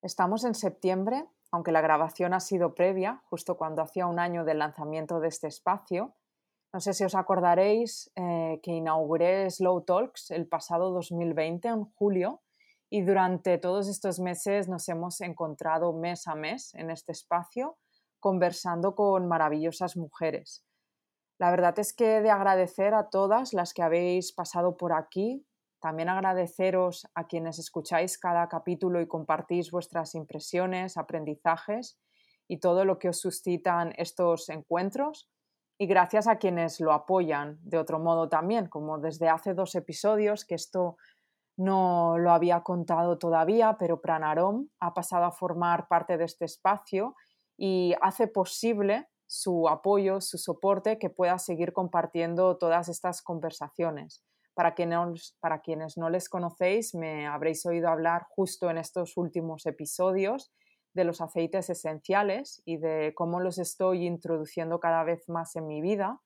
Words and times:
Estamos 0.00 0.44
en 0.44 0.54
septiembre, 0.54 1.26
aunque 1.50 1.72
la 1.72 1.80
grabación 1.80 2.32
ha 2.32 2.40
sido 2.40 2.74
previa, 2.74 3.22
justo 3.24 3.56
cuando 3.56 3.82
hacía 3.82 4.06
un 4.06 4.20
año 4.20 4.44
del 4.44 4.60
lanzamiento 4.60 5.18
de 5.18 5.28
este 5.28 5.48
espacio. 5.48 6.14
No 6.72 6.80
sé 6.80 6.94
si 6.94 7.02
os 7.02 7.16
acordaréis 7.16 8.12
eh, 8.14 8.60
que 8.62 8.72
inauguré 8.72 9.50
Slow 9.50 9.80
Talks 9.82 10.30
el 10.30 10.46
pasado 10.46 10.92
2020, 10.92 11.68
en 11.68 11.84
julio, 11.96 12.42
y 12.88 13.02
durante 13.02 13.58
todos 13.58 13.88
estos 13.88 14.20
meses 14.20 14.68
nos 14.68 14.88
hemos 14.88 15.20
encontrado 15.20 15.92
mes 15.92 16.28
a 16.28 16.36
mes 16.36 16.74
en 16.74 16.90
este 16.90 17.12
espacio 17.12 17.76
conversando 18.20 18.94
con 18.94 19.26
maravillosas 19.26 19.96
mujeres. 19.96 20.64
La 21.38 21.50
verdad 21.50 21.78
es 21.78 21.92
que 21.92 22.20
de 22.20 22.30
agradecer 22.30 22.94
a 22.94 23.10
todas 23.10 23.52
las 23.52 23.72
que 23.72 23.82
habéis 23.82 24.32
pasado 24.32 24.76
por 24.76 24.92
aquí, 24.92 25.46
también 25.80 26.08
agradeceros 26.08 27.08
a 27.14 27.26
quienes 27.26 27.58
escucháis 27.58 28.18
cada 28.18 28.48
capítulo 28.48 29.00
y 29.00 29.06
compartís 29.06 29.70
vuestras 29.70 30.14
impresiones, 30.14 30.96
aprendizajes 30.96 31.98
y 32.48 32.58
todo 32.58 32.84
lo 32.84 32.98
que 32.98 33.10
os 33.10 33.20
suscitan 33.20 33.92
estos 33.96 34.48
encuentros. 34.48 35.28
Y 35.78 35.86
gracias 35.86 36.26
a 36.26 36.36
quienes 36.36 36.80
lo 36.80 36.92
apoyan 36.92 37.58
de 37.62 37.78
otro 37.78 38.00
modo 38.00 38.28
también, 38.28 38.66
como 38.66 38.98
desde 38.98 39.28
hace 39.28 39.54
dos 39.54 39.74
episodios, 39.76 40.44
que 40.44 40.56
esto 40.56 40.96
no 41.56 42.18
lo 42.18 42.30
había 42.30 42.62
contado 42.62 43.18
todavía, 43.18 43.76
pero 43.78 44.00
Pranarom 44.00 44.68
ha 44.80 44.94
pasado 44.94 45.24
a 45.24 45.32
formar 45.32 45.88
parte 45.88 46.16
de 46.16 46.24
este 46.24 46.44
espacio 46.44 47.14
y 47.56 47.94
hace 48.00 48.28
posible 48.28 49.08
su 49.26 49.68
apoyo, 49.68 50.20
su 50.20 50.38
soporte, 50.38 50.98
que 50.98 51.10
pueda 51.10 51.38
seguir 51.38 51.72
compartiendo 51.72 52.56
todas 52.56 52.88
estas 52.88 53.22
conversaciones. 53.22 54.24
Para, 54.58 54.74
para 55.38 55.60
quienes 55.60 55.96
no 55.96 56.10
les 56.10 56.28
conocéis, 56.28 56.92
me 56.92 57.28
habréis 57.28 57.64
oído 57.64 57.88
hablar 57.88 58.26
justo 58.28 58.68
en 58.68 58.78
estos 58.78 59.16
últimos 59.16 59.66
episodios 59.66 60.52
de 60.94 61.04
los 61.04 61.20
aceites 61.20 61.70
esenciales 61.70 62.60
y 62.64 62.78
de 62.78 63.12
cómo 63.14 63.38
los 63.38 63.58
estoy 63.58 64.04
introduciendo 64.04 64.80
cada 64.80 65.04
vez 65.04 65.28
más 65.28 65.54
en 65.54 65.68
mi 65.68 65.80
vida. 65.80 66.20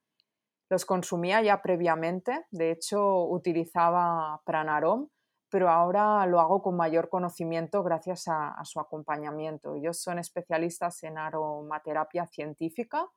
Los 0.71 0.87
consumía 0.87 1.43
ya 1.43 1.61
previamente, 1.61 2.47
de 2.51 2.71
hecho 2.71 3.27
utilizaba 3.27 4.41
Pranarom, 4.47 5.09
pero 5.51 5.69
ahora 5.69 6.25
lo 6.25 6.41
hago 6.41 6.63
con 6.63 6.75
mayor 6.75 7.11
conocimiento 7.11 7.83
gracias 7.83 8.29
a, 8.29 8.53
a 8.53 8.65
su 8.65 8.81
acompañamiento. 8.81 9.75
Ellos 9.75 10.01
son 10.01 10.19
especialistas 10.19 11.03
en 11.03 11.19
aromaterapia 11.19 12.27
científica 12.29 13.11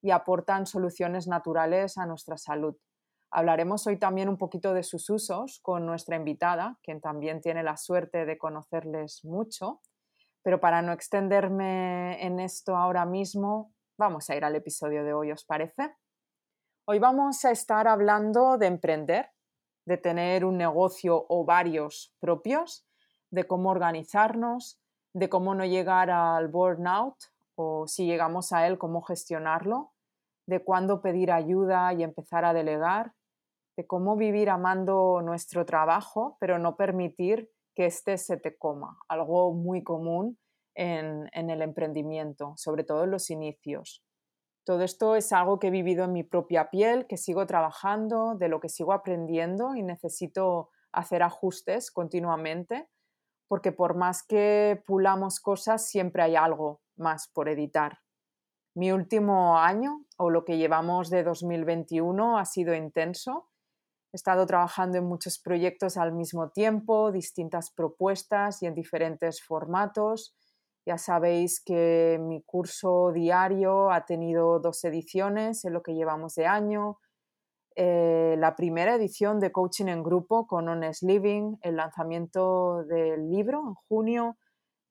y 0.00 0.12
aportan 0.12 0.64
soluciones 0.64 1.28
naturales 1.28 1.98
a 1.98 2.06
nuestra 2.06 2.38
salud. 2.38 2.74
Hablaremos 3.34 3.86
hoy 3.86 3.98
también 3.98 4.28
un 4.28 4.36
poquito 4.36 4.74
de 4.74 4.82
sus 4.82 5.08
usos 5.08 5.58
con 5.62 5.86
nuestra 5.86 6.16
invitada, 6.16 6.78
quien 6.82 7.00
también 7.00 7.40
tiene 7.40 7.62
la 7.62 7.78
suerte 7.78 8.26
de 8.26 8.36
conocerles 8.36 9.24
mucho. 9.24 9.80
Pero 10.42 10.60
para 10.60 10.82
no 10.82 10.92
extenderme 10.92 12.22
en 12.22 12.40
esto 12.40 12.76
ahora 12.76 13.06
mismo, 13.06 13.72
vamos 13.96 14.28
a 14.28 14.36
ir 14.36 14.44
al 14.44 14.54
episodio 14.54 15.02
de 15.02 15.14
hoy, 15.14 15.32
¿os 15.32 15.46
parece? 15.46 15.96
Hoy 16.84 16.98
vamos 16.98 17.42
a 17.46 17.52
estar 17.52 17.88
hablando 17.88 18.58
de 18.58 18.66
emprender, 18.66 19.30
de 19.86 19.96
tener 19.96 20.44
un 20.44 20.58
negocio 20.58 21.24
o 21.26 21.46
varios 21.46 22.14
propios, 22.20 22.86
de 23.30 23.44
cómo 23.44 23.70
organizarnos, 23.70 24.78
de 25.14 25.30
cómo 25.30 25.54
no 25.54 25.64
llegar 25.64 26.10
al 26.10 26.48
burnout 26.48 27.16
o 27.54 27.86
si 27.86 28.04
llegamos 28.04 28.52
a 28.52 28.66
él, 28.66 28.76
cómo 28.76 29.00
gestionarlo, 29.00 29.94
de 30.46 30.62
cuándo 30.62 31.00
pedir 31.00 31.32
ayuda 31.32 31.94
y 31.94 32.02
empezar 32.02 32.44
a 32.44 32.52
delegar, 32.52 33.14
de 33.76 33.86
cómo 33.86 34.16
vivir 34.16 34.50
amando 34.50 35.22
nuestro 35.22 35.64
trabajo, 35.64 36.36
pero 36.40 36.58
no 36.58 36.76
permitir 36.76 37.50
que 37.74 37.86
éste 37.86 38.18
se 38.18 38.36
te 38.36 38.56
coma, 38.56 38.98
algo 39.08 39.52
muy 39.52 39.82
común 39.82 40.38
en, 40.74 41.28
el 41.34 41.62
emprendimiento, 41.62 42.54
sobre 42.56 42.84
todo 42.84 43.04
en 43.04 43.10
los 43.10 43.30
inicios. 43.30 44.04
Todo 44.64 44.82
esto 44.82 45.16
es 45.16 45.32
algo 45.32 45.58
que 45.58 45.68
he 45.68 45.70
vivido 45.70 46.04
en 46.04 46.12
mi 46.12 46.22
propia 46.22 46.70
piel, 46.70 47.06
que 47.06 47.16
sigo 47.16 47.46
trabajando, 47.46 48.36
de 48.36 48.48
lo 48.48 48.60
que 48.60 48.68
sigo 48.68 48.92
aprendiendo 48.92 49.74
y 49.74 49.82
necesito 49.82 50.70
hacer 50.92 51.22
ajustes 51.22 51.90
continuamente, 51.90 52.88
porque 53.48 53.72
por 53.72 53.96
más 53.96 54.22
que 54.22 54.82
pulamos 54.86 55.40
cosas, 55.40 55.86
siempre 55.86 56.22
hay 56.22 56.36
algo 56.36 56.80
más 56.96 57.28
por 57.28 57.48
editar. 57.48 57.98
Mi 58.74 58.92
último 58.92 59.58
año, 59.58 60.06
o 60.16 60.30
lo 60.30 60.44
que 60.44 60.56
llevamos 60.56 61.10
de 61.10 61.24
2021, 61.24 62.38
ha 62.38 62.44
sido 62.44 62.74
intenso 62.74 63.51
He 64.12 64.16
estado 64.16 64.44
trabajando 64.44 64.98
en 64.98 65.06
muchos 65.06 65.38
proyectos 65.38 65.96
al 65.96 66.12
mismo 66.12 66.50
tiempo, 66.50 67.10
distintas 67.12 67.72
propuestas 67.74 68.62
y 68.62 68.66
en 68.66 68.74
diferentes 68.74 69.42
formatos. 69.42 70.36
Ya 70.84 70.98
sabéis 70.98 71.62
que 71.64 72.18
mi 72.20 72.42
curso 72.42 73.10
diario 73.12 73.90
ha 73.90 74.04
tenido 74.04 74.60
dos 74.60 74.84
ediciones 74.84 75.64
en 75.64 75.72
lo 75.72 75.82
que 75.82 75.94
llevamos 75.94 76.34
de 76.34 76.46
año. 76.46 76.98
Eh, 77.74 78.36
la 78.38 78.54
primera 78.54 78.96
edición 78.96 79.40
de 79.40 79.50
coaching 79.50 79.86
en 79.86 80.02
grupo 80.02 80.46
con 80.46 80.68
Honest 80.68 81.04
Living, 81.04 81.56
el 81.62 81.76
lanzamiento 81.76 82.84
del 82.84 83.30
libro 83.30 83.60
en 83.60 83.74
junio, 83.88 84.36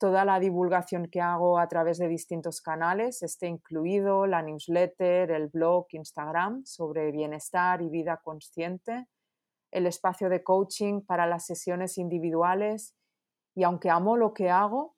toda 0.02 0.26
la 0.26 0.40
divulgación 0.40 1.10
que 1.12 1.22
hago 1.22 1.60
a 1.60 1.68
través 1.68 2.00
de 2.00 2.08
distintos 2.08 2.60
canales, 2.60 3.22
este 3.22 3.46
incluido 3.46 4.26
la 4.26 4.42
newsletter, 4.42 5.30
el 5.30 5.48
blog, 5.48 5.86
Instagram 5.92 6.66
sobre 6.66 7.12
bienestar 7.12 7.84
y 7.84 7.90
vida 7.90 8.20
consciente, 8.24 9.08
el 9.70 9.86
espacio 9.86 10.28
de 10.30 10.44
coaching 10.44 11.02
para 11.02 11.28
las 11.28 11.46
sesiones 11.46 12.00
individuales. 12.00 12.96
Y 13.54 13.64
aunque 13.64 13.92
amo 13.92 14.18
lo 14.18 14.34
que 14.34 14.50
hago, 14.50 14.96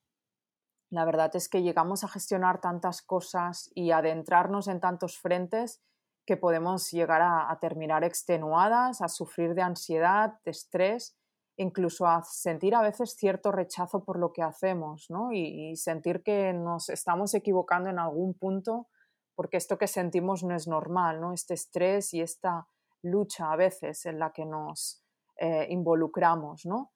la 0.90 1.04
verdad 1.04 1.36
es 1.36 1.50
que 1.50 1.62
llegamos 1.62 2.06
a 2.06 2.08
gestionar 2.08 2.62
tantas 2.62 3.02
cosas 3.02 3.70
y 3.76 3.92
adentrarnos 3.92 4.70
en 4.70 4.80
tantos 4.80 5.20
frentes 5.20 5.84
que 6.26 6.38
podemos 6.38 6.90
llegar 6.92 7.22
a, 7.22 7.58
terminar 7.60 8.06
extenuadas, 8.06 9.02
a 9.02 9.10
sufrir 9.10 9.54
de 9.54 9.64
ansiedad, 9.64 10.40
de 10.46 10.52
estrés 10.52 11.18
incluso 11.58 12.08
a 12.08 12.24
sentir 12.24 12.76
a 12.76 12.82
veces 12.82 13.16
cierto 13.16 13.52
rechazo 13.52 14.04
por 14.04 14.18
lo 14.18 14.34
que 14.34 14.42
hacemos, 14.42 15.10
¿no? 15.10 15.32
Y, 15.32 15.76
sentir 15.76 16.24
que 16.24 16.54
nos 16.54 16.90
estamos 16.90 17.34
equivocando 17.34 17.90
en 17.90 18.00
algún 18.00 18.34
punto 18.34 18.88
porque 19.36 19.58
esto 19.58 19.78
que 19.78 19.88
sentimos 19.88 20.44
no 20.44 20.56
es 20.56 20.68
normal, 20.68 21.20
¿no? 21.20 21.34
Este 21.34 21.54
estrés 21.56 22.14
y 22.14 22.22
esta 22.22 22.68
lucha 23.02 23.52
a 23.52 23.56
veces 23.56 24.06
en 24.06 24.20
la 24.20 24.32
que 24.32 24.46
nos 24.46 25.04
eh, 25.38 25.68
involucramos, 25.70 26.66
¿no? 26.66 26.92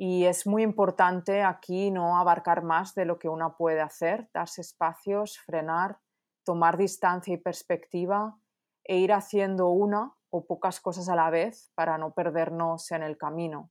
Y 0.00 0.26
es 0.26 0.46
muy 0.46 0.62
importante 0.62 1.42
aquí 1.42 1.90
no 1.90 2.18
abarcar 2.18 2.62
más 2.62 2.94
de 2.94 3.04
lo 3.04 3.18
que 3.18 3.28
una 3.28 3.56
puede 3.56 3.80
hacer, 3.80 4.30
darse 4.32 4.60
espacios, 4.60 5.38
frenar, 5.38 5.98
tomar 6.44 6.76
distancia 6.76 7.34
y 7.34 7.38
perspectiva 7.38 8.38
e 8.84 8.98
ir 8.98 9.12
haciendo 9.12 9.68
una 9.70 10.16
o 10.30 10.46
pocas 10.46 10.80
cosas 10.80 11.08
a 11.08 11.16
la 11.16 11.30
vez 11.30 11.70
para 11.74 11.98
no 11.98 12.12
perdernos 12.12 12.90
en 12.90 13.02
el 13.02 13.16
camino. 13.16 13.70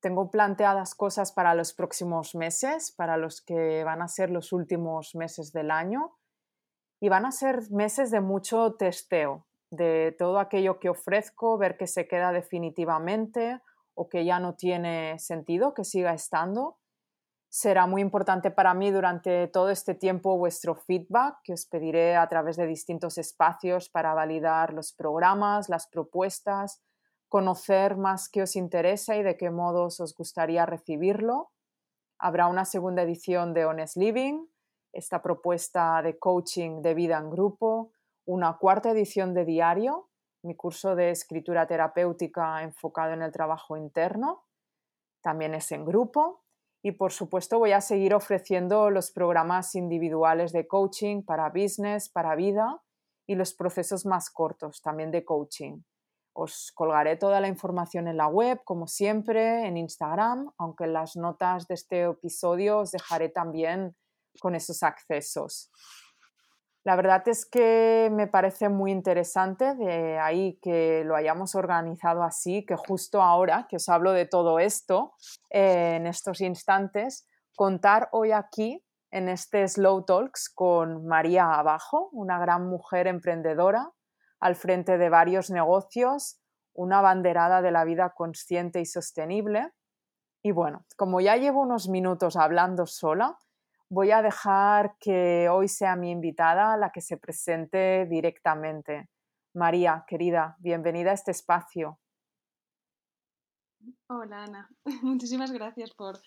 Tengo 0.00 0.30
planteadas 0.30 0.94
cosas 0.94 1.32
para 1.32 1.54
los 1.54 1.74
próximos 1.74 2.34
meses, 2.34 2.92
para 2.92 3.16
los 3.16 3.42
que 3.42 3.84
van 3.84 4.00
a 4.00 4.08
ser 4.08 4.30
los 4.30 4.52
últimos 4.52 5.14
meses 5.14 5.52
del 5.52 5.70
año, 5.70 6.16
y 7.02 7.08
van 7.08 7.26
a 7.26 7.32
ser 7.32 7.70
meses 7.70 8.10
de 8.10 8.20
mucho 8.20 8.74
testeo, 8.74 9.46
de 9.70 10.14
todo 10.18 10.38
aquello 10.38 10.78
que 10.78 10.88
ofrezco, 10.88 11.58
ver 11.58 11.76
que 11.76 11.86
se 11.86 12.08
queda 12.08 12.32
definitivamente 12.32 13.60
o 13.94 14.08
que 14.08 14.24
ya 14.24 14.40
no 14.40 14.54
tiene 14.54 15.18
sentido 15.18 15.74
que 15.74 15.84
siga 15.84 16.12
estando. 16.12 16.78
Será 17.52 17.88
muy 17.88 18.00
importante 18.00 18.52
para 18.52 18.74
mí 18.74 18.92
durante 18.92 19.48
todo 19.48 19.70
este 19.70 19.96
tiempo 19.96 20.38
vuestro 20.38 20.76
feedback, 20.76 21.40
que 21.42 21.52
os 21.52 21.66
pediré 21.66 22.14
a 22.14 22.28
través 22.28 22.56
de 22.56 22.64
distintos 22.64 23.18
espacios 23.18 23.88
para 23.88 24.14
validar 24.14 24.72
los 24.72 24.92
programas, 24.92 25.68
las 25.68 25.88
propuestas, 25.88 26.80
conocer 27.28 27.96
más 27.96 28.28
qué 28.28 28.42
os 28.42 28.54
interesa 28.54 29.16
y 29.16 29.24
de 29.24 29.36
qué 29.36 29.50
modos 29.50 29.98
os 29.98 30.14
gustaría 30.14 30.64
recibirlo. 30.64 31.50
Habrá 32.20 32.46
una 32.46 32.64
segunda 32.64 33.02
edición 33.02 33.52
de 33.52 33.66
Honest 33.66 33.96
Living, 33.96 34.46
esta 34.92 35.20
propuesta 35.20 36.02
de 36.02 36.20
coaching 36.20 36.82
de 36.82 36.94
vida 36.94 37.18
en 37.18 37.30
grupo, 37.30 37.90
una 38.26 38.58
cuarta 38.58 38.90
edición 38.90 39.34
de 39.34 39.44
Diario, 39.44 40.08
mi 40.42 40.54
curso 40.54 40.94
de 40.94 41.10
escritura 41.10 41.66
terapéutica 41.66 42.62
enfocado 42.62 43.12
en 43.12 43.22
el 43.22 43.32
trabajo 43.32 43.76
interno, 43.76 44.44
también 45.20 45.54
es 45.54 45.72
en 45.72 45.84
grupo, 45.84 46.44
y 46.82 46.92
por 46.92 47.12
supuesto 47.12 47.58
voy 47.58 47.72
a 47.72 47.80
seguir 47.80 48.14
ofreciendo 48.14 48.90
los 48.90 49.10
programas 49.10 49.74
individuales 49.74 50.52
de 50.52 50.66
coaching 50.66 51.22
para 51.22 51.50
business, 51.50 52.08
para 52.08 52.34
vida 52.34 52.82
y 53.26 53.34
los 53.34 53.54
procesos 53.54 54.06
más 54.06 54.30
cortos 54.30 54.80
también 54.80 55.10
de 55.10 55.24
coaching. 55.24 55.82
Os 56.32 56.72
colgaré 56.74 57.16
toda 57.16 57.40
la 57.40 57.48
información 57.48 58.08
en 58.08 58.16
la 58.16 58.28
web, 58.28 58.62
como 58.64 58.86
siempre, 58.86 59.66
en 59.66 59.76
Instagram, 59.76 60.50
aunque 60.58 60.84
en 60.84 60.92
las 60.92 61.16
notas 61.16 61.66
de 61.66 61.74
este 61.74 62.04
episodio 62.04 62.78
os 62.78 62.92
dejaré 62.92 63.28
también 63.28 63.94
con 64.40 64.54
esos 64.54 64.82
accesos. 64.82 65.70
La 66.82 66.96
verdad 66.96 67.22
es 67.28 67.44
que 67.44 68.08
me 68.10 68.26
parece 68.26 68.70
muy 68.70 68.90
interesante 68.90 69.74
de 69.74 70.18
ahí 70.18 70.58
que 70.62 71.04
lo 71.04 71.14
hayamos 71.14 71.54
organizado 71.54 72.22
así, 72.22 72.64
que 72.64 72.74
justo 72.74 73.20
ahora 73.20 73.66
que 73.68 73.76
os 73.76 73.88
hablo 73.90 74.12
de 74.12 74.24
todo 74.24 74.58
esto, 74.58 75.14
eh, 75.50 75.96
en 75.96 76.06
estos 76.06 76.40
instantes, 76.40 77.28
contar 77.54 78.08
hoy 78.12 78.32
aquí 78.32 78.82
en 79.10 79.28
este 79.28 79.68
Slow 79.68 80.04
Talks 80.06 80.48
con 80.48 81.04
María 81.04 81.52
Abajo, 81.52 82.08
una 82.12 82.38
gran 82.38 82.66
mujer 82.66 83.06
emprendedora 83.08 83.92
al 84.38 84.56
frente 84.56 84.96
de 84.96 85.10
varios 85.10 85.50
negocios, 85.50 86.40
una 86.72 87.02
banderada 87.02 87.60
de 87.60 87.72
la 87.72 87.84
vida 87.84 88.14
consciente 88.16 88.80
y 88.80 88.86
sostenible. 88.86 89.70
Y 90.42 90.52
bueno, 90.52 90.86
como 90.96 91.20
ya 91.20 91.36
llevo 91.36 91.60
unos 91.60 91.90
minutos 91.90 92.36
hablando 92.36 92.86
sola, 92.86 93.36
voy 93.90 94.12
a 94.12 94.22
dejar 94.22 94.96
que 94.98 95.48
hoy 95.50 95.68
sea 95.68 95.96
mi 95.96 96.10
invitada 96.10 96.76
la 96.76 96.90
que 96.90 97.00
se 97.00 97.16
presente 97.16 98.06
directamente. 98.06 99.10
María, 99.52 100.04
querida, 100.06 100.56
bienvenida 100.60 101.10
a 101.10 101.14
este 101.14 101.32
espacio. 101.32 101.98
Hola 104.06 104.44
Ana, 104.44 104.70
muchísimas 105.02 105.50
gracias 105.50 105.90
por, 105.92 106.20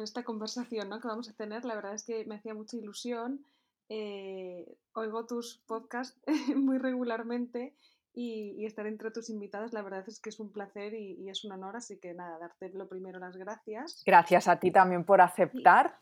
esta 0.00 0.24
conversación 0.24 0.90
que 1.00 1.08
vamos 1.08 1.28
a 1.30 1.34
tener. 1.34 1.64
La 1.64 1.76
verdad 1.76 1.94
es 1.94 2.04
que 2.04 2.24
me 2.24 2.36
hacía 2.36 2.54
mucha 2.54 2.76
ilusión. 2.76 3.46
Eh, 3.88 4.76
oigo 4.94 5.26
tus 5.26 5.62
podcasts 5.66 6.20
muy 6.56 6.78
regularmente 6.78 7.76
y, 8.12 8.64
estar 8.66 8.86
entre 8.86 9.10
tus 9.10 9.30
invitados, 9.30 9.72
la 9.72 9.82
verdad 9.82 10.04
es 10.06 10.20
que 10.20 10.30
es 10.30 10.40
un 10.40 10.52
placer 10.52 10.94
y, 10.94 11.28
es 11.28 11.44
un 11.44 11.52
honor, 11.52 11.76
así 11.76 11.98
que 11.98 12.12
nada, 12.12 12.38
darte 12.38 12.70
lo 12.70 12.88
primero 12.88 13.18
las 13.18 13.36
gracias. 13.36 14.02
Gracias 14.04 14.48
a 14.48 14.58
ti 14.58 14.70
también 14.70 15.04
por 15.04 15.20
aceptar. 15.20 15.98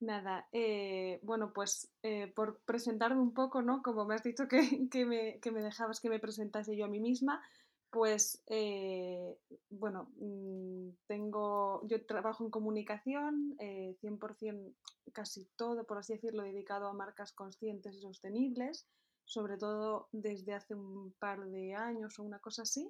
Nada, 0.00 0.48
eh, 0.52 1.18
bueno, 1.22 1.52
pues 1.52 1.90
eh, 2.04 2.32
por 2.34 2.60
presentarme 2.60 3.20
un 3.20 3.34
poco, 3.34 3.62
¿no? 3.62 3.82
Como 3.82 4.04
me 4.04 4.14
has 4.14 4.22
dicho 4.22 4.46
que, 4.46 4.60
me, 5.04 5.40
dejabas 5.60 6.00
que 6.00 6.08
me 6.08 6.20
presentase 6.20 6.76
yo 6.76 6.84
a 6.84 6.88
mí 6.88 7.00
misma, 7.00 7.42
pues 7.90 8.40
eh, 8.46 9.36
bueno, 9.70 10.12
mm, 10.20 10.90
tengo, 11.08 11.84
yo 11.88 12.04
trabajo 12.06 12.44
en 12.44 12.50
comunicación, 12.50 13.56
100% 13.58 14.74
casi 15.12 15.46
todo, 15.56 15.84
por 15.84 15.98
así 15.98 16.12
decirlo, 16.12 16.44
dedicado 16.44 16.86
a 16.86 16.92
marcas 16.92 17.32
conscientes 17.32 17.96
y 17.96 18.00
sostenibles, 18.00 18.86
sobre 19.24 19.56
todo 19.56 20.08
desde 20.12 20.54
hace 20.54 20.76
un 20.76 21.12
par 21.18 21.44
de 21.44 21.74
años 21.74 22.18
o 22.20 22.22
una 22.22 22.38
cosa 22.38 22.62
así. 22.62 22.88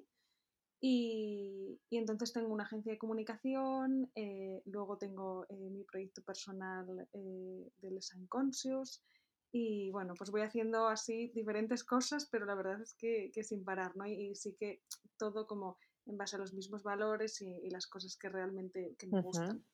Y, 0.81 1.77
entonces 1.91 2.31
tengo 2.31 2.53
una 2.53 2.63
agencia 2.63 2.93
de 2.93 2.97
comunicación, 2.97 4.09
eh, 4.15 4.61
luego 4.65 4.97
tengo 4.97 5.45
eh, 5.49 5.69
mi 5.69 5.83
proyecto 5.83 6.21
personal 6.21 7.07
eh, 7.13 7.71
de 7.81 7.91
Les 7.91 8.13
Unconscious 8.15 9.03
y 9.51 9.91
bueno, 9.91 10.13
pues 10.17 10.31
voy 10.31 10.41
haciendo 10.41 10.87
así 10.87 11.31
diferentes 11.33 11.83
cosas, 11.83 12.29
pero 12.31 12.45
la 12.45 12.55
verdad 12.55 12.81
es 12.81 12.93
que, 12.93 13.31
sin 13.43 13.65
parar, 13.65 13.97
¿no? 13.97 14.05
Y, 14.05 14.35
sí 14.35 14.55
que 14.57 14.83
todo 15.17 15.47
como 15.47 15.77
en 16.05 16.17
base 16.17 16.37
a 16.37 16.39
los 16.39 16.53
mismos 16.53 16.83
valores 16.83 17.41
y, 17.41 17.69
las 17.69 17.87
cosas 17.87 18.15
que 18.15 18.29
realmente 18.29 18.95
me 19.11 19.21
gustan. 19.21 19.65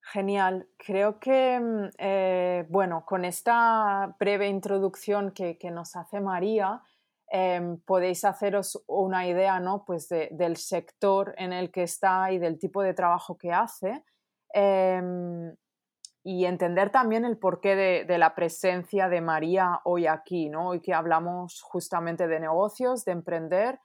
Genial. 0.00 0.66
Creo 0.78 1.20
que, 1.20 1.60
mm, 1.60 2.72
bueno, 2.72 3.04
con 3.04 3.26
esta 3.26 4.16
breve 4.18 4.48
introducción 4.48 5.32
que, 5.32 5.58
que 5.58 5.70
nos 5.70 5.94
hace 5.94 6.20
María, 6.20 6.82
Em, 7.30 7.78
podéis 7.80 8.24
haceros 8.24 8.82
una 8.86 9.26
idea 9.26 9.60
¿no? 9.60 9.84
pues 9.84 10.08
del 10.08 10.56
sector 10.56 11.34
en 11.36 11.52
el 11.52 11.70
que 11.70 11.82
está 11.82 12.32
y 12.32 12.38
del 12.38 12.58
tipo 12.58 12.82
de 12.82 12.94
trabajo 12.94 13.36
que 13.36 13.52
hace 13.52 14.02
em, 14.54 15.54
y 16.24 16.46
entender 16.46 16.88
también 16.88 17.26
el 17.26 17.36
porqué 17.36 17.76
de, 18.06 18.18
la 18.18 18.34
presencia 18.34 19.10
de 19.10 19.20
María 19.20 19.80
hoy 19.84 20.06
aquí, 20.06 20.48
¿no? 20.48 20.68
hoy 20.68 20.80
que 20.80 20.94
hablamos 20.94 21.60
justamente 21.60 22.28
de 22.28 22.40
negocios, 22.40 23.04
de 23.04 23.12
emprender, 23.12 23.78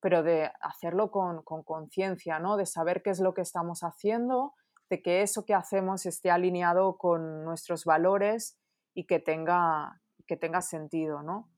pero 0.00 0.22
de 0.22 0.52
hacerlo 0.60 1.10
con 1.10 1.42
conciencia, 1.42 2.38
¿no? 2.38 2.56
de 2.56 2.66
saber 2.66 3.02
qué 3.02 3.10
es 3.10 3.18
lo 3.18 3.34
que 3.34 3.42
estamos 3.42 3.80
haciendo, 3.82 4.54
de 4.88 5.02
que 5.02 5.22
eso 5.22 5.44
que 5.44 5.54
hacemos 5.54 6.06
esté 6.06 6.30
alineado 6.30 6.96
con 6.96 7.44
nuestros 7.44 7.84
valores 7.84 8.56
y 8.94 9.06
que 9.06 9.18
tenga, 9.18 10.00
que 10.26 10.36
tenga 10.36 10.62
sentido. 10.62 11.22
¿no? 11.22 11.48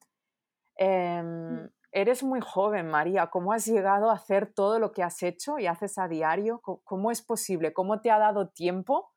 Em, 0.76 1.64
mm. 1.64 1.70
eres 1.92 2.22
muy 2.22 2.40
joven, 2.40 2.88
María. 2.88 3.28
¿Cómo 3.28 3.52
has 3.52 3.66
llegado 3.66 4.10
a 4.10 4.14
hacer 4.14 4.52
todo 4.52 4.78
lo 4.78 4.92
que 4.92 5.02
has 5.02 5.22
hecho 5.22 5.58
y 5.58 5.66
haces 5.66 5.98
a 5.98 6.08
diario? 6.08 6.60
¿Cómo, 6.60 7.10
es 7.10 7.22
posible? 7.22 7.72
¿Cómo 7.72 8.00
te 8.00 8.10
ha 8.10 8.18
dado 8.18 8.48
tiempo 8.48 9.10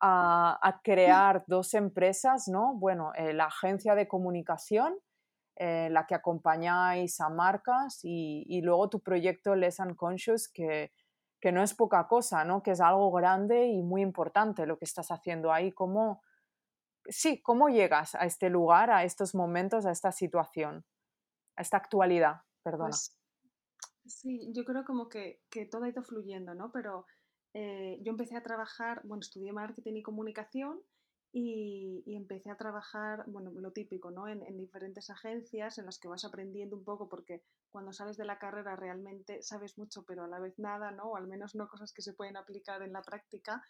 a, 0.00 0.80
crear 0.84 1.44
dos 1.46 1.74
empresas? 1.74 2.48
¿no? 2.48 2.74
Bueno, 2.74 3.12
eh, 3.14 3.32
la 3.32 3.46
agencia 3.46 3.94
de 3.94 4.08
comunicación, 4.08 4.94
eh, 5.56 5.88
la 5.90 6.06
que 6.06 6.14
acompañáis 6.14 7.20
a 7.20 7.30
marcas 7.30 8.00
y, 8.02 8.60
luego 8.62 8.90
tu 8.90 9.00
proyecto 9.00 9.54
Less 9.54 9.78
Unconscious, 9.80 10.48
que, 10.48 10.92
que 11.40 11.52
no 11.52 11.62
es 11.62 11.74
poca 11.74 12.06
cosa, 12.08 12.44
¿no? 12.44 12.62
que 12.62 12.72
es 12.72 12.80
algo 12.80 13.10
grande 13.10 13.66
y 13.68 13.82
muy 13.82 14.02
importante 14.02 14.66
lo 14.66 14.78
que 14.78 14.84
estás 14.84 15.10
haciendo 15.10 15.50
ahí. 15.50 15.72
¿Cómo, 15.72 16.20
sí, 17.06 17.40
¿cómo 17.40 17.70
llegas 17.70 18.14
a 18.14 18.26
este 18.26 18.50
lugar, 18.50 18.90
a 18.90 19.04
estos 19.04 19.34
momentos, 19.34 19.86
a 19.86 19.92
esta 19.92 20.12
situación? 20.12 20.84
A 21.56 21.62
esta 21.62 21.76
actualidad? 21.76 22.42
Perdona. 22.62 22.90
Pues, 22.90 23.16
sí, 24.06 24.50
yo 24.52 24.64
creo 24.64 24.84
como 24.84 25.08
que, 25.08 25.40
todo 25.70 25.84
ha 25.84 25.88
ido 25.88 26.02
fluyendo, 26.02 26.54
¿no? 26.54 26.70
Pero 26.72 27.06
eh, 27.54 27.98
yo 28.02 28.10
empecé 28.10 28.36
a 28.36 28.42
trabajar, 28.42 29.00
bueno, 29.04 29.20
estudié 29.20 29.52
marketing 29.52 29.94
y 29.94 30.02
comunicación 30.02 30.80
y, 31.32 32.02
empecé 32.16 32.50
a 32.50 32.56
trabajar, 32.56 33.24
bueno, 33.26 33.50
lo 33.52 33.70
típico, 33.72 34.10
¿no? 34.10 34.26
En, 34.26 34.56
diferentes 34.56 35.10
agencias 35.10 35.78
en 35.78 35.86
las 35.86 35.98
que 35.98 36.08
vas 36.08 36.24
aprendiendo 36.24 36.76
un 36.76 36.84
poco 36.84 37.08
porque 37.08 37.42
cuando 37.70 37.92
sales 37.92 38.16
de 38.16 38.24
la 38.24 38.38
carrera 38.38 38.74
realmente 38.74 39.42
sabes 39.42 39.76
mucho 39.76 40.02
pero 40.04 40.24
a 40.24 40.28
la 40.28 40.38
vez 40.38 40.58
nada, 40.58 40.92
¿no? 40.92 41.10
O 41.10 41.16
al 41.16 41.26
menos 41.26 41.54
no 41.54 41.68
cosas 41.68 41.92
que 41.92 42.02
se 42.02 42.14
pueden 42.14 42.36
aplicar 42.36 42.82
en 42.82 42.92
la 42.92 43.02
práctica. 43.02 43.62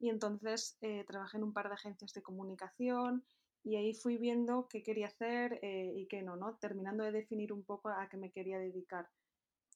Y 0.00 0.08
entonces 0.08 0.76
eh, 0.80 1.04
trabajé 1.06 1.36
en 1.36 1.44
un 1.44 1.52
par 1.52 1.68
de 1.68 1.74
agencias 1.74 2.12
de 2.12 2.22
comunicación 2.22 3.24
y 3.64 3.76
ahí 3.76 3.94
fui 3.94 4.16
viendo 4.16 4.66
qué 4.68 4.82
quería 4.82 5.06
hacer 5.06 5.58
eh, 5.62 5.92
y 5.96 6.06
qué 6.06 6.22
no, 6.22 6.36
¿no? 6.36 6.56
Terminando 6.56 7.04
de 7.04 7.12
definir 7.12 7.52
un 7.52 7.64
poco 7.64 7.88
a 7.88 8.08
qué 8.08 8.16
me 8.16 8.32
quería 8.32 8.58
dedicar. 8.58 9.08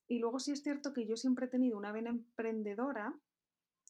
Y 0.09 0.19
luego 0.19 0.39
sí 0.39 0.53
es 0.53 0.63
cierto 0.63 0.93
que 0.93 1.07
yo 1.07 1.17
siempre 1.17 1.47
he 1.47 1.49
tenido 1.49 1.79
una 1.79 1.93
vena 1.93 2.11
emprendedora 2.11 3.15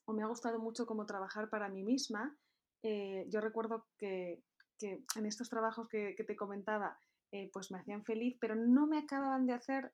o 0.04 0.12
me 0.12 0.22
ha 0.22 0.26
gustado 0.26 0.58
mucho 0.58 0.86
como 0.86 1.06
trabajar 1.06 1.48
para 1.48 1.68
mí 1.68 1.82
misma. 1.82 2.36
Eh, 2.82 3.26
yo 3.28 3.40
recuerdo 3.40 3.86
que, 3.98 4.42
que, 4.78 5.02
en 5.16 5.26
estos 5.26 5.48
trabajos 5.48 5.88
que, 5.88 6.14
que 6.14 6.24
te 6.24 6.36
comentaba, 6.36 6.98
eh, 7.32 7.50
pues 7.52 7.70
me 7.70 7.78
hacían 7.78 8.04
feliz, 8.04 8.36
pero 8.40 8.54
no 8.54 8.86
me 8.86 8.98
acababan 8.98 9.46
de 9.46 9.54
hacer 9.54 9.92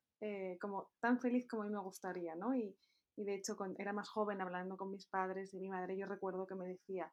como 0.60 0.92
tan 1.00 1.18
feliz 1.18 1.48
como 1.48 1.64
a 1.64 1.66
mí 1.66 1.72
me 1.72 1.80
gustaría, 1.80 2.36
¿no? 2.36 2.54
Y, 2.54 2.76
y 3.16 3.24
de 3.24 3.34
hecho, 3.34 3.56
era 3.76 3.92
más 3.92 4.08
joven, 4.08 4.40
hablando 4.40 4.76
con 4.76 4.90
mis 4.90 5.06
padres 5.06 5.52
y 5.52 5.58
mi 5.58 5.68
madre, 5.68 5.96
yo 5.96 6.06
recuerdo 6.06 6.46
que 6.46 6.54
me 6.54 6.66
decía, 6.66 7.12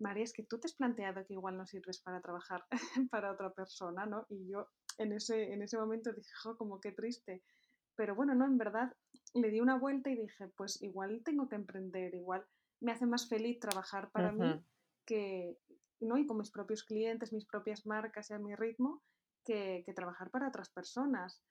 María, 0.00 0.24
es 0.24 0.32
que 0.32 0.44
tú 0.44 0.58
te 0.58 0.66
has 0.66 0.74
planteado 0.74 1.24
que 1.26 1.34
igual 1.34 1.56
no 1.56 1.66
sirves 1.66 2.00
para 2.00 2.20
trabajar 2.20 2.64
para 3.10 3.32
otra 3.32 3.52
persona, 3.52 4.06
¿no? 4.06 4.26
Y 4.28 4.48
yo 4.48 4.66
en 4.98 5.12
ese, 5.12 5.52
en 5.52 5.62
ese 5.62 5.78
momento 5.78 6.12
dije, 6.12 6.30
como 6.58 6.80
qué 6.80 6.92
triste. 6.92 7.42
Pero 7.96 8.14
bueno, 8.14 8.34
no, 8.34 8.46
en 8.46 8.56
verdad 8.56 8.92
le 9.34 9.50
di 9.50 9.60
una 9.60 9.78
vuelta 9.78 10.10
y 10.10 10.16
dije, 10.16 10.48
pues 10.56 10.82
igual 10.82 11.22
tengo 11.24 11.48
que 11.48 11.56
emprender, 11.56 12.14
igual 12.14 12.44
me 12.80 12.92
hace 12.92 13.06
más 13.06 13.28
feliz 13.28 13.60
trabajar 13.60 14.10
para 14.10 14.32
mí 14.32 14.64
que, 15.06 15.58
¿no? 16.00 16.16
Y 16.16 16.26
con 16.26 16.38
mis 16.38 16.50
propios 16.50 16.82
clientes, 16.84 17.32
mis 17.32 17.46
propias 17.46 17.84
marcas 17.86 18.30
y 18.30 18.34
a 18.34 18.38
mi 18.38 18.54
ritmo, 18.54 19.02
que, 19.44 19.84
trabajar 19.94 20.30
para 20.30 20.48
otras 20.48 20.70
personas. 20.70 21.42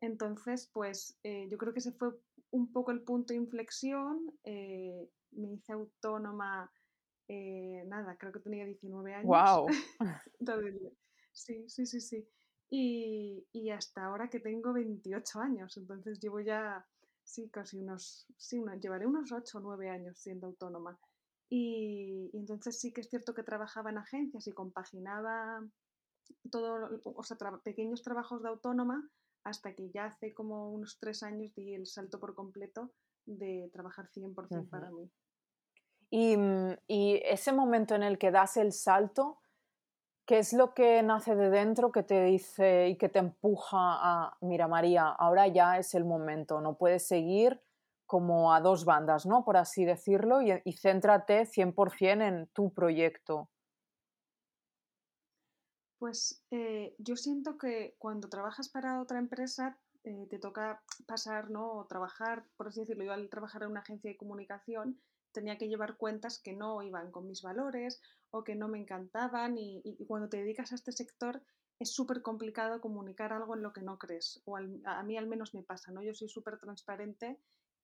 Entonces, 0.00 0.70
pues 0.72 1.18
eh, 1.24 1.48
yo 1.50 1.58
creo 1.58 1.72
que 1.72 1.80
ese 1.80 1.92
fue 1.92 2.10
un 2.50 2.72
poco 2.72 2.92
el 2.92 3.02
punto 3.02 3.32
de 3.32 3.40
inflexión. 3.40 4.32
Eh, 4.44 5.10
me 5.32 5.52
hice 5.52 5.72
autónoma, 5.72 6.70
eh, 7.28 7.84
nada, 7.86 8.16
creo 8.16 8.32
que 8.32 8.40
tenía 8.40 8.64
19 8.64 9.14
años. 9.14 9.26
¡Wow! 9.26 9.66
sí, 11.32 11.68
sí, 11.68 11.86
sí, 11.86 12.00
sí. 12.00 12.28
Y, 12.70 13.46
y, 13.52 13.70
hasta 13.70 14.04
ahora 14.04 14.28
que 14.28 14.40
tengo 14.40 14.72
28 14.72 15.40
años, 15.40 15.76
entonces 15.76 16.20
llevo 16.20 16.40
ya, 16.40 16.86
sí, 17.22 17.48
casi 17.48 17.78
unos, 17.78 18.26
sí, 18.36 18.62
llevaré 18.80 19.06
unos 19.06 19.32
8 19.32 19.58
o 19.58 19.60
9 19.60 19.88
años 19.88 20.18
siendo 20.18 20.48
autónoma. 20.48 20.98
Y, 21.50 22.30
entonces 22.34 22.78
sí 22.78 22.92
que 22.92 23.00
es 23.00 23.08
cierto 23.08 23.34
que 23.34 23.42
trabajaba 23.42 23.90
en 23.90 23.98
agencias 23.98 24.46
y 24.46 24.52
compaginaba 24.52 25.66
todo, 26.50 27.00
o 27.04 27.22
sea, 27.22 27.38
pequeños 27.64 28.02
trabajos 28.02 28.42
de 28.42 28.50
autónoma 28.50 29.08
hasta 29.44 29.74
que 29.74 29.90
ya 29.90 30.06
hace 30.06 30.34
como 30.34 30.70
unos 30.70 30.98
tres 30.98 31.22
años 31.22 31.54
di 31.54 31.74
el 31.74 31.86
salto 31.86 32.20
por 32.20 32.34
completo 32.34 32.92
de 33.24 33.70
trabajar 33.72 34.08
100% 34.08 34.68
para 34.68 34.90
mí. 34.90 35.10
Y, 36.10 36.36
mm, 36.36 36.76
y, 36.86 37.20
ese 37.24 37.52
momento 37.52 37.94
en 37.94 38.02
el 38.02 38.18
que 38.18 38.30
das 38.30 38.56
el 38.56 38.72
salto, 38.72 39.38
¿qué 40.26 40.38
es 40.38 40.52
lo 40.52 40.74
que 40.74 41.02
nace 41.02 41.34
de 41.36 41.50
dentro 41.50 41.92
que 41.92 42.02
te 42.02 42.24
dice 42.24 42.88
y 42.88 42.96
que 42.96 43.08
te 43.08 43.18
empuja 43.18 43.78
a, 43.78 44.36
mira 44.40 44.68
María, 44.68 45.08
ahora 45.08 45.46
ya 45.48 45.78
es 45.78 45.94
el 45.94 46.04
momento, 46.04 46.60
no 46.60 46.76
puedes 46.76 47.06
seguir 47.06 47.60
como 48.06 48.54
a 48.54 48.60
dos 48.60 48.86
bandas, 48.86 49.26
¿no? 49.26 49.44
Por 49.44 49.58
así 49.58 49.84
decirlo, 49.84 50.40
y, 50.40 50.52
y 50.64 50.72
céntrate 50.72 51.44
100% 51.44 52.22
en 52.22 52.46
tu 52.48 52.72
proyecto. 52.72 53.50
Pues 55.98 56.42
eh, 56.50 56.94
yo 56.98 57.16
siento 57.16 57.58
que 57.58 57.96
cuando 57.98 58.28
trabajas 58.28 58.68
para 58.68 59.02
otra 59.02 59.18
empresa 59.18 59.76
eh, 60.04 60.26
te 60.30 60.38
toca 60.38 60.80
pasar, 61.06 61.50
¿no? 61.50 61.72
O 61.72 61.86
trabajar, 61.86 62.44
por 62.56 62.68
así 62.68 62.80
decirlo, 62.80 63.04
yo 63.04 63.12
al 63.12 63.28
trabajar 63.28 63.64
en 63.64 63.72
una 63.72 63.80
agencia 63.80 64.10
de 64.10 64.16
comunicación 64.16 65.00
tenía 65.32 65.58
que 65.58 65.68
llevar 65.68 65.96
cuentas 65.96 66.40
que 66.40 66.52
no 66.52 66.82
iban 66.82 67.10
con 67.10 67.26
mis 67.26 67.42
valores 67.42 68.00
o 68.30 68.44
que 68.44 68.54
no 68.54 68.68
me 68.68 68.78
encantaban 68.78 69.56
y, 69.58 69.82
cuando 70.06 70.28
te 70.28 70.38
dedicas 70.38 70.72
a 70.72 70.74
este 70.74 70.92
sector 70.92 71.42
es 71.78 71.92
súper 71.92 72.22
complicado 72.22 72.80
comunicar 72.80 73.32
algo 73.32 73.54
en 73.54 73.62
lo 73.62 73.72
que 73.72 73.82
no 73.82 73.98
crees, 73.98 74.42
o 74.44 74.56
a 74.56 75.02
mí 75.04 75.16
al 75.16 75.28
menos 75.28 75.54
me 75.54 75.62
pasa, 75.62 75.92
¿no? 75.92 76.02
Yo 76.02 76.12
soy 76.12 76.28
súper 76.28 76.58
transparente 76.58 77.38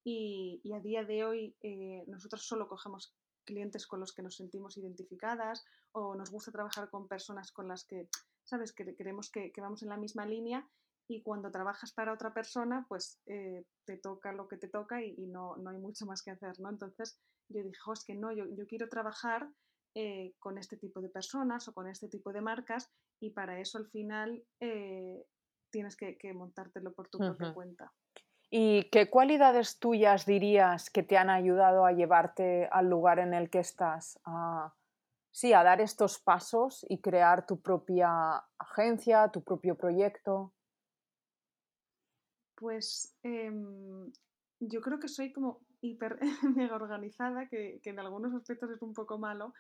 y, 0.05 0.61
a 0.75 0.81
día 0.81 1.05
de 1.05 1.25
hoy 1.25 1.57
eh, 1.63 2.05
nosotros 2.09 2.45
solo 2.45 2.69
cogemos 2.69 3.15
clientes 3.45 3.87
con 3.87 4.01
los 4.01 4.13
que 4.13 4.23
nos 4.23 4.37
sentimos 4.37 4.77
identificadas 4.77 5.65
o 5.93 6.15
nos 6.15 6.31
gusta 6.31 6.51
trabajar 6.51 6.91
con 6.91 7.09
personas 7.09 7.53
con 7.53 7.69
las 7.69 7.85
que, 7.85 8.09
sabes, 8.43 8.73
que 8.73 8.97
creemos 8.97 9.31
que, 9.31 9.53
vamos 9.59 9.83
en 9.83 9.91
la 9.91 9.97
misma 9.97 10.27
línea 10.27 10.69
y 11.07 11.23
cuando 11.23 11.51
trabajas 11.51 11.93
para 11.93 12.13
otra 12.13 12.33
persona, 12.33 12.87
pues 12.89 13.21
eh, 13.27 13.65
te 13.85 13.99
toca 13.99 14.33
lo 14.33 14.49
que 14.49 14.57
te 14.57 14.69
toca 14.69 15.03
y, 15.03 15.27
no, 15.27 15.57
no, 15.57 15.71
hay 15.71 15.79
mucho 15.79 16.07
más 16.07 16.23
que 16.23 16.31
hacer, 16.31 16.59
¿no? 16.61 16.71
Entonces 16.71 17.19
yo 17.49 17.63
dije, 17.63 17.81
es 17.93 18.05
que 18.05 18.15
no, 18.15 18.33
yo, 18.33 18.45
yo 18.57 18.67
quiero 18.67 18.89
trabajar 18.89 19.49
eh, 19.97 20.35
con 20.41 20.59
este 20.59 20.77
tipo 20.77 21.01
de 21.01 21.09
personas 21.09 21.69
o 21.69 21.73
con 21.73 21.89
este 21.89 22.09
tipo 22.09 22.33
de 22.33 22.41
marcas 22.41 22.91
y 23.21 23.31
para 23.31 23.61
eso 23.61 23.79
al 23.79 23.87
final 23.91 24.43
eh, 24.59 25.25
tienes 25.71 25.97
que, 25.97 26.17
montártelo 26.35 26.93
por 26.93 27.09
tu 27.09 27.19
propia 27.19 27.55
cuenta. 27.55 27.93
¿Y 28.51 28.91
qué 28.91 29.09
cualidades 29.09 29.79
tuyas 29.79 30.27
dirías 30.27 30.91
que 30.91 31.05
te 31.05 31.17
han 31.17 31.31
ayudado 31.31 31.87
a 31.87 31.93
llevarte 31.93 32.69
al 32.73 32.91
lugar 32.91 33.21
en 33.21 33.35
el 33.35 33.51
que 33.51 33.61
estás? 33.61 34.19
A, 34.25 34.75
sí, 35.31 35.53
a 35.53 35.63
dar 35.63 35.81
estos 35.81 36.19
pasos 36.19 36.85
y 36.89 36.99
crear 36.99 37.47
tu 37.47 37.61
propia 37.61 38.45
agencia, 38.59 39.29
tu 39.29 39.45
propio 39.45 39.77
proyecto. 39.77 40.53
Pues 42.57 43.17
em, 43.23 44.13
yo 44.59 44.81
creo 44.81 44.99
que 44.99 45.09
soy 45.09 45.33
como 45.33 45.61
hiper 45.85 46.19
mega 46.57 46.77
organizada, 46.77 47.49
que, 47.49 47.81
en 47.85 47.99
algunos 47.99 48.35
aspectos 48.35 48.71
es 48.71 48.83
un 48.83 48.95
poco 48.95 49.19
malo, 49.19 49.55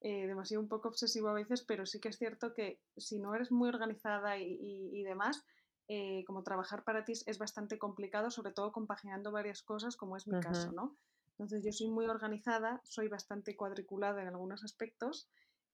eh, 0.00 0.26
demasiado 0.26 0.62
un 0.62 0.68
poco 0.68 0.88
obsesivo 0.88 1.28
a 1.28 1.34
veces, 1.34 1.62
pero 1.62 1.86
sí 1.86 1.98
que 2.00 2.08
es 2.08 2.18
cierto 2.18 2.52
que 2.52 2.80
si 2.96 3.18
no 3.18 3.34
eres 3.34 3.50
muy 3.50 3.68
organizada 3.68 4.38
y 4.38 5.02
demás, 5.02 5.44
eh, 5.86 6.24
como 6.26 6.42
trabajar 6.42 6.82
para 6.82 7.04
ti 7.04 7.12
es 7.12 7.38
bastante 7.38 7.78
complicado, 7.78 8.30
sobre 8.30 8.52
todo 8.52 8.72
compaginando 8.72 9.30
varias 9.30 9.62
cosas, 9.62 9.96
como 9.96 10.16
es 10.16 10.26
mi 10.26 10.40
caso, 10.40 10.72
¿no? 10.72 10.96
Entonces 11.32 11.62
yo 11.62 11.72
soy 11.72 11.88
muy 11.88 12.06
organizada, 12.06 12.80
soy 12.84 13.08
bastante 13.08 13.54
cuadriculada 13.54 14.22
en 14.22 14.28
algunos 14.28 14.64
aspectos 14.64 15.28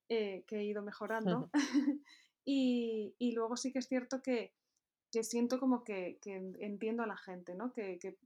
eh, 0.09 0.42
que 0.49 0.57
he 0.57 0.64
ido 0.64 0.83
mejorando 0.83 1.49
y, 2.45 3.14
y, 3.19 3.33
luego 3.33 3.57
sí 3.57 3.73
que 3.73 3.78
es 3.78 3.87
cierto 3.87 4.21
que, 4.21 4.52
que 5.12 5.23
siento 5.23 5.61
como 5.61 5.85
que, 5.85 6.19
que, 6.21 6.35
entiendo 6.59 7.04
a 7.04 7.07
la 7.07 7.16
gente, 7.16 7.54
¿no? 7.54 7.73
Que, 7.73 8.00
que 8.00 8.19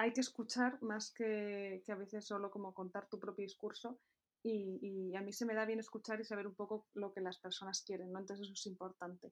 hay 0.00 0.12
que 0.14 0.22
escuchar 0.22 0.80
más 0.82 1.12
que, 1.12 1.82
que, 1.84 1.92
a 1.92 1.96
veces 1.96 2.26
solo 2.26 2.50
como 2.50 2.72
contar 2.72 3.06
tu 3.08 3.18
propio 3.18 3.44
discurso 3.44 4.00
y, 4.42 4.78
y, 4.80 5.16
a 5.16 5.20
mí 5.20 5.30
se 5.32 5.44
me 5.44 5.54
da 5.54 5.66
bien 5.66 5.78
escuchar 5.78 6.18
y 6.20 6.24
saber 6.24 6.46
un 6.46 6.54
poco 6.54 6.86
lo 6.94 7.12
que 7.12 7.20
las 7.20 7.38
personas 7.38 7.82
quieren, 7.86 8.10
¿no? 8.10 8.18
Entonces 8.18 8.46
eso 8.46 8.54
es 8.54 8.66
importante. 8.66 9.30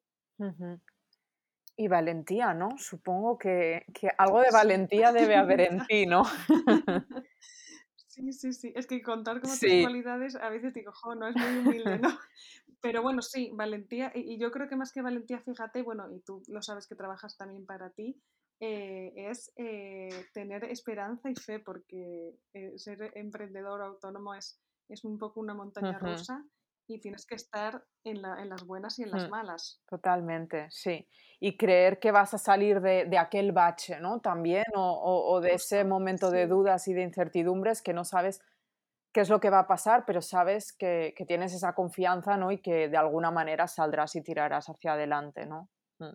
Y 1.76 1.88
valentía, 1.88 2.52
¿no? 2.52 2.76
Supongo 2.76 3.38
que, 3.38 3.86
algo 4.18 4.42
de 4.42 4.50
valentía 4.52 5.10
debe 5.10 5.36
haber 5.36 5.60
en 5.62 5.86
ti, 5.86 6.06
¿no? 6.06 6.22
Sí, 8.18 8.32
sí, 8.32 8.52
sí. 8.52 8.72
Es 8.74 8.88
que 8.88 9.00
contar 9.00 9.40
con 9.40 9.48
otras 9.48 9.70
cualidades 9.80 10.34
a 10.34 10.48
veces 10.48 10.74
digo, 10.74 10.90
jo, 10.92 11.14
no 11.14 11.28
es 11.28 11.36
muy 11.36 11.58
humilde, 11.58 12.00
¿no? 12.00 12.08
Pero 12.80 13.00
bueno, 13.00 13.22
sí, 13.22 13.52
valentía. 13.54 14.10
Y, 14.12 14.38
yo 14.40 14.50
creo 14.50 14.68
que 14.68 14.74
más 14.74 14.92
que 14.92 15.02
valentía, 15.02 15.38
fíjate, 15.38 15.82
bueno, 15.82 16.12
y 16.12 16.18
tú 16.22 16.42
lo 16.48 16.60
sabes 16.60 16.88
que 16.88 16.96
trabajas 16.96 17.36
también 17.36 17.64
para 17.64 17.90
ti, 17.90 18.20
eh, 18.60 19.12
es 19.14 19.52
eh, 19.56 20.26
tener 20.32 20.64
esperanza 20.64 21.30
y 21.30 21.34
fe, 21.34 21.60
porque 21.60 22.34
eh, 22.52 22.76
ser 22.76 23.12
emprendedor 23.14 23.82
autónomo 23.82 24.34
es, 24.34 24.60
es 24.88 25.04
un 25.04 25.18
poco 25.18 25.40
una 25.40 25.54
montaña 25.54 25.98
rusa 25.98 26.44
y 26.88 26.98
tienes 26.98 27.26
que 27.26 27.34
estar 27.34 27.84
en, 28.02 28.22
las 28.22 28.64
buenas 28.64 28.98
y 28.98 29.02
en 29.02 29.10
las 29.10 29.28
mm, 29.28 29.30
malas. 29.30 29.82
Totalmente, 29.86 30.66
sí. 30.70 31.06
Y 31.38 31.56
creer 31.56 32.00
que 32.00 32.10
vas 32.10 32.34
a 32.34 32.38
salir 32.38 32.80
de, 32.80 33.18
aquel 33.18 33.52
bache, 33.52 34.00
¿no? 34.00 34.20
También, 34.20 34.64
o, 34.74 35.40
de 35.40 35.52
ese 35.52 35.84
momento 35.84 36.30
de 36.30 36.46
dudas 36.46 36.88
y 36.88 36.94
de 36.94 37.02
incertidumbres 37.02 37.82
que 37.82 37.92
no 37.92 38.04
sabes 38.04 38.40
qué 39.12 39.20
es 39.20 39.28
lo 39.28 39.38
que 39.38 39.50
va 39.50 39.60
a 39.60 39.66
pasar, 39.66 40.04
pero 40.06 40.22
sabes 40.22 40.72
que, 40.72 41.14
tienes 41.28 41.52
esa 41.52 41.74
confianza, 41.74 42.36
¿no? 42.36 42.50
Y 42.50 42.58
que 42.58 42.88
de 42.88 42.96
alguna 42.96 43.30
manera 43.30 43.68
saldrás 43.68 44.16
y 44.16 44.22
tirarás 44.22 44.68
hacia 44.68 44.94
adelante, 44.94 45.46
¿no? 45.46 45.68
Mm. 45.98 46.14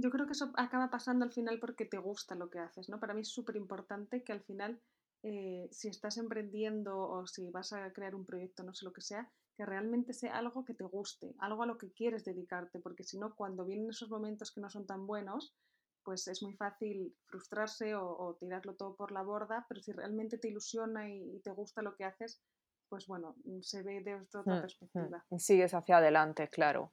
Yo 0.00 0.10
creo 0.10 0.26
que 0.26 0.32
eso 0.32 0.50
acaba 0.56 0.88
pasando 0.88 1.24
al 1.24 1.32
final 1.32 1.58
porque 1.60 1.84
te 1.84 1.98
gusta 1.98 2.34
lo 2.34 2.48
que 2.48 2.58
haces, 2.58 2.88
¿no? 2.88 2.98
Para 2.98 3.12
mí 3.12 3.20
es 3.20 3.28
súper 3.28 3.56
importante 3.56 4.24
que 4.24 4.32
al 4.32 4.40
final, 4.42 4.80
eh, 5.22 5.68
si 5.70 5.88
estás 5.88 6.16
emprendiendo 6.16 6.98
o 6.98 7.26
si 7.26 7.50
vas 7.50 7.72
a 7.72 7.92
crear 7.92 8.14
un 8.14 8.24
proyecto, 8.24 8.62
no 8.62 8.72
sé 8.72 8.86
lo 8.86 8.92
que 8.92 9.02
sea, 9.02 9.30
que 9.56 9.66
realmente 9.66 10.14
sea 10.14 10.38
algo 10.38 10.64
que 10.64 10.72
te 10.72 10.84
guste, 10.84 11.34
algo 11.38 11.62
a 11.62 11.66
lo 11.66 11.76
que 11.76 11.92
quieres 11.92 12.24
dedicarte, 12.24 12.80
porque 12.80 13.04
si 13.04 13.18
no, 13.18 13.34
cuando 13.34 13.66
vienen 13.66 13.90
esos 13.90 14.08
momentos 14.08 14.52
que 14.52 14.60
no 14.62 14.70
son 14.70 14.86
tan 14.86 15.06
buenos, 15.06 15.54
pues 16.02 16.26
es 16.28 16.42
muy 16.42 16.54
fácil 16.54 17.14
frustrarse 17.26 17.94
o, 17.94 18.36
tirarlo 18.40 18.74
todo 18.76 18.96
por 18.96 19.12
la 19.12 19.22
borda, 19.22 19.66
pero 19.68 19.82
si 19.82 19.92
realmente 19.92 20.38
te 20.38 20.48
ilusiona 20.48 21.10
y, 21.10 21.40
te 21.40 21.50
gusta 21.50 21.82
lo 21.82 21.94
que 21.94 22.04
haces, 22.04 22.42
pues 22.88 23.06
bueno, 23.06 23.36
mm, 23.44 23.60
se 23.60 23.82
ve 23.82 24.00
de 24.02 24.14
otra, 24.14 24.42
mm, 24.42 24.58
mm. 24.58 24.60
perspectiva. 24.62 25.24
Y 25.30 25.38
sigues 25.38 25.74
hacia 25.74 25.98
adelante, 25.98 26.48
claro. 26.48 26.92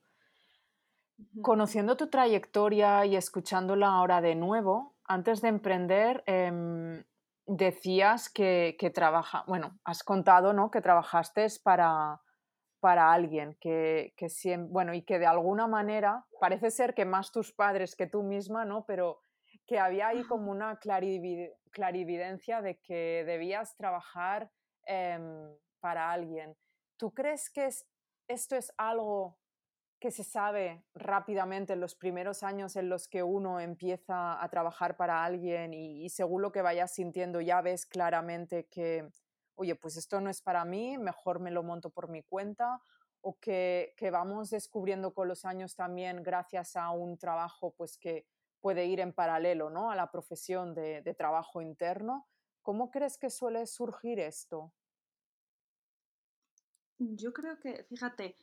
Conociendo 1.41 1.97
tu 1.97 2.09
trayectoria 2.09 3.05
y 3.05 3.15
escuchándola 3.15 3.87
ahora 3.87 4.21
de 4.21 4.35
nuevo, 4.35 4.95
antes 5.05 5.41
de 5.41 5.47
emprender, 5.47 6.23
em, 6.25 7.03
decías 7.45 8.29
que, 8.29 8.75
que 8.77 8.89
trabaja, 8.89 9.43
bueno, 9.47 9.79
has 9.83 10.03
contado, 10.03 10.53
¿no? 10.53 10.69
Que 10.69 10.81
trabajaste 10.81 11.47
para, 11.63 12.21
para 12.79 13.11
alguien 13.11 13.57
que, 13.59 14.13
que 14.17 14.29
siempre, 14.29 14.71
bueno, 14.71 14.93
y 14.93 15.01
que 15.03 15.17
de 15.17 15.25
alguna 15.25 15.67
manera, 15.67 16.25
parece 16.39 16.69
ser 16.71 16.93
que 16.93 17.05
más 17.05 17.31
tus 17.31 17.53
padres 17.53 17.95
que 17.95 18.07
tú 18.07 18.21
misma, 18.23 18.65
¿no? 18.65 18.85
Pero 18.85 19.19
que 19.65 19.79
había 19.79 20.07
ahí 20.07 20.23
como 20.23 20.51
una 20.51 20.79
clarividencia 20.79 22.61
de 22.61 22.79
que 22.79 23.23
debías 23.25 23.75
trabajar 23.75 24.49
em, 24.85 25.49
para 25.79 26.11
alguien. 26.11 26.55
¿Tú 26.97 27.13
crees 27.13 27.49
que 27.49 27.69
esto 28.27 28.55
es 28.55 28.73
algo 28.77 29.37
que 29.99 30.11
se 30.11 30.23
sabe 30.23 30.83
rápidamente 30.93 31.73
en 31.73 31.79
los 31.79 31.95
primeros 31.95 32.43
años 32.43 32.75
en 32.75 32.89
los 32.89 33.07
que 33.07 33.23
uno 33.23 33.59
empieza 33.59 34.41
a 34.41 34.49
trabajar 34.49 34.95
para 34.95 35.23
alguien 35.23 35.73
y 35.73 36.09
según 36.09 36.41
lo 36.41 36.51
que 36.51 36.61
vayas 36.61 36.93
sintiendo 36.93 37.41
ya 37.41 37.61
ves 37.61 37.85
claramente 37.85 38.67
que, 38.67 39.09
oye, 39.55 39.75
pues 39.75 39.97
esto 39.97 40.21
no 40.21 40.29
es 40.29 40.41
para 40.41 40.65
mí, 40.65 40.97
mejor 40.97 41.39
me 41.39 41.51
lo 41.51 41.63
monto 41.63 41.89
por 41.89 42.09
mi 42.09 42.21
cuenta, 42.21 42.81
o 43.21 43.37
que, 43.39 43.93
vamos 44.11 44.51
descubriendo 44.51 45.13
con 45.13 45.27
los 45.27 45.43
años 45.43 45.75
también 45.75 46.23
gracias 46.23 46.75
a 46.75 46.91
un 46.91 47.17
trabajo 47.17 47.73
pues 47.75 47.97
que 47.97 48.25
puede 48.61 48.85
ir 48.85 48.99
en 48.99 49.13
paralelo 49.13 49.69
¿no? 49.69 49.91
a 49.91 49.95
la 49.95 50.11
profesión 50.11 50.73
de, 50.73 51.15
trabajo 51.17 51.61
interno. 51.61 52.27
¿Cómo 52.61 52.91
crees 52.91 53.17
que 53.17 53.29
suele 53.29 53.65
surgir 53.65 54.19
esto? 54.19 54.73
Yo 56.99 57.33
creo 57.33 57.59
que, 57.59 57.83
fíjate, 57.83 58.35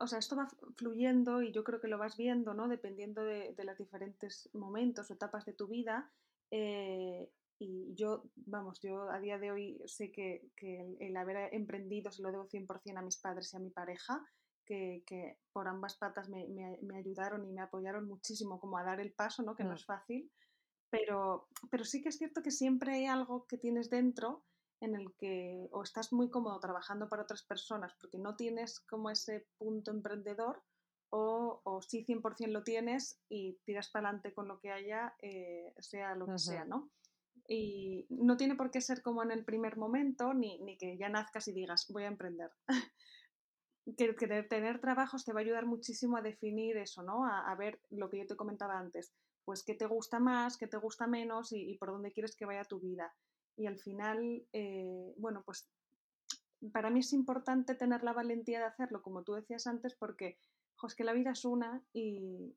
o 0.00 0.06
sea, 0.06 0.18
esto 0.18 0.36
va 0.36 0.48
fluyendo 0.76 1.42
y 1.42 1.52
yo 1.52 1.64
creo 1.64 1.80
que 1.80 1.88
lo 1.88 1.98
vas 1.98 2.16
viendo, 2.16 2.54
¿no? 2.54 2.68
Dependiendo 2.68 3.24
de, 3.24 3.54
los 3.64 3.78
diferentes 3.78 4.48
momentos 4.52 5.10
o 5.10 5.14
etapas 5.14 5.44
de 5.44 5.52
tu 5.52 5.68
vida. 5.68 6.10
Eh, 6.50 7.30
y 7.58 7.94
yo, 7.94 8.24
vamos, 8.34 8.80
yo 8.80 9.10
a 9.10 9.20
día 9.20 9.38
de 9.38 9.52
hoy 9.52 9.80
sé 9.86 10.10
que, 10.10 10.50
el, 10.98 11.16
haber 11.16 11.54
emprendido 11.54 12.10
se 12.10 12.22
lo 12.22 12.32
debo 12.32 12.48
100% 12.48 12.96
a 12.96 13.02
mis 13.02 13.18
padres 13.18 13.52
y 13.52 13.56
a 13.56 13.60
mi 13.60 13.70
pareja, 13.70 14.24
que, 14.64 15.38
por 15.52 15.68
ambas 15.68 15.96
patas 15.96 16.28
me, 16.30 16.46
ayudaron 16.96 17.44
y 17.44 17.52
me 17.52 17.60
apoyaron 17.60 18.08
muchísimo 18.08 18.58
como 18.58 18.78
a 18.78 18.84
dar 18.84 19.00
el 19.00 19.12
paso, 19.12 19.42
¿no? 19.42 19.54
que 19.54 19.64
no 19.64 19.70
mm. 19.70 19.74
es 19.74 19.84
fácil, 19.84 20.32
pero, 20.90 21.48
pero 21.70 21.84
sí 21.84 22.02
que 22.02 22.08
es 22.08 22.16
cierto 22.16 22.42
que 22.42 22.50
siempre 22.50 22.94
hay 22.94 23.06
algo 23.06 23.46
que 23.46 23.58
tienes 23.58 23.90
dentro 23.90 24.44
en 24.82 24.96
el 24.96 25.14
que 25.14 25.68
o 25.70 25.82
estás 25.82 26.12
muy 26.12 26.28
cómodo 26.28 26.58
trabajando 26.58 27.08
para 27.08 27.22
otras 27.22 27.42
personas 27.44 27.94
porque 28.00 28.18
no 28.18 28.34
tienes 28.34 28.80
como 28.80 29.10
ese 29.10 29.46
punto 29.56 29.92
emprendedor 29.92 30.62
o, 31.10 31.60
o 31.64 31.82
sí 31.82 32.04
100% 32.04 32.48
lo 32.48 32.64
tienes 32.64 33.20
y 33.28 33.58
tiras 33.64 33.90
para 33.90 34.08
adelante 34.08 34.34
con 34.34 34.48
lo 34.48 34.58
que 34.58 34.72
haya, 34.72 35.14
eh, 35.20 35.72
sea 35.78 36.14
lo 36.14 36.26
que 36.26 36.38
sea, 36.38 36.64
¿no? 36.64 36.90
Y 37.46 38.06
no 38.08 38.36
tiene 38.36 38.56
por 38.56 38.70
qué 38.70 38.80
ser 38.80 39.02
como 39.02 39.22
en 39.22 39.30
el 39.30 39.44
primer 39.44 39.76
momento, 39.76 40.32
ni, 40.32 40.58
ni 40.62 40.78
que 40.78 40.96
ya 40.96 41.08
nazcas 41.10 41.48
y 41.48 41.52
digas, 41.52 41.86
voy 41.90 42.04
a 42.04 42.08
emprender. 42.08 42.50
que, 43.98 44.16
que, 44.16 44.42
tener 44.44 44.80
trabajos 44.80 45.24
te 45.24 45.32
va 45.32 45.40
a 45.40 45.42
ayudar 45.42 45.66
muchísimo 45.66 46.16
a 46.16 46.22
definir 46.22 46.76
eso, 46.78 47.02
¿no? 47.02 47.26
A, 47.26 47.50
a, 47.50 47.54
ver 47.56 47.80
lo 47.90 48.08
que 48.08 48.18
yo 48.18 48.26
te 48.26 48.36
comentaba 48.36 48.78
antes, 48.78 49.12
pues 49.44 49.62
qué 49.64 49.74
te 49.74 49.86
gusta 49.86 50.18
más, 50.18 50.56
qué 50.56 50.66
te 50.66 50.78
gusta 50.78 51.06
menos 51.06 51.52
y, 51.52 51.72
y 51.72 51.76
por 51.76 51.90
dónde 51.90 52.12
quieres 52.12 52.34
que 52.36 52.46
vaya 52.46 52.64
tu 52.64 52.80
vida. 52.80 53.14
Y 53.56 53.66
al 53.66 53.78
final, 53.78 54.46
eh, 54.52 55.14
bueno, 55.18 55.42
pues 55.44 55.68
para 56.72 56.90
mí 56.90 57.00
es 57.00 57.12
importante 57.12 57.74
tener 57.74 58.02
la 58.04 58.12
valentía 58.12 58.60
de 58.60 58.66
hacerlo, 58.66 59.02
como 59.02 59.22
tú 59.22 59.34
decías 59.34 59.66
antes, 59.66 59.94
porque 59.94 60.38
es 60.86 60.94
que 60.94 61.04
la 61.04 61.12
vida 61.12 61.30
es 61.30 61.44
una 61.44 61.82
y, 61.92 62.54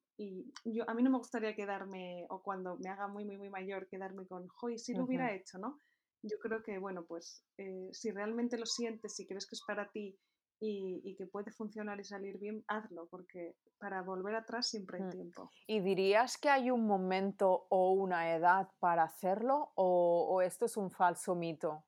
yo, 0.66 0.90
a 0.90 0.94
mí 0.94 1.04
no 1.04 1.12
me 1.12 1.18
gustaría 1.18 1.56
quedarme, 1.56 2.26
o 2.30 2.42
cuando 2.42 2.78
me 2.78 2.90
haga 2.90 3.08
muy, 3.08 3.26
muy, 3.26 3.38
muy 3.38 3.50
mayor, 3.50 3.88
quedarme 3.88 4.26
con, 4.26 4.48
joy, 4.48 4.80
si 4.80 4.94
lo 4.94 5.04
hubiera 5.04 5.34
hecho, 5.34 5.58
¿no? 5.60 5.80
Yo 6.24 6.40
creo 6.40 6.64
que, 6.64 6.80
bueno, 6.80 7.06
pues 7.06 7.44
eh, 7.58 7.90
si 7.92 8.12
realmente 8.12 8.58
lo 8.58 8.66
sientes, 8.66 9.16
si 9.16 9.28
crees 9.28 9.46
que 9.46 9.56
es 9.56 9.62
para 9.62 9.90
ti 9.92 10.18
y, 10.60 11.16
que 11.16 11.28
puede 11.28 11.52
funcionar 11.52 12.00
y 12.00 12.04
salir 12.04 12.38
bien, 12.40 12.64
hazlo, 12.68 13.08
porque 13.10 13.56
para 13.78 14.02
volver 14.02 14.36
atrás 14.36 14.68
siempre 14.68 14.98
hay 14.98 15.04
mm. 15.04 15.10
tiempo. 15.10 15.52
¿Y 15.68 15.80
dirías 15.82 16.38
que 16.38 16.50
hay 16.50 16.72
un 16.72 16.86
momento 16.86 17.68
o 17.70 17.92
una 17.92 18.36
edad 18.36 18.70
para 18.80 19.04
hacerlo 19.04 19.72
o, 19.76 20.42
esto 20.42 20.66
es 20.66 20.78
un 20.78 20.92
falso 20.92 21.36
mito? 21.36 21.86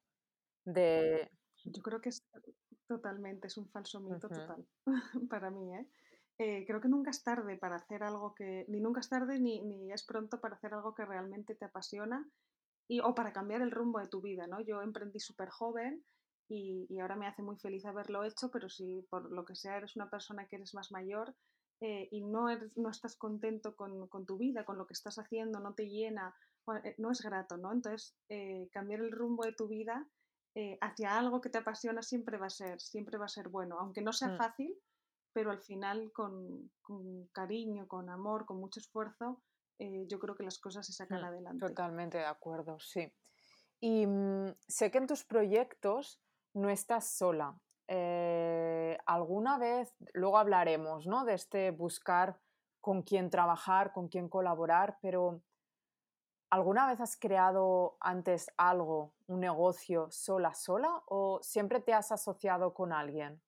De... 0.65 1.31
Yo 1.63 1.81
creo 1.81 2.01
que 2.01 2.09
es 2.09 2.27
totalmente, 2.87 3.47
es 3.47 3.57
un 3.57 3.69
falso 3.69 3.99
mito 4.01 4.29
total 4.29 4.65
para 5.29 5.49
mí, 5.49 5.75
¿eh? 5.75 5.87
Eh, 6.39 6.65
creo 6.67 6.79
que 6.79 6.87
nunca 6.87 7.09
es 7.09 7.23
tarde 7.23 7.57
para 7.57 7.77
hacer 7.77 8.03
algo 8.03 8.35
que, 8.35 8.65
ni 8.67 8.79
nunca 8.79 8.99
es 8.99 9.09
tarde 9.09 9.39
ni, 9.39 9.59
ni 9.63 9.91
es 9.91 10.05
pronto 10.05 10.39
para 10.39 10.55
hacer 10.55 10.71
algo 10.71 10.93
que 10.93 11.03
realmente 11.03 11.55
te 11.55 11.65
apasiona 11.65 12.29
y, 12.87 12.99
o 12.99 13.15
para 13.15 13.33
cambiar 13.33 13.63
el 13.63 13.71
rumbo 13.71 13.99
de 13.99 14.07
tu 14.07 14.21
vida, 14.21 14.45
¿no? 14.45 14.61
Yo 14.61 14.83
emprendí 14.83 15.19
súper 15.19 15.49
joven 15.49 16.05
y, 16.47 16.85
y, 16.89 16.99
ahora 16.99 17.15
me 17.15 17.27
hace 17.27 17.41
muy 17.41 17.57
feliz 17.57 17.85
haberlo 17.85 18.23
hecho, 18.23 18.49
pero 18.51 18.69
si 18.69 19.01
por 19.09 19.31
lo 19.31 19.45
que 19.45 19.55
sea 19.55 19.77
eres 19.77 19.95
una 19.95 20.09
persona 20.09 20.47
que 20.47 20.55
eres 20.57 20.73
más 20.73 20.91
mayor 20.91 21.35
eh, 21.81 22.07
y 22.11 22.23
no, 22.23 22.49
eres, 22.49 22.77
no 22.77 22.89
estás 22.89 23.15
contento 23.15 23.75
con, 23.75 24.07
con, 24.07 24.25
tu 24.25 24.37
vida, 24.37 24.65
con 24.65 24.77
lo 24.77 24.87
que 24.87 24.93
estás 24.93 25.17
haciendo, 25.17 25.59
no 25.59 25.73
te 25.73 25.89
llena, 25.89 26.35
eh, 26.83 26.95
no 26.97 27.11
es 27.11 27.21
grato, 27.21 27.57
¿no? 27.57 27.71
Entonces, 27.71 28.15
cambiar 28.71 29.01
el 29.01 29.11
rumbo 29.11 29.43
de 29.45 29.53
tu 29.53 29.67
vida 29.67 30.07
hacia 30.81 31.19
algo 31.19 31.39
que 31.39 31.51
te 31.51 31.59
apasiona 31.59 32.01
siempre 32.01 32.37
va 32.37 32.47
a 32.47 32.49
ser, 32.49 32.81
siempre 32.81 33.19
va 33.19 33.25
a 33.25 33.29
ser 33.29 33.47
bueno, 33.47 33.77
aunque 33.79 34.01
no 34.01 34.11
sea 34.11 34.29
mm. 34.29 34.37
fácil, 34.37 34.75
pero 35.37 35.51
al 35.51 35.61
final 35.61 36.11
con, 36.13 36.71
cariño, 37.31 37.87
con 37.87 38.09
amor, 38.09 38.47
con 38.47 38.59
mucho 38.59 38.79
esfuerzo, 38.79 39.43
eh, 39.77 40.07
yo 40.07 40.17
creo 40.17 40.35
que 40.35 40.41
las 40.41 40.57
cosas 40.57 40.83
se 40.83 40.93
sacan 40.93 41.21
mm, 41.21 41.25
adelante. 41.25 41.67
Totalmente 41.67 42.17
de 42.17 42.25
acuerdo, 42.25 42.79
sí. 42.79 43.13
Y 43.79 44.07
mm, 44.07 44.55
sé 44.67 44.89
que 44.89 44.97
en 44.97 45.05
tus 45.05 45.23
proyectos 45.23 46.19
no 46.53 46.69
estás 46.69 47.09
sola. 47.09 47.57
Eh, 47.87 48.97
alguna 49.05 49.57
vez, 49.57 49.93
luego 50.13 50.37
hablaremos 50.37 51.07
¿no? 51.07 51.23
de 51.23 51.35
este 51.35 51.71
buscar 51.71 52.39
con 52.81 53.01
quién 53.01 53.29
trabajar, 53.29 53.93
con 53.93 54.07
quién 54.07 54.29
colaborar, 54.29 54.97
pero 55.01 55.41
¿alguna 56.49 56.87
vez 56.87 56.99
has 56.99 57.17
creado 57.17 57.97
antes 57.99 58.51
algo, 58.57 59.13
un 59.27 59.39
negocio 59.39 60.09
sola, 60.11 60.53
sola 60.53 61.01
o 61.07 61.39
siempre 61.41 61.79
te 61.79 61.93
has 61.93 62.11
asociado 62.11 62.73
con 62.73 62.91
alguien? 62.91 63.41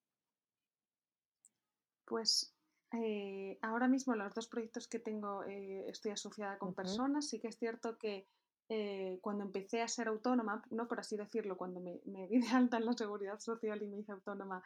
Pues 2.06 2.56
eh, 2.92 3.60
ahora 3.62 3.88
mismo 3.88 4.16
los 4.16 4.34
dos 4.34 4.48
proyectos 4.48 4.88
que 4.88 5.00
tengo 5.00 5.44
eh, 5.44 5.88
estoy 5.90 6.12
asociada 6.12 6.58
con 6.58 6.74
personas. 6.74 7.28
Sí 7.28 7.40
que 7.40 7.50
es 7.50 7.58
cierto 7.58 7.98
que 7.98 8.28
eh, 8.70 9.18
cuando 9.22 9.44
empecé 9.44 9.82
a 9.82 9.88
ser 9.88 10.08
autónoma, 10.08 10.64
no 10.70 10.88
por 10.88 11.00
así 11.00 11.18
decirlo, 11.18 11.58
cuando 11.58 11.80
me, 11.80 12.02
me, 12.06 12.28
di 12.28 12.40
de 12.40 12.50
alta 12.50 12.78
en 12.78 12.86
la 12.86 12.94
seguridad 12.94 13.40
social 13.40 13.82
y 13.82 13.88
me 13.88 13.98
hice 13.98 14.12
autónoma 14.12 14.64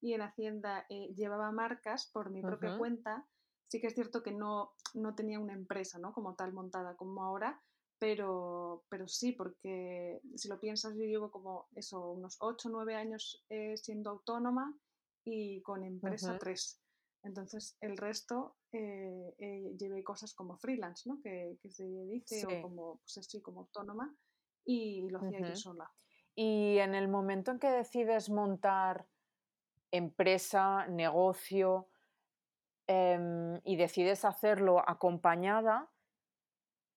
y 0.00 0.12
en 0.12 0.22
Hacienda 0.22 0.86
llevaba 0.88 1.50
marcas 1.50 2.10
por 2.12 2.30
mi 2.30 2.42
propia 2.42 2.76
cuenta, 2.76 3.26
sí 3.68 3.80
que 3.80 3.86
es 3.86 3.94
cierto 3.94 4.22
que 4.22 4.32
no, 4.32 4.72
no 4.92 5.14
tenía 5.14 5.40
una 5.40 5.54
empresa 5.54 5.98
¿no? 5.98 6.12
como 6.12 6.34
tal 6.34 6.52
montada 6.52 6.94
como 6.96 7.22
ahora, 7.22 7.62
pero, 7.98 8.84
pero 8.90 9.08
sí, 9.08 9.32
porque 9.32 10.20
si 10.34 10.48
lo 10.48 10.60
piensas, 10.60 10.94
yo 10.94 11.04
llevo 11.04 11.30
como 11.30 11.68
eso, 11.74 12.10
unos 12.10 12.36
8 12.40 12.68
o 12.68 12.72
9 12.72 12.96
años 12.96 13.42
siendo 13.76 14.10
autónoma 14.10 14.76
y 15.24 15.62
con 15.62 15.84
empresa 15.84 16.36
3. 16.38 16.83
Entonces, 17.24 17.76
el 17.80 17.96
resto 17.96 18.56
eh, 18.70 19.34
eh, 19.38 19.74
llevé 19.78 20.04
cosas 20.04 20.34
como 20.34 20.58
freelance, 20.58 21.08
¿no? 21.08 21.20
Que, 21.22 21.58
se 21.70 21.84
dice, 21.84 22.46
o 22.46 22.62
como, 22.62 22.98
pues 22.98 23.18
así, 23.18 23.40
como 23.40 23.60
autónoma, 23.60 24.14
y 24.64 25.08
lo 25.08 25.18
hacía 25.20 25.40
yo 25.40 25.56
sola. 25.56 25.90
Y 26.34 26.78
en 26.78 26.94
el 26.94 27.08
momento 27.08 27.50
en 27.50 27.58
que 27.58 27.70
decides 27.70 28.28
montar 28.28 29.06
empresa, 29.90 30.86
negocio, 30.88 31.88
em, 32.86 33.58
y 33.64 33.76
decides 33.76 34.26
hacerlo 34.26 34.86
acompañada, 34.86 35.90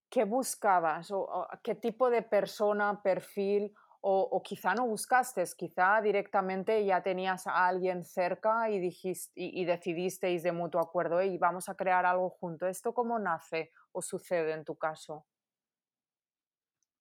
¿qué 0.10 0.26
buscabas? 0.26 1.10
o, 1.12 1.48
¿Qué 1.64 1.76
tipo 1.76 2.10
de 2.10 2.22
persona, 2.22 3.02
perfil 3.02 3.74
o, 4.02 4.42
quizá 4.44 4.74
no 4.74 4.88
buscaste, 4.88 5.44
quizá 5.58 6.02
directamente 6.02 6.86
ya 6.86 7.02
tenías 7.02 7.48
a 7.48 7.68
alguien 7.68 8.06
cerca 8.06 8.70
y, 8.70 8.80
dijiste, 8.80 9.32
y, 9.36 9.66
decidisteis 9.66 10.44
de 10.44 10.52
mutuo 10.52 10.82
acuerdo, 10.82 11.22
y 11.22 11.38
vamos 11.38 11.70
a 11.70 11.76
crear 11.76 12.06
algo 12.06 12.30
junto. 12.30 12.68
¿Esto 12.68 12.94
cómo 12.94 13.20
nace 13.20 13.72
o 13.92 14.02
sucede 14.02 14.54
en 14.54 14.64
tu 14.64 14.78
caso? 14.78 15.26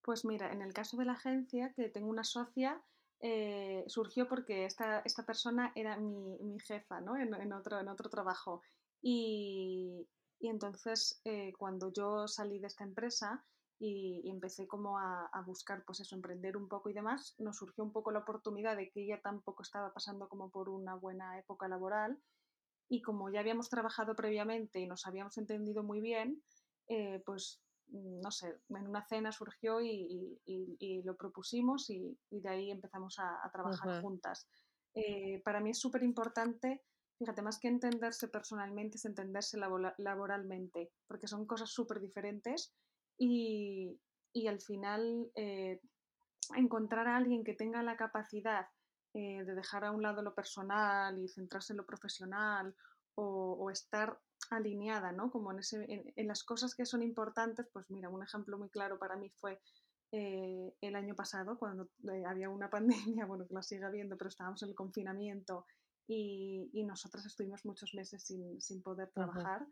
Pues 0.03 0.25
mira, 0.25 0.53
en 0.53 0.63
el 0.63 0.73
caso 0.73 0.97
de 0.97 1.05
la 1.05 1.13
agencia, 1.13 1.73
que 1.75 1.89
tengo 1.89 2.09
una 2.09 2.25
socia, 2.25 2.83
eh, 3.21 3.85
surgió 3.87 4.29
porque 4.29 4.65
esta, 4.65 5.01
esta, 5.01 5.25
persona 5.25 5.73
era 5.75 5.97
mi, 5.97 6.39
mi 6.43 6.61
jefa 6.61 7.01
¿no? 7.01 7.17
en, 7.17 7.53
otro, 7.53 7.81
en 7.81 7.89
otro 7.89 8.09
trabajo. 8.09 8.63
Y, 9.03 10.07
y 10.39 10.49
entonces, 10.49 11.21
eh, 11.25 11.53
cuando 11.59 11.93
yo 11.93 12.29
salí 12.29 12.59
de 12.59 12.67
esta 12.67 12.85
empresa, 12.85 13.45
y, 13.79 14.29
empecé 14.31 14.67
como 14.67 14.99
a, 14.99 15.43
buscar, 15.47 15.85
pues 15.85 16.01
eso, 16.01 16.17
emprender 16.17 16.57
un 16.57 16.69
poco 16.69 16.89
y 16.89 16.95
demás, 16.95 17.35
nos 17.39 17.57
surgió 17.57 17.85
un 17.85 17.93
poco 17.93 18.11
la 18.11 18.21
oportunidad 18.21 18.77
de 18.77 18.91
que 18.91 19.05
ella 19.05 19.21
tampoco 19.23 19.63
estaba 19.63 19.93
pasando 19.93 20.29
como 20.29 20.51
por 20.51 20.69
una 20.69 20.95
buena 20.95 21.39
época 21.39 21.69
laboral 21.69 22.19
y 22.89 23.03
como 23.03 23.31
ya 23.31 23.41
habíamos 23.41 23.69
trabajado 23.69 24.15
previamente 24.15 24.81
y 24.81 24.87
nos 24.87 25.07
habíamos 25.07 25.37
entendido 25.39 25.83
muy 25.83 26.01
bien, 26.01 26.43
eh, 26.89 27.23
pues 27.27 27.61
mm, 27.89 28.21
no 28.21 28.31
sé, 28.31 28.61
en 28.71 28.89
una 28.89 29.07
cena 29.07 29.33
surgió 29.33 29.81
y, 29.81 30.41
lo 31.05 31.17
propusimos 31.17 31.91
y, 31.91 32.19
de 32.31 32.49
ahí 32.49 32.71
empezamos 32.71 33.19
a, 33.19 33.51
trabajar 33.53 34.01
juntas. 34.01 34.49
Eh, 34.95 35.43
para 35.45 35.61
mí 35.61 35.71
es 35.71 35.79
súper 35.79 36.03
importante, 36.03 36.83
fíjate, 37.19 37.43
más 37.43 37.59
que 37.61 37.69
entenderse 37.69 38.29
personalmente, 38.29 38.97
es 38.97 39.05
entenderse 39.05 39.59
laboralmente, 39.59 40.91
porque 41.07 41.27
son 41.27 41.47
cosas 41.47 41.71
súper 41.71 42.01
diferentes 42.01 42.75
y, 43.19 43.99
al 44.47 44.61
final 44.61 45.31
eh, 45.35 45.81
encontrar 46.55 47.09
a 47.09 47.17
alguien 47.17 47.43
que 47.43 47.55
tenga 47.55 47.83
la 47.83 47.97
capacidad 47.97 48.69
eh, 49.15 49.45
de 49.45 49.55
dejar 49.55 49.85
a 49.85 49.93
un 49.93 50.03
lado 50.03 50.23
lo 50.23 50.35
personal 50.35 51.19
y 51.19 51.29
centrarse 51.29 51.73
en 51.73 51.79
lo 51.79 51.87
profesional 51.87 52.75
o, 53.15 53.71
estar 53.71 54.21
alineada, 54.51 55.11
¿no? 55.11 55.31
Como 55.31 55.51
en, 55.51 55.61
ese, 55.61 56.13
en, 56.15 56.29
las 56.29 56.45
cosas 56.45 56.75
que 56.75 56.85
son 56.85 57.03
importantes, 57.03 57.67
pues 57.73 57.91
mira, 57.91 58.11
un 58.11 58.23
ejemplo 58.23 58.59
muy 58.59 58.69
claro 58.69 58.99
para 58.99 59.17
mí 59.17 59.31
fue 59.31 59.59
eh, 60.13 60.75
el 60.83 60.95
año 60.95 61.15
pasado, 61.15 61.59
cuando 61.59 61.89
había 62.27 62.51
una 62.51 62.69
pandemia, 63.17 63.25
bueno, 63.25 63.47
que 63.47 63.55
la 63.55 63.63
sigue 63.63 63.87
habiendo, 63.87 64.19
pero 64.19 64.29
estábamos 64.29 64.63
en 64.63 64.69
el 64.69 64.75
confinamiento 64.75 65.67
y, 66.07 66.69
y 66.75 66.85
nosotras 66.85 67.25
estuvimos 67.25 67.65
muchos 67.65 67.95
meses 67.95 68.23
sin, 68.23 68.61
sin 68.61 68.83
poder 68.83 69.11
trabajar 69.13 69.67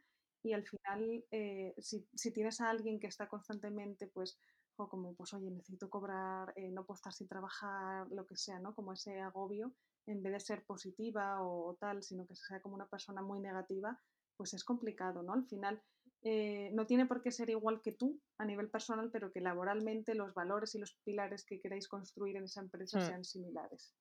y 0.45 0.53
al 0.53 0.65
final, 0.67 1.25
eh, 1.31 1.75
si, 1.79 2.07
si, 2.15 2.31
tienes 2.33 2.61
a 2.61 2.69
alguien 2.69 3.01
que 3.01 3.07
está 3.07 3.29
constantemente, 3.29 4.07
pues, 4.09 4.39
o 4.77 4.89
como, 4.89 5.15
pues, 5.15 5.33
oye, 5.33 5.51
necesito 5.51 5.89
cobrar, 5.89 6.53
eh, 6.57 6.71
no 6.71 6.85
puedo 6.85 6.97
estar 6.97 7.13
sin 7.13 7.29
trabajar, 7.29 8.07
lo 8.11 8.27
que 8.27 8.37
sea, 8.37 8.59
¿no? 8.59 8.75
Como 8.75 8.93
ese 8.93 9.21
agobio, 9.21 9.75
en 10.07 10.23
vez 10.23 10.33
de 10.35 10.41
ser 10.41 10.65
positiva 10.67 11.43
o, 11.43 11.77
tal, 11.81 12.03
sino 12.03 12.27
que 12.27 12.35
sea 12.37 12.61
como 12.61 12.75
una 12.75 12.89
persona 12.89 13.23
muy 13.23 13.41
negativa, 13.41 13.99
pues 14.37 14.53
es 14.53 14.65
complicado, 14.65 15.23
¿no? 15.23 15.33
Al 15.33 15.47
final, 15.47 15.83
eh, 16.23 16.71
no 16.75 16.87
tiene 16.87 17.07
por 17.07 17.23
qué 17.23 17.31
ser 17.31 17.49
igual 17.51 17.81
que 17.81 17.93
tú 17.93 18.21
a 18.39 18.45
nivel 18.45 18.71
personal, 18.71 19.11
pero 19.11 19.33
que 19.33 19.41
laboralmente 19.41 20.15
los 20.15 20.35
valores 20.35 20.75
y 20.75 20.79
los 20.79 20.99
pilares 21.05 21.45
que 21.47 21.61
queráis 21.61 21.89
construir 21.89 22.37
en 22.37 22.45
esa 22.45 22.61
empresa 22.61 22.99
Mm. 22.99 23.03
sean 23.03 23.25
similares. 23.25 23.95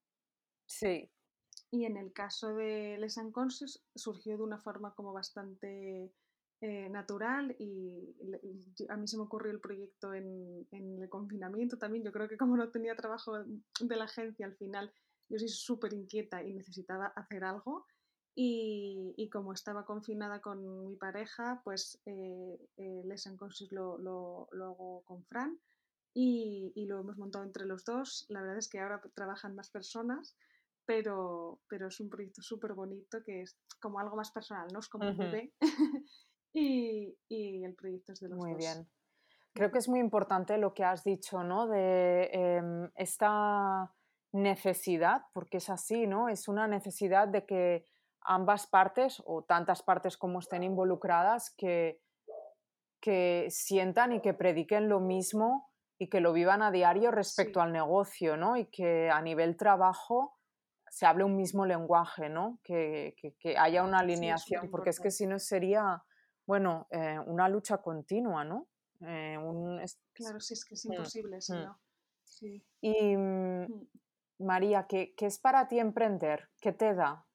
Sí, 0.65 1.09
Y 1.71 1.85
en 1.85 1.97
el 1.97 2.13
caso 2.13 2.53
de 2.55 2.97
Les 2.99 3.17
Unconscious 3.17 3.83
surgió 3.95 4.37
de 4.37 4.43
una 4.43 4.59
forma 4.59 4.93
como 4.95 5.11
bastante 5.11 6.13
eh, 6.63 6.89
natural 6.89 7.55
y 7.59 8.15
y 8.79 8.87
a 8.89 8.97
mí 8.97 9.07
se 9.07 9.17
me 9.17 9.23
ocurrió 9.23 9.51
el 9.51 9.59
proyecto 9.61 10.13
en, 10.13 10.67
en 10.71 11.01
el 11.01 11.09
confinamiento 11.09 11.77
también. 11.77 12.03
Yo 12.05 12.11
creo 12.11 12.27
que 12.29 12.37
como 12.37 12.57
no 12.57 12.71
tenía 12.71 12.95
trabajo 12.95 13.33
de 13.43 13.95
la 13.97 14.05
agencia 14.05 14.45
al 14.45 14.55
final, 14.55 14.93
yo 15.29 15.39
soy 15.39 15.49
súper 15.49 15.93
inquieta 15.93 16.43
y 16.43 16.53
necesitaba 16.53 17.07
hacer 17.15 17.43
algo. 17.43 17.85
Y, 18.35 19.13
y 19.17 19.29
como 19.29 19.53
estaba 19.53 19.85
confinada 19.85 20.41
con 20.41 20.85
mi 20.87 20.95
pareja, 20.97 21.61
pues 21.63 22.01
eh, 22.05 22.57
eh, 22.77 23.01
Les 23.05 23.27
lo, 23.71 23.97
lo, 23.99 24.47
lo 24.51 24.65
hago 24.65 25.03
con 25.05 25.23
Fran 25.25 25.59
y, 26.13 26.71
y 26.75 26.85
lo 26.87 26.99
hemos 26.99 27.17
montado 27.17 27.45
entre 27.45 27.65
los 27.65 27.85
dos. 27.85 28.25
La 28.29 28.41
verdad 28.41 28.57
es 28.59 28.69
que 28.69 28.79
ahora 28.79 29.01
trabajan 29.15 29.55
más 29.55 29.69
personas, 29.71 30.35
pero, 30.85 31.61
pero 31.69 31.87
es 31.87 31.99
un 31.99 32.09
proyecto 32.09 32.41
súper 32.41 32.73
bonito 32.73 33.23
que 33.23 33.41
es 33.43 33.59
como 33.81 33.99
algo 33.99 34.15
más 34.15 34.31
personal, 34.31 34.67
¿no? 34.73 34.79
Es 34.79 34.89
como 34.89 35.09
un 35.09 35.17
Ujú. 35.17 35.29
bebé 35.29 35.53
y, 36.53 37.17
y 37.27 37.63
el 37.63 37.75
proyecto 37.75 38.13
es 38.13 38.19
de 38.21 38.29
los 38.29 38.39
muy 38.39 38.51
dos. 38.51 38.57
bien. 38.57 38.89
Creo 39.53 39.71
que 39.71 39.79
es 39.79 39.89
muy 39.89 39.99
importante 39.99 40.57
lo 40.57 40.73
que 40.73 40.83
has 40.83 41.03
dicho, 41.03 41.43
¿no? 41.43 41.67
De 41.67 42.29
em, 42.33 42.91
esta 42.95 43.93
necesidad, 44.33 45.23
porque 45.33 45.57
es 45.57 45.69
así, 45.69 46.07
¿no? 46.07 46.29
Es 46.29 46.47
una 46.47 46.67
necesidad 46.67 47.27
de 47.27 47.45
que 47.45 47.85
ambas 48.21 48.67
partes 48.67 49.21
o 49.25 49.43
tantas 49.43 49.83
partes 49.83 50.17
como 50.17 50.39
estén 50.39 50.63
involucradas 50.63 51.53
que, 51.55 52.01
que 53.01 53.47
sientan 53.49 54.13
y 54.13 54.21
que 54.21 54.33
prediquen 54.33 54.89
lo 54.89 54.99
mismo 54.99 55.69
y 55.99 56.09
que 56.09 56.21
lo 56.21 56.33
vivan 56.33 56.61
a 56.61 56.71
diario 56.71 57.11
respecto 57.11 57.59
Sí. 57.59 57.63
al 57.65 57.71
negocio, 57.73 58.37
¿no? 58.37 58.57
Y 58.57 58.65
que 58.67 59.09
a 59.09 59.21
nivel 59.21 59.57
trabajo 59.57 60.39
se 60.89 61.05
hable 61.05 61.23
un 61.23 61.35
mismo 61.35 61.65
lenguaje, 61.65 62.29
¿no? 62.29 62.59
Que, 62.63 63.15
que- 63.17 63.35
que 63.37 63.57
haya 63.57 63.83
una 63.83 63.99
Sí, 63.99 64.05
alineación, 64.05 64.61
súper 64.61 64.71
porque 64.71 64.89
es 64.91 64.99
que 64.99 65.11
si 65.11 65.27
no 65.27 65.39
sería, 65.39 66.03
bueno, 66.45 66.87
eh, 66.91 67.19
una 67.25 67.47
lucha 67.49 67.77
continua, 67.79 68.43
¿no? 68.43 68.67
Eh, 69.01 69.37
un 69.37 69.81
Claro, 70.13 70.39
sí, 70.39 70.53
es 70.53 70.65
que 70.65 70.75
es 70.75 70.85
Mm, 70.85 70.91
imposible, 70.91 71.41
si 71.41 71.53
mm. 71.53 71.63
no. 71.63 71.79
Sí. 72.23 72.63
Y 72.81 73.15
mm, 73.17 73.61
Mm. 73.63 73.87
María, 74.39 74.85
¿qué, 74.87 75.13
qué 75.15 75.25
es 75.25 75.39
para 75.39 75.67
ti 75.67 75.79
emprender? 75.79 76.49
¿Qué 76.59 76.71
te 76.73 76.93
da? 76.93 77.25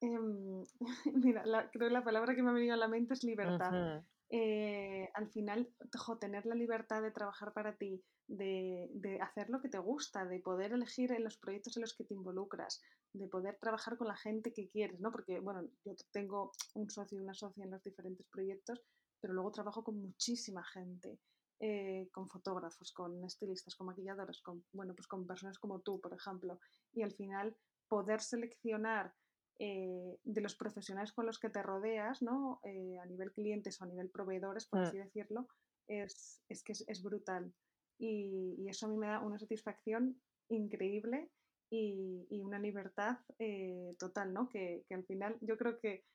Em, 0.00 0.64
mira, 1.14 1.44
la- 1.46 1.70
creo 1.70 1.88
que 1.88 1.92
la 1.94 2.02
palabra 2.04 2.34
que 2.34 2.42
me 2.42 2.50
ha 2.50 2.54
venido 2.54 2.74
a 2.74 2.76
la 2.78 2.88
mente 2.88 3.14
es 3.14 3.22
libertad. 3.24 4.00
Eh, 4.30 5.10
al 5.14 5.28
final, 5.28 5.74
tener 6.20 6.46
la 6.46 6.54
libertad 6.54 7.02
de 7.02 7.10
trabajar 7.10 7.52
para 7.52 7.76
ti, 7.76 8.02
de, 8.28 8.88
de 8.94 9.20
hacer 9.20 9.50
lo 9.50 9.60
que 9.60 9.68
te 9.68 9.78
gusta, 9.78 10.24
de 10.24 10.38
poder 10.38 10.72
elegir 10.72 11.10
en 11.12 11.24
los 11.24 11.36
proyectos 11.36 11.76
en 11.76 11.82
los 11.82 11.96
que 11.96 12.04
te 12.04 12.14
involucras, 12.14 12.80
de 13.12 13.26
poder 13.26 13.58
trabajar 13.60 13.98
con 13.98 14.06
la 14.06 14.16
gente 14.16 14.52
que 14.52 14.68
quieres, 14.68 15.00
¿no? 15.00 15.10
Porque, 15.10 15.40
bueno, 15.40 15.68
yo 15.84 15.94
tengo 16.12 16.52
un 16.74 16.88
socio 16.88 17.18
y 17.18 17.22
una 17.22 17.34
socia 17.34 17.64
en 17.64 17.72
los 17.72 17.82
diferentes 17.82 18.26
proyectos, 18.28 18.80
pero 19.20 19.34
luego 19.34 19.50
trabajo 19.50 19.82
con 19.82 20.00
muchísima 20.00 20.64
gente, 20.64 21.18
eh, 21.58 22.08
con 22.12 22.28
fotógrafos, 22.28 22.92
con 22.92 23.24
estilistas, 23.24 23.74
con 23.74 23.88
maquilladoras, 23.88 24.40
con, 24.42 24.64
bueno, 24.72 24.94
pues 24.94 25.08
con 25.08 25.26
personas 25.26 25.58
como 25.58 25.80
tú, 25.80 26.00
por 26.00 26.14
ejemplo, 26.14 26.60
y 26.92 27.02
al 27.02 27.12
final 27.12 27.56
poder 27.88 28.20
seleccionar 28.20 29.12
eh, 29.60 30.18
de 30.24 30.40
los 30.40 30.56
profesionales 30.56 31.12
con 31.12 31.26
los 31.26 31.38
que 31.38 31.50
te 31.50 31.62
rodeas, 31.62 32.22
¿no? 32.22 32.60
Eh, 32.64 32.98
a 32.98 33.04
nivel 33.04 33.30
clientes 33.32 33.80
o 33.80 33.84
a 33.84 33.88
nivel 33.88 34.10
proveedores, 34.10 34.66
por 34.66 34.80
mm, 34.80 34.82
así 34.84 34.96
decirlo, 34.96 35.48
es, 35.86 36.42
es 36.48 36.64
que 36.64 36.72
es, 36.72 36.82
es 36.88 37.02
brutal. 37.02 37.52
Y, 37.98 38.56
y 38.58 38.70
eso 38.70 38.86
a 38.86 38.88
mí 38.88 38.96
me 38.96 39.08
da 39.08 39.20
una 39.20 39.38
satisfacción 39.38 40.18
increíble 40.48 41.30
y, 41.70 42.26
y 42.30 42.40
una 42.40 42.58
libertad 42.58 43.18
eh, 43.38 43.94
total, 43.98 44.32
¿no? 44.32 44.48
Que, 44.48 44.84
que 44.88 44.94
al 44.94 45.04
final 45.04 45.36
yo 45.42 45.58
creo 45.58 45.78
que 45.78 46.06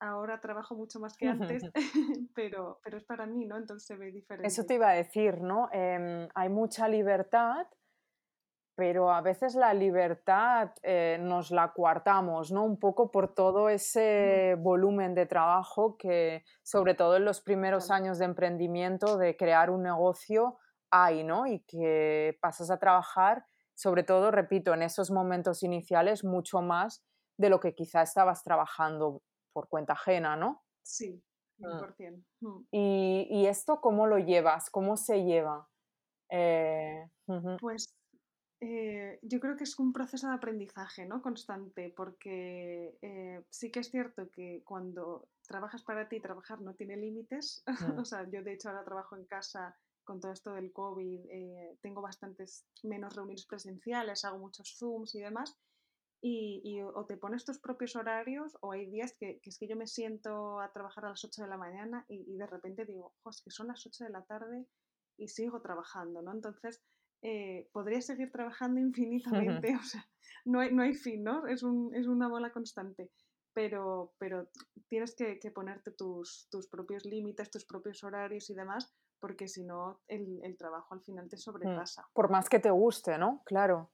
ahora 0.00 0.40
trabajo 0.40 0.76
mucho 0.76 1.00
más 1.00 1.16
que 1.16 1.26
antes, 1.26 1.64
pero, 2.34 2.78
pero 2.84 2.98
es 2.98 3.04
para 3.04 3.26
mí, 3.26 3.46
¿no? 3.46 3.56
Entonces 3.56 3.86
se 3.86 3.96
ve 3.96 4.08
Eso 4.08 4.12
diferente. 4.12 4.64
te 4.64 4.74
iba 4.74 4.90
a 4.90 4.94
decir, 4.94 5.40
¿no? 5.40 5.68
Em, 5.72 6.28
hay 6.34 6.48
mucha 6.48 6.88
libertad, 6.88 7.66
pero 8.76 9.10
a 9.10 9.22
veces 9.22 9.54
la 9.54 9.74
libertad 9.74 10.70
eh, 10.82 11.18
nos 11.20 11.50
la 11.50 11.72
coartamos, 11.72 12.52
¿no? 12.52 12.64
Un 12.64 12.78
poco 12.78 13.10
por 13.10 13.34
todo 13.34 13.68
ese 13.70 14.54
volumen 14.58 15.14
de 15.14 15.26
trabajo 15.26 15.96
que, 15.96 16.44
sobre 16.62 16.94
todo 16.94 17.16
en 17.16 17.24
los 17.24 17.40
primeros 17.40 17.90
años 17.90 18.18
de 18.18 18.26
emprendimiento, 18.26 19.16
de 19.16 19.36
crear 19.36 19.70
un 19.70 19.82
negocio, 19.82 20.58
hay, 20.90 21.24
¿no? 21.24 21.46
Y 21.46 21.60
que 21.64 22.38
pasas 22.40 22.70
a 22.70 22.78
trabajar, 22.78 23.46
sobre 23.74 24.04
todo, 24.04 24.30
repito, 24.30 24.74
en 24.74 24.82
esos 24.82 25.10
momentos 25.10 25.62
iniciales, 25.62 26.22
mucho 26.22 26.60
más 26.62 27.04
de 27.38 27.48
lo 27.50 27.60
que 27.60 27.74
quizá 27.74 28.02
estabas 28.02 28.42
trabajando 28.44 29.22
por 29.52 29.68
cuenta 29.68 29.94
ajena, 29.94 30.36
¿no? 30.36 30.62
Sí, 30.82 31.22
Mm. 31.58 31.78
100%. 31.80 32.22
Mm. 32.40 32.66
¿Y, 32.70 33.28
y 33.30 33.46
esto 33.46 33.80
cómo 33.80 34.06
lo 34.06 34.18
llevas? 34.18 34.68
¿Cómo 34.68 34.98
se 34.98 35.24
lleva? 35.24 35.68
Eh, 36.30 37.08
Pues 37.60 37.94
eh, 38.60 39.18
yo 39.22 39.38
creo 39.38 39.56
que 39.56 39.64
es 39.64 39.78
un 39.78 39.92
proceso 39.92 40.28
de 40.28 40.34
aprendizaje, 40.34 41.04
¿no? 41.04 41.20
Constante, 41.20 41.92
porque 41.94 42.96
eh, 43.02 43.42
sí 43.50 43.70
que 43.70 43.80
es 43.80 43.90
cierto 43.90 44.30
que 44.30 44.62
cuando 44.64 45.28
trabajas 45.46 45.82
para 45.82 46.08
ti, 46.08 46.20
trabajar 46.20 46.60
no 46.62 46.74
tiene 46.74 46.96
límites. 46.96 47.62
mm, 47.96 47.98
o 47.98 48.04
sea, 48.04 48.28
yo 48.30 48.42
de 48.42 48.54
hecho 48.54 48.68
ahora 48.70 48.84
trabajo 48.84 49.16
en 49.16 49.26
casa 49.26 49.76
con 50.04 50.20
todo 50.20 50.32
esto 50.32 50.52
del 50.52 50.72
COVID, 50.72 51.26
eh, 51.30 51.76
tengo 51.82 52.00
bastantes 52.00 52.64
menos 52.84 53.14
reuniones 53.14 53.44
presenciales, 53.44 54.24
hago 54.24 54.38
muchos 54.38 54.76
Zooms 54.78 55.14
y 55.16 55.20
demás. 55.20 55.56
Y, 56.22 56.62
y 56.64 56.80
o 56.82 57.04
te 57.04 57.18
pones 57.18 57.44
tus 57.44 57.58
propios 57.58 57.94
horarios 57.94 58.56
o 58.62 58.72
hay 58.72 58.86
días 58.86 59.14
que, 59.18 59.38
que 59.40 59.50
es 59.50 59.58
que 59.58 59.68
yo 59.68 59.76
me 59.76 59.86
siento 59.86 60.60
a 60.60 60.72
trabajar 60.72 61.04
a 61.04 61.10
las 61.10 61.24
8 61.24 61.42
de 61.42 61.48
la 61.48 61.58
mañana 61.58 62.06
y, 62.08 62.24
y 62.26 62.38
de 62.38 62.46
repente 62.46 62.86
digo, 62.86 63.12
"Jo, 63.22 63.30
es 63.30 63.42
que 63.42 63.50
son 63.50 63.68
las 63.68 63.84
8 63.86 64.04
de 64.04 64.10
la 64.10 64.24
tarde 64.24 64.66
y 65.18 65.28
sigo 65.28 65.60
trabajando, 65.60 66.22
¿no? 66.22 66.32
Entonces, 66.32 66.82
eh, 67.28 67.68
podría 67.72 68.00
seguir 68.00 68.30
trabajando 68.30 68.78
infinitamente, 69.60 69.74
o 69.74 69.82
sea, 69.82 70.08
no 70.44 70.60
hay, 70.60 70.72
no 70.72 70.82
hay 70.82 70.94
fin, 70.94 71.24
¿no? 71.24 71.46
Es, 71.48 71.64
un, 71.64 71.92
es 71.92 72.06
una 72.06 72.28
bola 72.28 72.52
constante, 72.52 73.10
pero, 73.52 74.14
pero 74.18 74.48
tienes 74.88 75.16
que, 75.16 75.40
que 75.40 75.50
ponerte 75.50 75.90
tus, 75.90 76.46
tus 76.52 76.68
propios 76.68 77.04
límites, 77.04 77.50
tus 77.50 77.64
propios 77.64 78.04
horarios 78.04 78.48
y 78.48 78.54
demás, 78.54 78.94
porque 79.18 79.48
si 79.48 79.64
no, 79.64 80.02
el, 80.06 80.38
el 80.44 80.56
trabajo 80.56 80.94
al 80.94 81.02
final 81.02 81.28
te 81.28 81.34
mm. 81.34 81.40
sobrepasa. 81.40 82.06
Por 82.12 82.30
más 82.30 82.48
que 82.48 82.60
te 82.60 82.70
guste, 82.70 83.18
¿no? 83.18 83.42
Claro. 83.44 83.90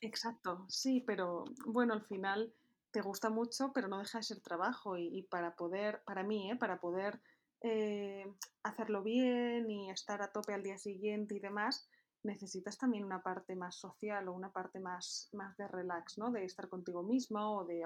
Exacto, 0.00 0.66
sí, 0.68 1.02
pero 1.04 1.42
bueno, 1.66 1.94
al 1.94 2.04
final 2.04 2.54
te 2.92 3.00
gusta 3.00 3.28
mucho, 3.28 3.72
pero 3.74 3.88
no 3.88 3.98
deja 3.98 4.18
de 4.18 4.24
ser 4.24 4.40
trabajo 4.40 4.96
y, 4.96 5.08
y 5.18 5.22
para 5.24 5.56
poder, 5.56 6.02
para 6.04 6.22
mí, 6.22 6.52
¿eh? 6.52 6.56
para 6.56 6.78
poder 6.78 7.20
eh, 7.62 8.24
hacerlo 8.62 9.02
bien 9.02 9.68
y 9.68 9.90
estar 9.90 10.22
a 10.22 10.30
tope 10.30 10.54
al 10.54 10.62
día 10.62 10.78
siguiente 10.78 11.34
y 11.34 11.40
demás, 11.40 11.88
necesitas 12.24 12.78
también 12.78 13.04
una 13.04 13.22
parte 13.22 13.56
más 13.56 13.76
social 13.76 14.28
o 14.28 14.34
una 14.34 14.50
parte 14.52 14.80
más, 14.80 15.28
más 15.32 15.56
de 15.56 15.68
relax, 15.68 16.18
¿no? 16.18 16.30
De 16.30 16.44
estar 16.44 16.68
contigo 16.68 17.02
mismo 17.02 17.58
o 17.58 17.64
de 17.64 17.82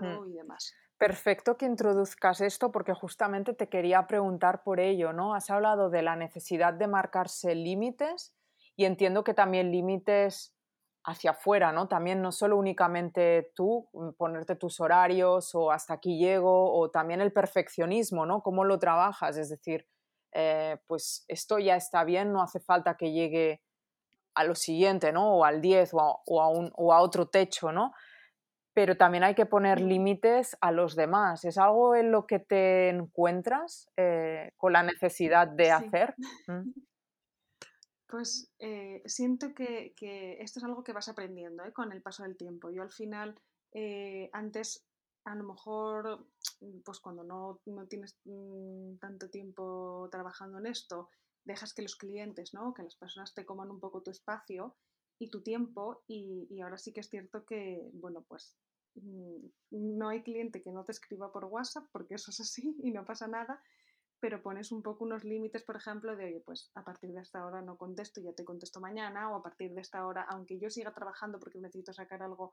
Mm. 0.00 0.16
autocuidado 0.16 0.26
y 0.26 0.32
demás. 0.34 0.80
Perfecto 0.98 1.56
que 1.58 1.66
introduzcas 1.66 2.40
esto 2.40 2.72
porque 2.72 2.94
justamente 2.94 3.54
te 3.54 3.68
quería 3.68 4.06
preguntar 4.06 4.62
por 4.64 4.80
ello, 4.80 5.12
¿no? 5.12 5.34
Has 5.34 5.50
hablado 5.50 5.90
de 5.90 6.02
la 6.02 6.16
necesidad 6.16 6.74
de 6.74 6.88
marcarse 6.88 7.54
límites 7.54 8.34
y 8.76 8.86
entiendo 8.86 9.24
que 9.24 9.34
también 9.34 9.72
límites 9.72 10.56
hacia 11.04 11.32
afuera, 11.32 11.72
¿no? 11.72 11.88
También 11.88 12.22
no 12.22 12.32
solo 12.32 12.56
únicamente 12.56 13.52
tú, 13.54 13.88
mm, 13.92 14.12
ponerte 14.12 14.56
tus 14.56 14.80
horarios 14.80 15.54
o 15.54 15.70
hasta 15.70 15.94
aquí 15.94 16.18
llego, 16.18 16.72
o 16.78 16.90
también 16.90 17.20
el 17.20 17.32
perfeccionismo, 17.32 18.26
¿no? 18.26 18.42
¿Cómo 18.42 18.64
lo 18.64 18.78
trabajas? 18.78 19.36
Es 19.38 19.50
decir, 19.50 19.86
eh, 20.36 20.76
pues 20.86 21.24
esto 21.28 21.58
ya 21.58 21.76
está 21.76 22.04
bien, 22.04 22.32
no 22.32 22.42
hace 22.42 22.60
falta 22.60 22.96
que 22.96 23.12
llegue 23.12 23.62
a 24.34 24.44
lo 24.44 24.54
siguiente, 24.54 25.12
¿no? 25.12 25.36
O 25.38 25.44
al 25.44 25.60
10 25.62 25.94
o 25.94 26.00
a, 26.00 26.16
o 26.26 26.42
a 26.42 26.48
un- 26.50 26.70
o 26.76 26.92
a 26.92 27.00
otro 27.00 27.28
techo, 27.28 27.72
¿no? 27.72 27.92
Pero 28.74 28.96
también 28.98 29.24
hay 29.24 29.34
que 29.34 29.46
poner 29.46 29.80
límites 29.80 30.56
a 30.60 30.70
los 30.70 30.94
demás. 30.94 31.44
¿Es 31.46 31.56
algo 31.56 31.94
en 31.96 32.12
lo 32.12 32.26
que 32.26 32.38
te 32.40 32.90
encuentras 32.90 33.90
eh, 33.96 34.52
con 34.58 34.74
la 34.74 34.82
necesidad 34.82 35.48
de 35.48 35.64
Sí. 35.66 35.72
hacer? 35.72 36.14
Mm, 36.46 36.62
Pues 38.08 38.52
eh, 38.60 39.02
siento 39.04 39.52
que, 39.52 39.92
que 39.96 40.40
esto 40.40 40.60
es 40.60 40.64
algo 40.64 40.84
que 40.84 40.92
vas 40.92 41.08
aprendiendo 41.08 41.64
¿eh? 41.64 41.72
con 41.72 41.90
el 41.92 42.02
paso 42.02 42.22
del 42.22 42.36
tiempo. 42.36 42.70
Yo 42.70 42.82
al 42.82 42.92
final, 42.92 43.34
eh, 43.72 44.30
antes, 44.32 44.85
a 45.26 45.34
lo 45.34 45.44
mejor, 45.44 46.26
mm, 46.60 46.80
pues 46.84 47.00
cuando 47.00 47.24
no, 47.24 47.60
no 47.66 47.86
tienes 47.86 48.16
mm, 48.24 48.96
tanto 48.98 49.28
tiempo 49.28 50.08
trabajando 50.10 50.58
en 50.58 50.66
esto, 50.66 51.10
dejas 51.44 51.74
que 51.74 51.82
los 51.82 51.96
clientes, 51.96 52.54
¿no? 52.54 52.72
que 52.72 52.82
las 52.82 52.96
personas 52.96 53.34
te 53.34 53.44
coman 53.44 53.70
un 53.70 53.80
poco 53.80 54.02
tu 54.02 54.10
espacio 54.10 54.76
y 55.18 55.28
tu 55.28 55.42
tiempo 55.42 56.02
y, 56.06 56.46
y 56.50 56.60
ahora 56.60 56.78
sí 56.78 56.92
que 56.92 57.00
es 57.00 57.08
cierto 57.08 57.44
que, 57.44 57.90
bueno, 57.92 58.24
pues 58.28 58.56
mm, 58.94 59.46
no 59.70 60.08
hay 60.08 60.22
cliente 60.22 60.62
que 60.62 60.72
no 60.72 60.84
te 60.84 60.92
escriba 60.92 61.32
por 61.32 61.44
WhatsApp, 61.46 61.86
porque 61.92 62.14
eso 62.14 62.30
es 62.30 62.40
así 62.40 62.76
y 62.82 62.92
no 62.92 63.04
pasa 63.04 63.26
nada, 63.26 63.60
pero 64.20 64.42
pones 64.42 64.72
un 64.72 64.82
poco 64.82 65.04
unos 65.04 65.24
límites, 65.24 65.62
por 65.64 65.76
ejemplo, 65.76 66.16
de, 66.16 66.24
oye, 66.26 66.42
pues 66.44 66.70
a 66.74 66.84
partir 66.84 67.12
de 67.12 67.20
esta 67.20 67.44
hora 67.44 67.62
no 67.62 67.76
contesto, 67.76 68.20
ya 68.20 68.32
te 68.32 68.44
contesto 68.44 68.80
mañana, 68.80 69.30
o 69.30 69.36
a 69.36 69.42
partir 69.42 69.72
de 69.74 69.80
esta 69.80 70.06
hora, 70.06 70.26
aunque 70.30 70.58
yo 70.58 70.70
siga 70.70 70.94
trabajando 70.94 71.38
porque 71.38 71.60
necesito 71.60 71.92
sacar 71.92 72.22
algo, 72.22 72.52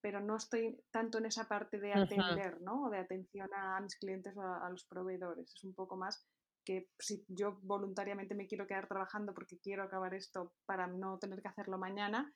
pero 0.00 0.20
no 0.20 0.36
estoy 0.36 0.82
tanto 0.90 1.18
en 1.18 1.26
esa 1.26 1.44
parte 1.46 1.78
de 1.78 1.92
atender, 1.92 2.60
¿no? 2.60 2.84
O 2.84 2.90
de 2.90 2.98
atención 2.98 3.48
a, 3.54 3.80
mis 3.80 3.96
clientes 3.96 4.36
o 4.36 4.42
a, 4.42 4.68
los 4.70 4.84
proveedores. 4.86 5.52
Es 5.54 5.64
un 5.64 5.74
poco 5.74 5.96
más 5.96 6.26
que 6.64 6.88
si 6.98 7.24
yo 7.28 7.58
voluntariamente 7.62 8.34
me 8.34 8.46
quiero 8.46 8.66
quedar 8.66 8.86
trabajando 8.86 9.34
porque 9.34 9.58
quiero 9.58 9.82
acabar 9.82 10.14
esto 10.14 10.52
para 10.66 10.86
no 10.86 11.18
tener 11.18 11.40
que 11.42 11.48
hacerlo 11.48 11.78
mañana, 11.78 12.32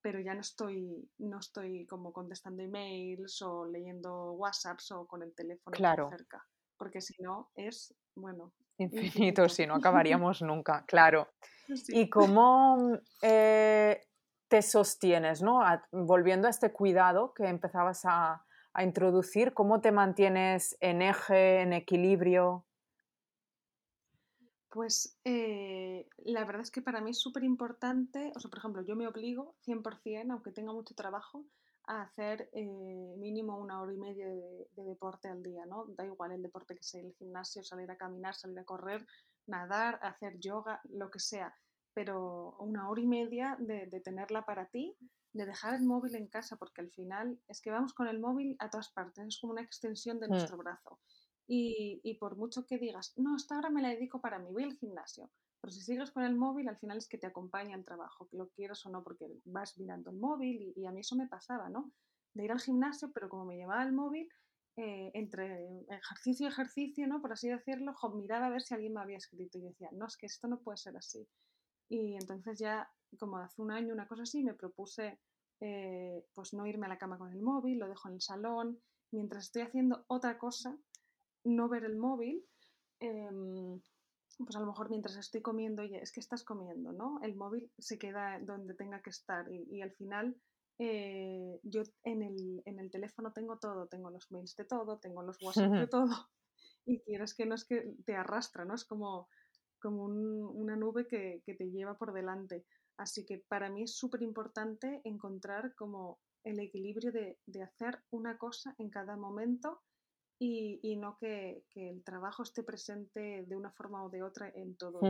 pero 0.00 0.20
ya 0.20 0.34
no 0.34 0.40
estoy, 0.40 1.08
no 1.18 1.38
estoy 1.38 1.86
como 1.86 2.12
contestando 2.12 2.62
emails 2.62 3.40
o 3.42 3.66
leyendo 3.66 4.32
WhatsApps 4.32 4.90
o 4.92 5.06
con 5.06 5.22
el 5.22 5.34
teléfono 5.34 5.76
cerca. 6.10 6.44
Porque 6.76 7.00
si 7.00 7.14
no 7.22 7.50
es, 7.54 7.94
bueno. 8.14 8.52
Infinito, 8.78 9.48
si 9.48 9.66
no 9.66 9.76
acabaríamos 9.76 10.42
nunca, 10.42 10.84
claro. 10.86 11.28
¿Y 11.88 12.10
cómo 12.10 12.98
eh, 13.22 14.00
te 14.54 14.62
sostienes, 14.62 15.42
¿no? 15.42 15.62
volviendo 15.90 16.46
a 16.46 16.50
este 16.50 16.72
cuidado 16.72 17.34
que 17.34 17.48
empezabas 17.48 18.04
a, 18.04 18.46
introducir, 18.80 19.52
¿cómo 19.52 19.80
te 19.80 19.90
mantienes 19.90 20.76
en 20.78 21.02
eje, 21.02 21.62
en 21.62 21.72
equilibrio? 21.72 22.64
Pues 24.68 25.18
eh, 25.24 26.08
la 26.18 26.44
verdad 26.44 26.62
es 26.62 26.70
que 26.70 26.82
para 26.82 27.00
mí 27.00 27.10
es 27.10 27.20
súper 27.20 27.42
importante, 27.42 28.30
o 28.36 28.38
sea, 28.38 28.48
por 28.48 28.60
ejemplo, 28.60 28.82
yo 28.82 28.94
me 28.94 29.08
obligo 29.08 29.56
100%, 29.66 30.30
aunque 30.30 30.52
tenga 30.52 30.72
mucho 30.72 30.94
trabajo, 30.94 31.44
a 31.86 32.02
hacer 32.02 32.48
eh, 32.52 33.14
mínimo 33.18 33.58
una 33.58 33.80
hora 33.80 33.92
y 33.92 33.96
media 33.96 34.28
de, 34.28 34.68
deporte 34.76 35.28
al 35.28 35.42
día, 35.42 35.66
¿no? 35.66 35.86
Da 35.96 36.04
igual 36.04 36.30
el 36.30 36.42
deporte 36.42 36.76
que 36.76 36.84
sea, 36.84 37.00
el 37.00 37.12
gimnasio, 37.14 37.64
salir 37.64 37.90
a 37.90 37.96
caminar, 37.96 38.36
salir 38.36 38.58
a 38.60 38.64
correr, 38.64 39.04
nadar, 39.46 39.98
hacer 40.02 40.38
yoga, 40.38 40.80
lo 40.90 41.10
que 41.10 41.18
sea, 41.18 41.52
pero 41.94 42.56
una 42.58 42.90
hora 42.90 43.00
y 43.00 43.06
media 43.06 43.56
de, 43.58 43.86
de 43.86 44.00
tenerla 44.00 44.44
para 44.44 44.66
ti, 44.66 44.96
de 45.34 45.46
dejar 45.46 45.74
el 45.74 45.84
móvil 45.84 46.14
en 46.14 46.28
casa, 46.28 46.56
porque 46.56 46.80
al 46.80 46.90
final 46.90 47.40
es 47.48 47.60
que 47.60 47.70
vamos 47.70 47.92
con 47.92 48.06
el 48.06 48.20
móvil 48.20 48.56
a 48.60 48.70
todas 48.70 48.90
partes, 48.92 49.26
es 49.26 49.38
como 49.40 49.52
una 49.52 49.62
extensión 49.62 50.20
de 50.20 50.28
mm. 50.28 50.30
nuestro 50.30 50.56
brazo. 50.56 51.00
Y, 51.46 52.16
por 52.20 52.36
mucho 52.36 52.64
que 52.64 52.78
digas, 52.78 53.12
no, 53.16 53.36
esta 53.36 53.58
hora 53.58 53.68
me 53.68 53.82
la 53.82 53.90
dedico 53.90 54.20
para 54.20 54.38
mí, 54.38 54.50
voy 54.50 54.62
al 54.62 54.76
gimnasio. 54.78 55.30
Pero 55.60 55.72
si 55.72 55.82
sigues 55.82 56.10
con 56.10 56.24
el 56.24 56.36
móvil, 56.36 56.68
al 56.68 56.78
final 56.78 56.98
es 56.98 57.08
que 57.08 57.18
te 57.18 57.26
acompaña 57.26 57.76
el 57.76 57.84
trabajo, 57.84 58.28
que 58.28 58.36
lo 58.36 58.48
quieras 58.50 58.84
o 58.86 58.90
no, 58.90 59.02
porque 59.02 59.26
vas 59.44 59.76
mirando 59.78 60.10
el 60.10 60.16
móvil 60.16 60.72
y, 60.74 60.86
a 60.86 60.90
mí 60.90 61.00
eso 61.00 61.16
me 61.16 61.26
pasaba, 61.26 61.68
¿no? 61.68 61.92
De 62.32 62.44
ir 62.44 62.52
al 62.52 62.60
gimnasio, 62.60 63.10
pero 63.12 63.28
como 63.28 63.44
me 63.44 63.56
llevaba 63.56 63.82
el 63.82 63.92
móvil, 63.92 64.28
eh, 64.76 65.10
entre 65.14 65.84
ejercicio 65.88 66.46
y 66.46 66.50
ejercicio, 66.50 67.06
¿no? 67.06 67.20
Por 67.20 67.32
así 67.32 67.48
decirlo, 67.48 67.94
miraba 68.14 68.46
a 68.46 68.50
ver 68.50 68.62
si 68.62 68.74
alguien 68.74 68.94
me 68.94 69.02
había 69.02 69.18
escrito 69.18 69.58
y 69.58 69.62
decía, 69.62 69.90
no, 69.92 70.06
es 70.06 70.16
que 70.16 70.26
esto 70.26 70.48
no 70.48 70.60
puede 70.60 70.78
ser 70.78 70.96
así. 70.96 71.28
Y 71.88 72.14
entonces 72.14 72.58
ya, 72.58 72.90
como 73.18 73.38
hace 73.38 73.60
un 73.60 73.70
año, 73.70 73.92
una 73.92 74.08
cosa 74.08 74.22
así, 74.22 74.42
me 74.42 74.54
propuse 74.54 75.20
eh, 75.60 76.26
pues 76.34 76.52
no 76.52 76.66
irme 76.66 76.86
a 76.86 76.90
la 76.90 76.98
cama 76.98 77.18
con 77.18 77.32
el 77.32 77.40
móvil, 77.40 77.78
lo 77.78 77.88
dejo 77.88 78.08
en 78.08 78.14
el 78.14 78.20
salón, 78.20 78.80
mientras 79.12 79.44
estoy 79.44 79.62
haciendo 79.62 80.04
otra 80.08 80.38
cosa, 80.38 80.76
no 81.44 81.68
ver 81.68 81.84
el 81.84 81.96
móvil, 81.96 82.44
em, 83.00 83.80
pues 84.38 84.56
a 84.56 84.60
lo 84.60 84.66
mejor 84.66 84.90
mientras 84.90 85.16
estoy 85.16 85.42
comiendo, 85.42 85.82
oye, 85.82 86.00
es 86.02 86.12
que 86.12 86.20
estás 86.20 86.42
comiendo, 86.42 86.92
¿no? 86.92 87.20
El 87.22 87.36
móvil 87.36 87.70
se 87.78 87.98
queda 87.98 88.40
donde 88.40 88.74
tenga 88.74 89.00
que 89.00 89.10
estar 89.10 89.46
y, 89.50 89.80
al 89.80 89.92
final 89.92 90.36
eh, 90.78 91.60
yo 91.62 91.82
en 92.02 92.22
el, 92.22 92.90
teléfono 92.90 93.32
tengo 93.32 93.58
todo, 93.58 93.86
tengo 93.86 94.10
los 94.10 94.30
mails 94.32 94.56
de 94.56 94.64
todo, 94.64 94.98
tengo 94.98 95.22
los 95.22 95.38
WhatsApp 95.42 95.72
de 95.72 95.86
todo 95.86 96.28
y 96.84 97.00
quieres 97.00 97.34
que 97.34 97.46
no 97.46 97.54
es 97.54 97.64
que 97.64 97.94
te 98.04 98.16
arrastra, 98.16 98.64
¿no? 98.64 98.74
Es 98.74 98.84
como, 98.84 99.28
como 99.84 100.04
una 100.06 100.76
nube 100.76 101.06
que, 101.06 101.42
te 101.44 101.70
lleva 101.70 101.98
por 101.98 102.14
delante. 102.14 102.64
Así 102.96 103.26
que 103.26 103.44
para 103.46 103.68
mí 103.68 103.82
es 103.82 103.94
súper 103.94 104.22
importante 104.22 105.02
encontrar 105.04 105.74
como 105.74 106.20
el 106.42 106.58
equilibrio 106.58 107.12
de, 107.12 107.62
hacer 107.62 108.02
una 108.10 108.38
cosa 108.38 108.74
en 108.78 108.88
cada 108.88 109.14
momento 109.18 109.82
y, 110.38 110.96
no 110.96 111.18
que, 111.18 111.64
el 111.74 112.02
trabajo 112.02 112.44
esté 112.44 112.62
presente 112.62 113.44
de 113.46 113.56
una 113.56 113.72
forma 113.72 114.02
o 114.02 114.08
de 114.08 114.22
otra 114.22 114.48
en 114.54 114.74
todo. 114.76 115.00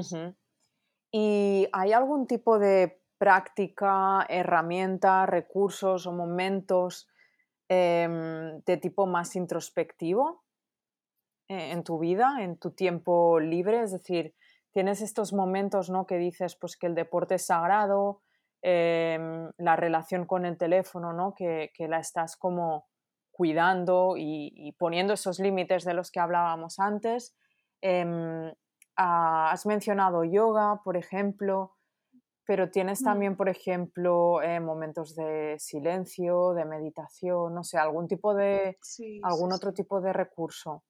¿Y 1.12 1.68
hay 1.72 1.92
algún 1.92 2.26
tipo 2.26 2.58
de 2.58 3.00
práctica, 3.16 4.26
herramienta, 4.28 5.24
recursos 5.24 6.04
o 6.08 6.12
momentos 6.12 7.06
em, 7.68 8.60
de 8.66 8.76
tipo 8.78 9.06
más 9.06 9.36
introspectivo 9.36 10.42
eh, 11.48 11.70
en 11.70 11.84
tu 11.84 12.00
vida, 12.00 12.38
en 12.40 12.58
tu 12.58 12.72
tiempo 12.72 13.38
libre? 13.38 13.84
Es 13.84 13.92
decir, 13.92 14.34
tienes 14.74 15.00
estos 15.00 15.32
momentos 15.32 15.88
¿no? 15.88 16.04
que 16.04 16.18
dices 16.18 16.56
pues, 16.56 16.76
que 16.76 16.88
el 16.88 16.96
deporte 16.96 17.36
es 17.36 17.46
sagrado, 17.46 18.22
em, 18.60 19.50
la 19.56 19.76
relación 19.76 20.26
con 20.26 20.44
el 20.44 20.58
teléfono, 20.58 21.12
¿no? 21.12 21.34
que, 21.34 21.70
que 21.74 21.86
la 21.86 22.00
estás 22.00 22.36
como 22.36 22.88
cuidando 23.30 24.14
y, 24.16 24.74
poniendo 24.78 25.14
esos 25.14 25.38
límites 25.38 25.84
de 25.84 25.94
los 25.94 26.10
que 26.10 26.20
hablábamos 26.20 26.78
antes. 26.78 27.36
Em, 27.80 28.52
has 28.96 29.66
mencionado 29.66 30.24
yoga, 30.24 30.80
por 30.84 30.96
ejemplo, 30.96 31.76
pero 32.46 32.70
tienes 32.70 33.02
mm. 33.02 33.04
también, 33.04 33.36
por 33.36 33.48
ejemplo, 33.48 34.42
eh, 34.42 34.60
momentos 34.60 35.14
de 35.14 35.56
silencio, 35.58 36.52
de 36.54 36.64
meditación, 36.64 37.54
no 37.54 37.64
sé, 37.64 37.78
algún 37.78 38.06
tipo 38.06 38.34
de, 38.34 38.78
algún 39.22 39.52
otro 39.52 39.72
tipo 39.72 40.00
de 40.00 40.12
recurso. 40.12 40.84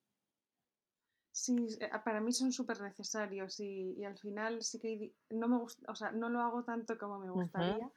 Sí, 1.34 1.66
eh, 1.80 1.90
para 2.04 2.20
mí 2.20 2.32
son 2.32 2.52
súper 2.52 2.80
necesarios 2.80 3.58
y, 3.58 4.04
al 4.04 4.16
final 4.16 4.62
sí 4.62 4.78
que 4.78 5.12
no 5.30 5.48
me 5.48 5.58
gusta, 5.58 5.90
o 5.90 5.94
sea, 5.96 6.12
no 6.12 6.28
lo 6.28 6.40
hago 6.40 6.62
tanto 6.62 6.96
como 6.96 7.18
me 7.18 7.28
gustaría, 7.28 7.90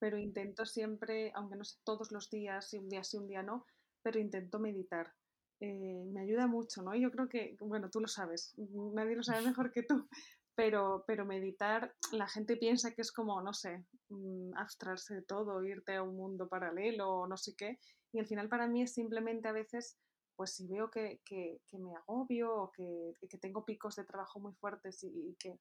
pero 0.00 0.18
intento 0.18 0.66
siempre, 0.66 1.30
aunque 1.36 1.54
no 1.54 1.62
sé 1.62 1.78
todos 1.84 2.10
los 2.10 2.28
días, 2.30 2.74
y 2.74 2.78
un 2.78 2.88
día 2.88 3.04
sí, 3.04 3.16
un 3.16 3.28
día 3.28 3.44
no, 3.44 3.64
pero 4.02 4.18
intento 4.18 4.58
meditar. 4.58 5.14
Eh, 5.60 6.04
me 6.12 6.22
ayuda 6.22 6.48
mucho, 6.48 6.82
¿no? 6.82 6.92
Yo 6.96 7.12
creo 7.12 7.28
que, 7.28 7.56
bueno, 7.60 7.90
tú 7.90 8.00
lo 8.00 8.08
sabes, 8.08 8.54
nadie 8.58 9.14
lo 9.14 9.22
sabe 9.22 9.42
mejor 9.42 9.70
que 9.70 9.84
tú, 9.84 10.08
pero, 10.56 11.04
pero 11.06 11.24
meditar, 11.24 11.94
la 12.10 12.26
gente 12.26 12.56
piensa 12.56 12.90
que 12.92 13.02
es 13.02 13.12
como, 13.12 13.40
no 13.40 13.54
sé, 13.54 13.84
mm, 14.08 14.56
abstraerse 14.56 15.14
de 15.14 15.22
todo, 15.22 15.62
irte 15.64 15.94
a 15.94 16.02
un 16.02 16.16
mundo 16.16 16.48
paralelo 16.48 17.08
o 17.08 17.26
no 17.28 17.36
sé 17.36 17.54
qué, 17.54 17.78
y 18.12 18.18
al 18.18 18.26
final 18.26 18.48
para 18.48 18.66
mí 18.66 18.82
es 18.82 18.94
simplemente 18.94 19.46
a 19.46 19.52
veces, 19.52 19.96
pues 20.40 20.54
si 20.54 20.66
veo 20.66 20.90
que, 20.90 21.20
que, 21.22 21.60
me 21.72 21.94
agobio 21.94 22.62
o 22.62 22.72
que, 22.72 23.14
que, 23.28 23.36
tengo 23.36 23.66
picos 23.66 23.96
de 23.96 24.06
trabajo 24.06 24.40
muy 24.40 24.54
fuertes 24.54 25.04
y, 25.04 25.36
que, 25.38 25.60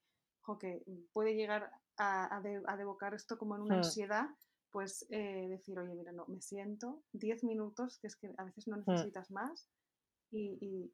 que 0.57 0.81
puede 1.11 1.35
llegar 1.35 1.69
a, 1.97 2.37
a, 2.37 2.77
devocar 2.77 3.13
esto 3.13 3.37
como 3.37 3.57
en 3.57 3.63
una 3.63 3.75
hmm. 3.75 3.79
ansiedad, 3.79 4.29
pues 4.71 5.05
eh, 5.09 5.49
decir, 5.49 5.77
oye, 5.77 5.93
mira, 5.93 6.13
no, 6.13 6.25
me 6.27 6.39
siento 6.39 7.03
10 7.11 7.43
minutos, 7.43 7.99
que 7.99 8.07
es 8.07 8.15
que 8.15 8.33
a 8.37 8.45
veces 8.45 8.69
no 8.69 8.77
mm. 8.77 8.83
necesitas 8.87 9.29
más, 9.31 9.69
y, 10.31 10.89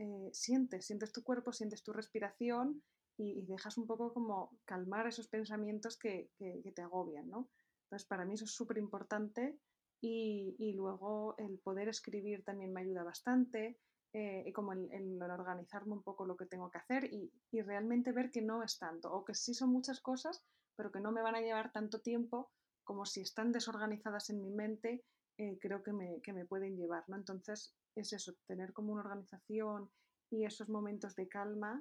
eh, 0.00 0.30
sientes, 0.32 0.84
sientes 0.84 1.12
tu 1.12 1.22
cuerpo, 1.22 1.52
sientes 1.52 1.84
tu 1.84 1.92
respiración 1.92 2.82
y, 3.16 3.46
dejas 3.46 3.78
un 3.78 3.86
poco 3.86 4.12
como 4.12 4.58
calmar 4.64 5.06
esos 5.06 5.28
pensamientos 5.28 5.96
que, 5.96 6.32
te 6.38 6.82
agobian, 6.82 7.30
¿no? 7.30 7.48
Entonces, 7.84 8.08
para 8.08 8.24
mí 8.24 8.34
eso 8.34 8.46
es 8.46 8.52
súper 8.52 8.78
importante 8.78 9.60
y, 10.02 10.72
luego 10.74 11.36
el 11.38 11.58
poder 11.60 11.88
escribir 11.88 12.44
también 12.44 12.72
me 12.72 12.80
ayuda 12.80 13.04
bastante, 13.04 13.78
eh, 14.12 14.42
y 14.46 14.52
como 14.52 14.72
el, 14.72 15.22
organizarme 15.22 15.92
un 15.92 16.02
poco 16.02 16.26
lo 16.26 16.36
que 16.36 16.46
tengo 16.46 16.70
que 16.70 16.78
hacer 16.78 17.04
y, 17.04 17.30
realmente 17.62 18.12
ver 18.12 18.30
que 18.30 18.42
no 18.42 18.62
es 18.62 18.78
tanto, 18.78 19.12
o 19.12 19.24
que 19.24 19.34
sí 19.34 19.54
son 19.54 19.70
muchas 19.70 20.00
cosas, 20.00 20.42
pero 20.76 20.90
que 20.90 21.00
no 21.00 21.12
me 21.12 21.22
van 21.22 21.36
a 21.36 21.40
llevar 21.40 21.70
tanto 21.70 22.00
tiempo 22.00 22.50
como 22.82 23.06
si 23.06 23.20
están 23.20 23.52
desorganizadas 23.52 24.28
en 24.30 24.42
mi 24.42 24.50
mente, 24.50 25.04
eh, 25.38 25.58
creo 25.60 25.82
que 25.82 25.92
me, 25.92 26.20
que 26.20 26.32
me, 26.32 26.44
pueden 26.44 26.76
llevar. 26.76 27.04
¿no? 27.08 27.16
Entonces, 27.16 27.72
es 27.94 28.12
eso, 28.12 28.34
tener 28.46 28.72
como 28.72 28.92
una 28.92 29.02
organización 29.02 29.88
y 30.30 30.44
esos 30.44 30.68
momentos 30.68 31.14
de 31.14 31.28
calma, 31.28 31.80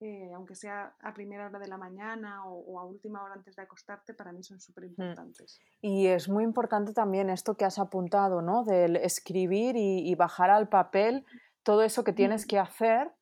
eh, 0.00 0.32
aunque 0.34 0.54
sea 0.54 0.94
a 1.00 1.12
primera 1.12 1.46
hora 1.46 1.58
de 1.58 1.68
la 1.68 1.76
mañana 1.76 2.46
o, 2.46 2.80
a 2.80 2.84
última 2.84 3.22
hora 3.22 3.34
antes 3.34 3.54
de 3.54 3.62
acostarte, 3.62 4.14
para 4.14 4.32
mí 4.32 4.42
son 4.42 4.60
súper 4.60 4.84
hmm. 4.84 4.88
importantes. 4.88 5.60
Y 5.80 6.06
es 6.06 6.28
muy 6.28 6.44
importante 6.44 6.92
también 6.92 7.30
esto 7.30 7.54
que 7.54 7.64
has 7.64 7.78
apuntado, 7.78 8.42
¿no? 8.42 8.64
Del 8.64 8.96
escribir 8.96 9.76
y, 9.76 10.10
y 10.10 10.14
bajar 10.14 10.50
al 10.50 10.68
papel 10.68 11.24
todo 11.62 11.82
eso 11.82 12.04
que 12.04 12.12
tienes 12.12 12.46
que 12.46 12.58
hacer 12.58 13.12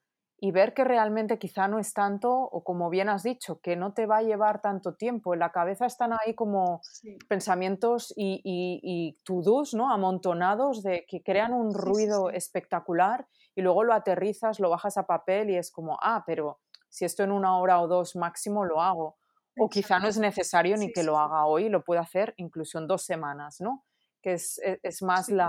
y 0.40 0.52
ver 0.52 0.72
que 0.72 0.84
realmente 0.84 1.38
quizá 1.38 1.66
no 1.66 1.80
es 1.80 1.92
tanto, 1.92 2.30
o 2.32 2.62
como 2.62 2.90
bien 2.90 3.08
has 3.08 3.24
dicho, 3.24 3.60
que 3.60 3.74
no 3.74 3.92
te 3.92 4.06
va 4.06 4.18
a 4.18 4.22
llevar 4.22 4.62
tanto 4.62 4.94
tiempo. 4.94 5.34
En 5.34 5.40
la 5.40 5.50
cabeza 5.50 5.84
están 5.84 6.12
ahí 6.12 6.34
como 6.34 6.80
pensamientos 7.28 8.12
y, 8.16 8.40
y, 8.44 9.18
to-dos, 9.24 9.74
¿no? 9.74 9.90
Amontonados 9.92 10.82
de 10.84 11.04
que 11.08 11.22
crean 11.22 11.52
un 11.52 11.74
ruido 11.74 12.30
espectacular 12.30 13.26
y 13.56 13.62
luego 13.62 13.82
lo 13.82 13.92
aterrizas, 13.92 14.60
lo 14.60 14.70
bajas 14.70 14.96
a 14.96 15.06
papel 15.06 15.50
y 15.50 15.56
es 15.56 15.72
como, 15.72 15.98
ah, 16.00 16.22
pero 16.24 16.60
si 16.88 17.04
esto 17.04 17.22
en 17.22 17.32
una 17.32 17.58
hora 17.58 17.80
o 17.80 17.88
dos 17.88 18.16
máximo 18.16 18.64
lo 18.64 18.80
hago. 18.80 19.18
O 19.60 19.68
quizá 19.68 19.98
no 19.98 20.06
es 20.06 20.18
necesario 20.18 20.76
ni 20.76 20.92
que 20.92 21.02
lo 21.02 21.18
haga 21.18 21.44
hoy, 21.46 21.68
lo 21.68 21.82
puedo 21.82 22.00
hacer 22.00 22.32
incluso 22.36 22.78
en 22.78 22.86
dos 22.86 23.02
semanas, 23.02 23.60
¿no? 23.60 23.84
que 24.22 24.34
es, 24.34 24.60
e, 24.64 24.80
más 25.02 25.28
la, 25.28 25.48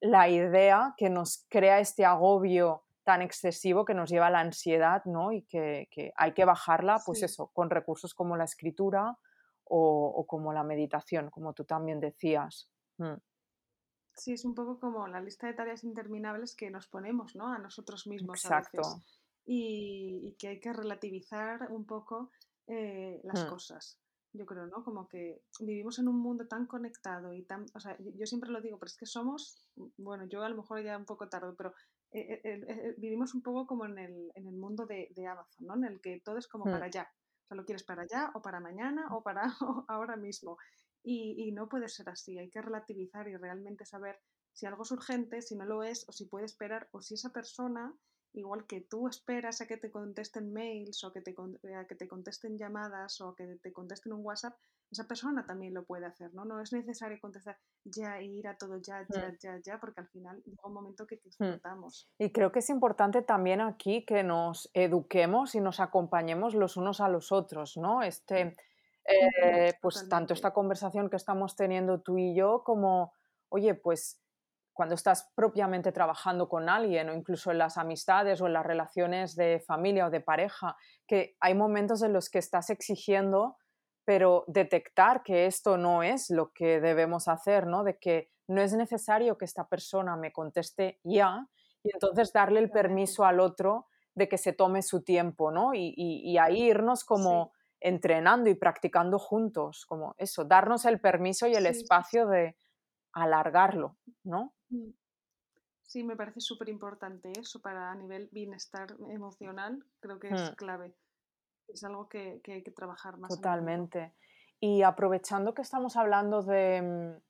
la, 0.00 0.28
idea 0.28 0.94
que 0.96 1.08
nos 1.08 1.46
crea 1.48 1.80
este 1.80 2.04
agobio 2.04 2.84
tan 3.04 3.22
excesivo 3.22 3.84
que 3.84 3.94
nos 3.94 4.10
lleva 4.10 4.28
a 4.28 4.30
la 4.30 4.40
ansiedad, 4.40 5.04
¿no? 5.06 5.32
Y 5.32 5.42
que, 5.42 5.88
que 5.90 6.12
hay 6.16 6.32
que 6.32 6.44
bajarla, 6.44 7.00
pues 7.04 7.22
eso, 7.22 7.48
con 7.52 7.70
recursos 7.70 8.14
como 8.14 8.36
la 8.36 8.44
escritura 8.44 9.18
o, 9.64 10.26
como 10.26 10.52
la 10.52 10.62
meditación, 10.62 11.30
como 11.30 11.54
tú 11.54 11.64
también 11.64 11.98
decías. 11.98 12.70
Mm. 12.98 13.14
Sí, 14.14 14.34
es 14.34 14.44
un 14.44 14.54
poco 14.54 14.78
como 14.78 15.08
la 15.08 15.20
lista 15.20 15.46
de 15.46 15.54
tareas 15.54 15.82
interminables 15.84 16.54
que 16.54 16.70
nos 16.70 16.86
ponemos, 16.86 17.34
¿no? 17.34 17.48
A 17.48 17.58
nosotros 17.58 18.06
mismos 18.06 18.44
Exacto. 18.44 18.82
a 18.84 18.94
veces. 18.94 19.21
Y, 19.44 20.36
que 20.38 20.48
hay 20.48 20.60
que 20.60 20.72
relativizar 20.72 21.70
un 21.70 21.84
poco 21.84 22.30
eh, 22.66 23.20
las 23.24 23.44
mm. 23.44 23.48
cosas 23.48 24.02
yo 24.34 24.46
creo, 24.46 24.66
¿no? 24.66 24.82
Como 24.82 25.08
que 25.08 25.42
vivimos 25.60 25.98
en 25.98 26.08
un 26.08 26.18
mundo 26.18 26.46
tan 26.46 26.66
conectado 26.66 27.34
y 27.34 27.44
tan, 27.44 27.66
o 27.74 27.80
sea, 27.80 27.96
yo 27.98 28.26
siempre 28.26 28.50
lo 28.50 28.60
digo, 28.60 28.78
pero 28.78 28.88
es 28.88 28.96
que 28.96 29.06
somos, 29.06 29.68
bueno, 29.98 30.24
yo 30.26 30.42
a 30.42 30.48
lo 30.48 30.56
mejor 30.56 30.82
ya 30.82 30.96
un 30.96 31.04
poco 31.04 31.28
tarde, 31.28 31.52
pero 31.56 31.74
eh, 32.12 32.40
eh, 32.42 32.94
vivimos 32.96 33.34
un 33.34 33.42
poco 33.42 33.66
como 33.66 33.84
en 33.84 33.98
el, 33.98 34.32
en 34.34 34.46
el 34.46 34.56
mundo 34.56 34.86
de, 34.86 35.08
de, 35.14 35.26
Amazon, 35.26 35.66
¿no? 35.66 35.74
En 35.74 35.84
el 35.84 36.00
que 36.00 36.20
todo 36.24 36.38
es 36.38 36.48
como 36.48 36.64
para 36.64 36.80
mm. 36.80 36.82
allá. 36.82 37.12
O 37.44 37.46
sea, 37.46 37.56
lo 37.56 37.64
quieres 37.64 37.84
para 37.84 38.02
allá 38.02 38.30
o 38.34 38.40
para 38.40 38.60
mañana 38.60 39.06
o 39.14 39.22
para 39.22 39.42
ahora 39.88 40.16
mismo. 40.16 40.56
Y, 41.02 41.48
y 41.48 41.52
no 41.52 41.68
puede 41.68 41.88
ser 41.88 42.08
así, 42.08 42.38
hay 42.38 42.48
que 42.48 42.62
relativizar 42.62 43.28
y 43.28 43.36
realmente 43.36 43.84
saber 43.84 44.18
si 44.52 44.66
algo 44.66 44.84
es 44.84 44.92
urgente, 44.92 45.42
si 45.42 45.56
no 45.56 45.64
lo 45.64 45.82
es, 45.82 46.08
o 46.08 46.12
si 46.12 46.26
puede 46.26 46.46
esperar, 46.46 46.88
o 46.92 47.02
si 47.02 47.14
esa 47.14 47.30
persona 47.30 47.92
igual 48.34 48.66
que 48.66 48.80
tú 48.80 49.08
esperas 49.08 49.60
a 49.60 49.66
que 49.66 49.76
te 49.76 49.90
contesten 49.90 50.52
mails 50.52 51.04
o 51.04 51.12
que 51.12 51.20
te, 51.20 51.34
a 51.76 51.86
que 51.86 51.94
te 51.94 52.08
contesten 52.08 52.58
llamadas 52.58 53.20
o 53.20 53.34
que 53.34 53.58
te 53.62 53.72
contesten 53.72 54.12
un 54.12 54.24
WhatsApp, 54.24 54.54
esa 54.90 55.06
persona 55.08 55.46
también 55.46 55.72
lo 55.72 55.84
puede 55.84 56.06
hacer, 56.06 56.34
¿no? 56.34 56.44
No 56.44 56.60
es 56.60 56.72
necesario 56.72 57.18
contestar 57.20 57.58
ya 57.84 58.18
e 58.18 58.24
ir 58.24 58.46
a 58.46 58.56
todo 58.56 58.76
ya, 58.76 59.06
ya, 59.08 59.28
mm. 59.28 59.36
ya, 59.40 59.60
ya, 59.64 59.80
porque 59.80 60.00
al 60.02 60.08
final 60.08 60.42
llega 60.44 60.66
un 60.66 60.74
momento 60.74 61.06
que 61.06 61.16
mm. 61.16 61.20
disfrutamos. 61.24 62.08
Y 62.18 62.30
creo 62.30 62.52
que 62.52 62.58
es 62.58 62.68
importante 62.68 63.22
también 63.22 63.60
aquí 63.60 64.04
que 64.04 64.22
nos 64.22 64.70
eduquemos 64.74 65.54
y 65.54 65.60
nos 65.60 65.80
acompañemos 65.80 66.54
los 66.54 66.76
unos 66.76 67.00
a 67.00 67.08
los 67.08 67.32
otros, 67.32 67.76
¿no? 67.78 68.02
Este, 68.02 68.54
eh, 69.04 69.72
pues 69.80 70.08
tanto 70.08 70.34
esta 70.34 70.52
conversación 70.52 71.08
que 71.10 71.16
estamos 71.16 71.56
teniendo 71.56 72.00
tú 72.02 72.18
y 72.18 72.34
yo 72.34 72.62
como, 72.62 73.14
oye, 73.48 73.74
pues 73.74 74.21
cuando 74.72 74.94
estás 74.94 75.30
propiamente 75.34 75.92
trabajando 75.92 76.48
con 76.48 76.68
alguien 76.68 77.08
o 77.08 77.14
incluso 77.14 77.50
en 77.50 77.58
las 77.58 77.78
amistades 77.78 78.40
o 78.40 78.46
en 78.46 78.54
las 78.54 78.64
relaciones 78.64 79.36
de 79.36 79.60
familia 79.66 80.06
o 80.06 80.10
de 80.10 80.20
pareja, 80.20 80.76
que 81.06 81.36
hay 81.40 81.54
momentos 81.54 82.02
en 82.02 82.12
los 82.12 82.30
que 82.30 82.38
estás 82.38 82.70
exigiendo, 82.70 83.56
pero 84.04 84.44
detectar 84.46 85.22
que 85.22 85.46
esto 85.46 85.76
no 85.76 86.02
es 86.02 86.30
lo 86.30 86.52
que 86.52 86.80
debemos 86.80 87.28
hacer, 87.28 87.66
¿no? 87.66 87.84
De 87.84 87.98
que 87.98 88.30
no 88.48 88.60
es 88.60 88.72
necesario 88.74 89.38
que 89.38 89.44
esta 89.44 89.68
persona 89.68 90.16
me 90.16 90.32
conteste 90.32 91.00
ya 91.04 91.46
y 91.82 91.90
entonces 91.92 92.32
darle 92.32 92.60
el 92.60 92.70
permiso 92.70 93.24
al 93.24 93.40
otro 93.40 93.86
de 94.14 94.28
que 94.28 94.38
se 94.38 94.52
tome 94.52 94.82
su 94.82 95.02
tiempo, 95.02 95.50
¿no? 95.50 95.72
Y, 95.74 96.36
ahí 96.38 96.64
irnos 96.64 97.04
como 97.04 97.52
entrenando 97.80 98.50
y 98.50 98.54
practicando 98.54 99.18
juntos, 99.18 99.86
como 99.86 100.14
eso, 100.18 100.44
darnos 100.44 100.84
el 100.84 101.00
permiso 101.00 101.46
y 101.46 101.54
el 101.54 101.66
espacio 101.66 102.26
de 102.26 102.56
alargarlo, 103.12 103.96
¿no? 104.24 104.54
Mm. 104.70 104.90
Sí, 105.82 106.04
me 106.04 106.16
parece 106.16 106.40
súper 106.40 106.70
importante 106.70 107.32
eso 107.38 107.60
para 107.60 107.90
a 107.90 107.94
nivel 107.94 108.28
bienestar 108.32 108.96
emocional, 109.10 109.84
creo 110.00 110.18
que 110.18 110.28
es 110.28 110.52
mm. 110.52 110.54
clave. 110.54 110.94
Es 111.68 111.84
algo 111.84 112.08
que, 112.08 112.40
hay 112.46 112.62
que 112.62 112.70
trabajar 112.70 113.18
más. 113.18 113.34
Totalmente. 113.34 114.14
Y 114.58 114.82
aprovechando 114.82 115.54
que 115.54 115.62
estamos 115.62 115.96
hablando 115.96 116.42
de, 116.42 117.20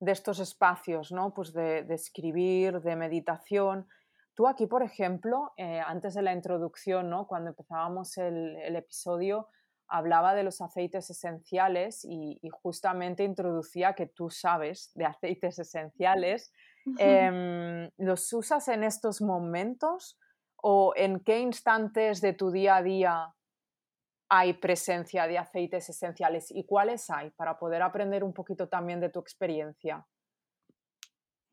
mm, 0.00 0.08
estos 0.08 0.38
espacios, 0.38 1.12
¿no? 1.12 1.34
Pues 1.34 1.52
de, 1.52 1.80
escribir, 1.90 2.80
de 2.80 2.96
meditación. 2.96 3.86
Tú 4.34 4.46
aquí, 4.46 4.66
por 4.66 4.82
ejemplo, 4.82 5.52
eh, 5.56 5.80
antes 5.80 6.14
de 6.14 6.22
la 6.22 6.32
introducción, 6.32 7.10
¿no? 7.10 7.26
Cuando 7.26 7.50
empezábamos 7.50 8.16
el, 8.18 8.56
el 8.56 8.76
episodio, 8.76 9.48
hablaba 9.88 10.34
de 10.34 10.42
los 10.42 10.60
aceites 10.60 11.10
esenciales 11.10 12.04
y, 12.04 12.38
justamente 12.62 13.24
introducía 13.24 13.94
que 13.94 14.06
tú 14.06 14.30
sabes 14.30 14.90
de 14.94 15.04
aceites 15.04 15.58
esenciales. 15.58 16.52
Em, 16.98 17.90
¿Los 17.96 18.32
usas 18.32 18.68
en 18.68 18.84
estos 18.84 19.20
momentos 19.20 20.18
o 20.56 20.92
en 20.96 21.20
qué 21.20 21.40
instantes 21.40 22.20
de 22.20 22.32
tu 22.32 22.50
día 22.50 22.76
a 22.76 22.82
día 22.82 23.34
hay 24.28 24.54
presencia 24.54 25.26
de 25.26 25.38
aceites 25.38 25.88
esenciales 25.88 26.50
y 26.50 26.64
cuáles 26.64 27.10
hay 27.10 27.30
para 27.30 27.58
poder 27.58 27.82
aprender 27.82 28.24
un 28.24 28.32
poquito 28.32 28.68
también 28.68 29.00
de 29.00 29.10
tu 29.10 29.20
experiencia? 29.20 30.06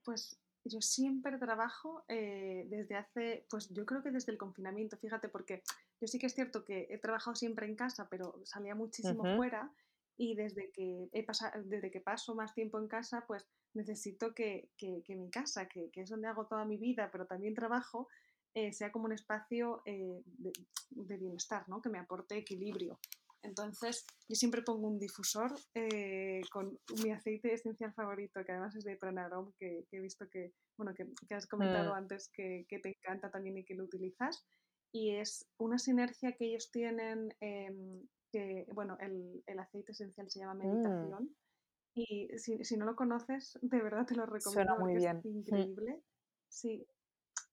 Pues 0.03 0.37
yo 0.65 0.81
siempre 0.81 1.37
trabajo 1.37 2.03
eh, 2.07 2.65
desde 2.69 2.95
hace, 2.95 3.45
pues 3.49 3.69
yo 3.69 3.85
creo 3.85 4.01
que 4.01 4.11
desde 4.11 4.31
el 4.31 4.37
confinamiento, 4.37 4.97
fíjate, 4.97 5.29
porque 5.29 5.61
yo 5.99 6.07
sí 6.07 6.19
que 6.19 6.27
es 6.27 6.33
cierto 6.33 6.63
que 6.63 6.87
he 6.89 6.97
trabajado 6.97 7.35
siempre 7.35 7.65
en 7.65 7.75
casa, 7.75 8.07
pero 8.09 8.39
salía 8.45 8.75
muchísimo 8.75 9.23
fuera 9.35 9.71
y 10.17 10.35
desde 10.35 10.71
que, 10.71 11.09
he 11.11 11.23
pasado, 11.23 11.63
desde 11.63 11.91
que 11.91 11.99
paso 11.99 12.35
más 12.35 12.53
tiempo 12.53 12.79
en 12.79 12.87
casa, 12.87 13.25
pues 13.27 13.45
necesito 13.73 14.33
que, 14.33 14.69
que, 14.77 15.03
mi 15.15 15.29
casa, 15.29 15.67
que, 15.67 15.89
que, 15.91 16.01
es 16.01 16.09
donde 16.09 16.27
hago 16.27 16.45
toda 16.45 16.65
mi 16.65 16.77
vida, 16.77 17.09
pero 17.11 17.25
también 17.25 17.55
trabajo, 17.55 18.07
eh, 18.53 18.71
sea 18.71 18.91
como 18.91 19.05
un 19.05 19.13
espacio 19.13 19.81
eh, 19.85 20.21
de, 20.25 20.53
de, 20.91 21.17
bienestar, 21.17 21.67
¿no? 21.67 21.81
que 21.81 21.89
me 21.89 21.99
aporte 21.99 22.37
equilibrio. 22.37 22.99
Entonces, 23.43 24.05
yo 24.29 24.35
siempre 24.35 24.61
pongo 24.61 24.87
un 24.87 24.99
difusor 24.99 25.53
eh, 25.75 26.41
con 26.51 26.79
mi 27.03 27.11
aceite 27.11 27.53
esencial 27.53 27.93
favorito, 27.93 28.43
que 28.43 28.53
además 28.53 28.75
es 28.75 28.85
de 28.85 28.95
Pranarom, 28.95 29.51
que, 29.59 29.85
que 29.89 29.97
he 29.97 30.01
visto 30.01 30.27
que, 30.29 30.53
bueno, 30.77 30.93
que, 30.95 31.05
que 31.27 31.35
has 31.35 31.45
comentado 31.47 31.91
mm. 31.91 31.97
antes 31.97 32.29
que, 32.33 32.65
que, 32.69 32.79
te 32.79 32.89
encanta 32.89 33.29
también 33.29 33.57
y 33.57 33.65
que 33.65 33.75
lo 33.75 33.83
utilizas. 33.83 34.45
Y 34.93 35.15
es 35.15 35.45
una 35.57 35.77
sinergia 35.77 36.31
que 36.33 36.45
ellos 36.45 36.71
tienen, 36.71 37.35
em, 37.41 38.07
que, 38.31 38.65
bueno, 38.73 38.97
el, 39.01 39.43
el, 39.45 39.59
aceite 39.59 39.91
esencial 39.91 40.29
se 40.29 40.39
llama 40.39 40.53
mm. 40.53 40.57
meditación. 40.67 41.35
Y 41.95 42.29
si, 42.37 42.63
si, 42.63 42.77
no 42.77 42.85
lo 42.85 42.95
conoces, 42.95 43.59
de 43.61 43.81
verdad 43.81 44.05
te 44.05 44.15
lo 44.15 44.25
recomiendo. 44.25 44.73
Suena 44.73 44.77
muy 44.77 44.95
bien. 44.95 45.17
Es 45.17 45.25
increíble. 45.25 46.01
Sí. 46.47 46.87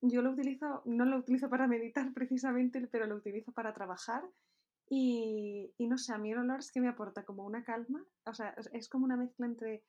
Yo 0.02 0.22
lo 0.22 0.30
utilizo, 0.30 0.82
no 0.86 1.04
lo 1.04 1.18
utilizo 1.18 1.50
para 1.50 1.66
meditar 1.66 2.12
precisamente, 2.14 2.86
pero 2.86 3.06
lo 3.06 3.16
utilizo 3.16 3.52
para 3.52 3.74
trabajar 3.74 4.22
y, 4.92 5.72
y, 5.78 5.86
no 5.86 5.96
sé, 5.96 6.12
a 6.12 6.18
mí 6.18 6.32
el 6.32 6.38
olor 6.38 6.58
es 6.58 6.72
que 6.72 6.80
me 6.80 6.88
aporta 6.88 7.24
como 7.24 7.46
una 7.46 7.62
calma, 7.62 8.04
o 8.26 8.34
sea, 8.34 8.56
es, 8.72 8.88
como 8.88 9.04
una 9.04 9.16
mezcla 9.16 9.46
entre 9.46 9.84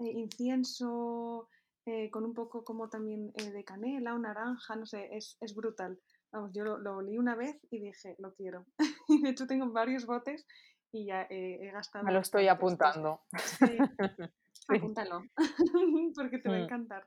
eh, 0.00 0.10
incienso, 0.12 1.48
eh, 1.86 2.10
con 2.10 2.24
un 2.24 2.34
poco 2.34 2.64
como 2.64 2.88
también 2.88 3.32
eh, 3.36 3.52
de 3.52 3.64
canela 3.64 4.12
o 4.12 4.18
naranja, 4.18 4.74
no 4.74 4.86
sé, 4.86 5.08
es, 5.12 5.36
es 5.40 5.54
brutal. 5.54 6.00
Vamos, 6.32 6.50
yo 6.52 6.64
lo, 6.64 6.78
lo, 6.78 6.96
olí 6.96 7.16
una 7.16 7.36
vez 7.36 7.60
y 7.70 7.80
dije, 7.80 8.16
lo 8.18 8.34
quiero. 8.34 8.66
y 9.08 9.22
de 9.22 9.30
hecho 9.30 9.46
tengo 9.46 9.70
varios 9.70 10.04
botes 10.04 10.44
y 10.90 11.06
ya 11.06 11.28
he 11.30 11.70
gastado. 11.70 12.04
Me 12.04 12.12
lo 12.12 12.18
estoy 12.18 12.48
apuntando. 12.48 13.22
Sí, 13.38 13.78
apúntalo, 14.68 15.22
porque 16.16 16.38
te 16.38 16.48
va 16.48 16.56
a 16.56 16.58
mm. 16.58 16.62
encantar. 16.64 17.06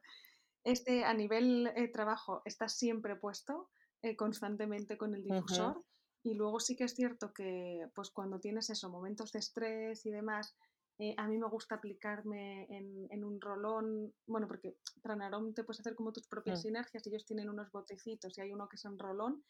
Este 0.64 1.04
a 1.04 1.14
nivel 1.14 1.70
trabajo 1.92 2.42
está 2.46 2.70
siempre 2.70 3.18
puesto 3.18 3.70
constantemente 4.16 4.98
con 4.98 5.14
el 5.14 5.24
difusor. 5.24 5.84
Y 6.24 6.36
luego 6.36 6.60
sí 6.60 6.76
que 6.76 6.86
es 6.86 6.96
cierto 6.96 7.34
que 7.34 7.88
pues 7.94 8.10
cuando 8.10 8.40
tienes 8.40 8.70
eso, 8.70 8.90
momentos 8.90 9.32
de 9.32 9.40
estrés 9.40 10.06
y 10.06 10.12
demás, 10.12 10.56
eh, 11.00 11.16
a 11.18 11.28
mí 11.28 11.38
me 11.38 11.48
gusta 11.48 11.76
aplicarme 11.76 12.66
en, 12.70 13.08
en, 13.10 13.24
un 13.24 13.42
rolón, 13.42 14.14
bueno, 14.28 14.48
porque 14.48 14.78
Pranarom 15.02 15.54
te 15.54 15.64
puedes 15.64 15.80
hacer 15.80 15.96
como 15.96 16.14
tus 16.14 16.28
propias 16.28 16.60
mm. 16.60 16.62
sinergias, 16.62 17.08
ellos 17.08 17.26
tienen 17.26 17.50
unos 17.50 17.72
botecitos 17.72 18.38
y 18.38 18.42
hay 18.42 18.54
uno 18.54 18.70
que 18.70 18.76
es 18.76 18.86
en 18.86 19.00
rolón, 19.00 19.44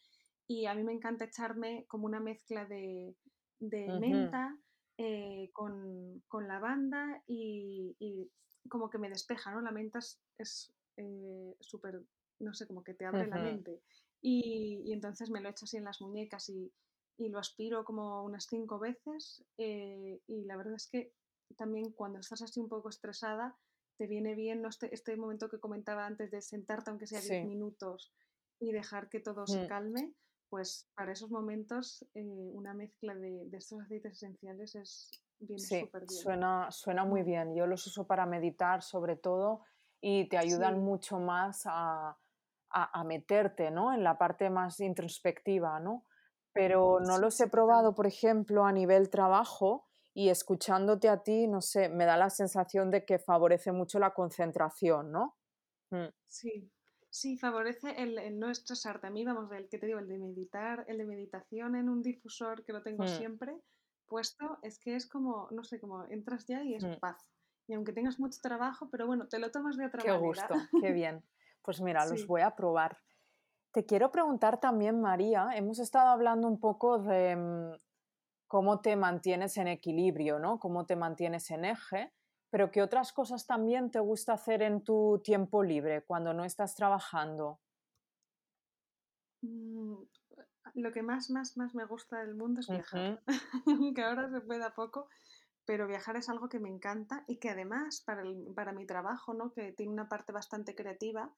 y 0.47 0.65
a 0.65 0.73
mí 0.73 0.83
me 0.83 0.93
encanta 0.93 1.25
echarme 1.25 1.85
como 1.87 2.05
una 2.05 2.19
mezcla 2.19 2.65
de, 2.65 3.15
de 3.59 3.87
menta 3.99 4.57
eh, 4.97 5.49
con, 5.53 6.23
con, 6.27 6.47
lavanda 6.47 7.21
y, 7.27 7.95
y, 7.99 8.31
como 8.69 8.89
que 8.89 8.97
me 8.97 9.09
despeja, 9.09 9.51
¿no? 9.51 9.61
La 9.61 9.71
menta 9.71 9.99
es 10.37 10.73
eh, 10.97 11.55
súper, 11.59 12.01
no 12.39 12.53
sé, 12.53 12.67
como 12.67 12.83
que 12.83 12.93
te 12.93 13.05
abre 13.05 13.27
la 13.27 13.37
mente. 13.37 13.81
Y, 14.25 14.91
entonces 14.93 15.29
me 15.29 15.41
lo 15.41 15.49
echo 15.49 15.65
así 15.65 15.77
en 15.77 15.83
las 15.83 16.01
muñecas 16.01 16.49
y, 16.49 16.71
y 17.17 17.29
lo 17.29 17.39
aspiro 17.39 17.83
como 17.83 18.23
unas 18.23 18.45
cinco 18.45 18.79
veces. 18.79 19.43
Eh, 19.57 20.21
y 20.27 20.45
la 20.45 20.55
verdad 20.55 20.75
es 20.75 20.87
que 20.87 21.13
también 21.57 21.91
cuando 21.91 22.19
estás 22.19 22.41
así 22.41 22.59
un 22.59 22.69
poco 22.69 22.89
estresada, 22.89 23.55
te 23.97 24.07
viene 24.07 24.33
bien 24.33 24.61
¿no? 24.61 24.69
este, 24.69 24.93
este 24.93 25.15
momento 25.17 25.49
que 25.49 25.59
comentaba 25.59 26.05
antes 26.05 26.31
de 26.31 26.41
sentarte 26.41 26.89
aunque 26.89 27.05
sea 27.05 27.21
10 27.21 27.45
minutos 27.45 28.11
y 28.59 28.71
dejar 28.71 29.09
que 29.09 29.19
todo 29.19 29.45
se 29.45 29.65
mm. 29.65 29.67
calme, 29.67 30.13
pues 30.49 30.87
para 30.95 31.11
esos 31.11 31.29
momentos 31.29 32.05
eh, 32.13 32.51
una 32.53 32.73
mezcla 32.73 33.13
de, 33.13 33.45
de, 33.49 33.57
estos 33.57 33.81
aceites 33.81 34.13
esenciales 34.13 34.75
es 34.75 35.09
viene 35.39 35.61
sí, 35.61 35.75
bien. 35.75 36.09
Suena, 36.09 36.71
suena 36.71 37.05
muy 37.05 37.23
bien. 37.23 37.55
Yo 37.55 37.67
los 37.67 37.85
uso 37.85 38.07
para 38.07 38.25
meditar 38.25 38.81
sobre 38.81 39.15
todo 39.15 39.63
y 40.01 40.27
te 40.29 40.37
ayudan 40.37 40.81
mucho 40.81 41.19
más 41.19 41.63
a, 41.65 42.17
a, 42.73 43.03
meterte 43.03 43.69
¿no? 43.69 43.93
en 43.93 44.03
la 44.03 44.17
parte 44.17 44.49
más 44.49 44.79
introspectiva, 44.79 45.79
¿no? 45.79 46.05
Pero 46.53 46.99
no 46.99 47.17
los 47.17 47.39
he 47.39 47.47
probado, 47.47 47.95
por 47.95 48.07
ejemplo, 48.07 48.65
a 48.65 48.71
nivel 48.71 49.09
trabajo 49.09 49.87
y 50.13 50.29
escuchándote 50.29 51.09
a 51.09 51.23
ti, 51.23 51.47
no 51.47 51.61
sé, 51.61 51.89
me 51.89 52.05
da 52.05 52.17
la 52.17 52.29
sensación 52.29 52.91
de 52.91 53.05
que 53.05 53.17
favorece 53.17 53.71
mucho 53.71 53.99
la 53.99 54.13
concentración, 54.13 55.11
¿no? 55.11 55.37
Mm. 55.89 56.09
Sí, 56.27 56.71
sí, 57.09 57.37
favorece 57.37 57.95
el, 58.01 58.39
no 58.39 58.51
estresarte. 58.51 59.07
A 59.07 59.09
mí, 59.09 59.25
vamos, 59.25 59.51
el 59.51 59.67
que 59.69 59.79
te 59.79 59.87
digo, 59.87 59.99
el 59.99 60.07
de 60.07 60.19
meditar, 60.19 60.85
el 60.87 60.99
de 60.99 61.05
meditación 61.05 61.75
en 61.75 61.89
un 61.89 62.03
difusor 62.03 62.63
que 62.63 62.73
lo 62.73 62.83
tengo 62.83 63.03
mm. 63.03 63.07
siempre 63.07 63.59
puesto, 64.07 64.59
es 64.61 64.77
que 64.77 64.95
es 64.95 65.07
como, 65.07 65.47
no 65.51 65.63
sé, 65.63 65.79
como 65.79 66.05
entras 66.05 66.45
ya 66.45 66.63
y 66.63 66.75
es 66.75 66.83
mm. 66.83 66.99
paz. 66.99 67.17
Y 67.67 67.73
aunque 67.73 67.93
tengas 67.93 68.19
mucho 68.19 68.39
trabajo, 68.41 68.89
pero 68.91 69.07
bueno, 69.07 69.27
te 69.27 69.39
lo 69.39 69.49
tomas 69.49 69.77
de 69.77 69.87
otra 69.87 70.03
manera. 70.03 70.19
Qué 70.19 70.25
gusto, 70.25 70.55
qué 70.81 70.91
bien. 70.91 71.23
Pues 71.63 71.81
mira, 71.81 72.05
los 72.05 72.27
voy 72.27 72.41
a 72.41 72.55
probar. 72.55 72.99
Te 73.71 73.85
quiero 73.85 74.11
preguntar 74.11 74.59
también, 74.59 75.01
María, 75.01 75.49
hemos 75.55 75.79
estado 75.79 76.09
hablando 76.09 76.47
un 76.47 76.59
poco 76.59 76.99
de 76.99 77.79
cómo 78.47 78.81
te 78.81 78.95
mantienes 78.95 79.57
en 79.57 79.67
equilibrio, 79.67 80.37
¿no? 80.37 80.59
Cómo 80.59 80.85
te 80.85 80.95
mantienes 80.95 81.49
en 81.49 81.65
eje, 81.65 82.13
pero 82.51 82.69
¿qué 82.69 82.83
otras 82.83 83.11
cosas 83.11 83.47
también 83.47 83.89
te 83.89 83.99
gusta 83.99 84.33
hacer 84.33 84.61
en 84.61 84.83
tu 84.83 85.19
tiempo 85.23 85.63
libre 85.63 86.03
cuando 86.03 86.35
no 86.35 86.45
estás 86.45 86.75
trabajando? 86.75 87.59
Mm, 89.41 90.03
lo 90.75 90.91
que 90.91 91.01
más, 91.01 91.31
más, 91.31 91.57
más 91.57 91.73
me 91.73 91.85
gusta 91.85 92.19
del 92.19 92.35
mundo 92.35 92.59
es 92.59 92.69
viajar, 92.69 93.23
aunque 93.65 94.03
ahora 94.03 94.29
se 94.29 94.41
pueda 94.41 94.75
poco, 94.75 95.09
pero 95.65 95.87
viajar 95.87 96.17
es 96.17 96.29
algo 96.29 96.47
que 96.47 96.59
me 96.59 96.69
encanta 96.69 97.23
y 97.27 97.37
que 97.37 97.49
además 97.49 98.03
para, 98.05 98.23
para 98.55 98.71
mi 98.71 98.85
trabajo, 98.85 99.33
¿no? 99.33 99.51
que 99.51 99.71
tiene 99.71 99.91
una 99.91 100.07
parte 100.09 100.31
bastante 100.31 100.75
creativa, 100.75 101.33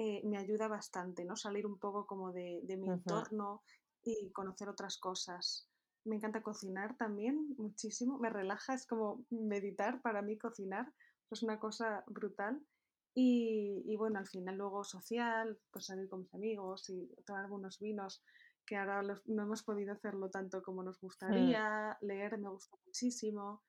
eh, 0.00 0.22
me 0.22 0.38
ayuda 0.38 0.68
bastante, 0.68 1.24
¿no? 1.24 1.34
Salir 1.34 1.66
un 1.66 1.76
poco 1.76 2.06
como 2.06 2.30
de, 2.30 2.60
de 2.62 2.76
mi 2.76 2.88
entorno 2.88 3.64
y 4.04 4.30
conocer 4.30 4.68
otras 4.68 4.96
cosas. 4.96 5.68
Me 6.04 6.14
encanta 6.14 6.40
cocinar 6.40 6.96
también 6.96 7.56
muchísimo, 7.58 8.16
me 8.16 8.30
relaja, 8.30 8.74
es 8.74 8.86
como 8.86 9.24
meditar 9.30 10.00
para 10.00 10.22
mí 10.22 10.38
cocinar, 10.38 10.86
es 11.32 11.42
una 11.42 11.58
cosa 11.58 12.04
brutal. 12.06 12.64
Y, 13.12 13.96
bueno, 13.96 14.20
al 14.20 14.28
final 14.28 14.56
luego 14.56 14.84
social, 14.84 15.58
pues 15.72 15.86
salir 15.86 16.08
con 16.08 16.20
mis 16.20 16.32
amigos 16.32 16.88
y 16.90 17.12
tomar 17.26 17.46
algunos 17.46 17.80
vinos, 17.80 18.22
que 18.64 18.76
ahora 18.76 19.02
no 19.02 19.42
hemos 19.42 19.64
podido 19.64 19.94
hacerlo 19.94 20.30
tanto 20.30 20.62
como 20.62 20.84
nos 20.84 20.98
mm. 20.98 21.00
gustaría, 21.00 21.98
leer 22.02 22.38
me 22.38 22.50
gusta 22.50 22.76
muchísimo. 22.86 23.64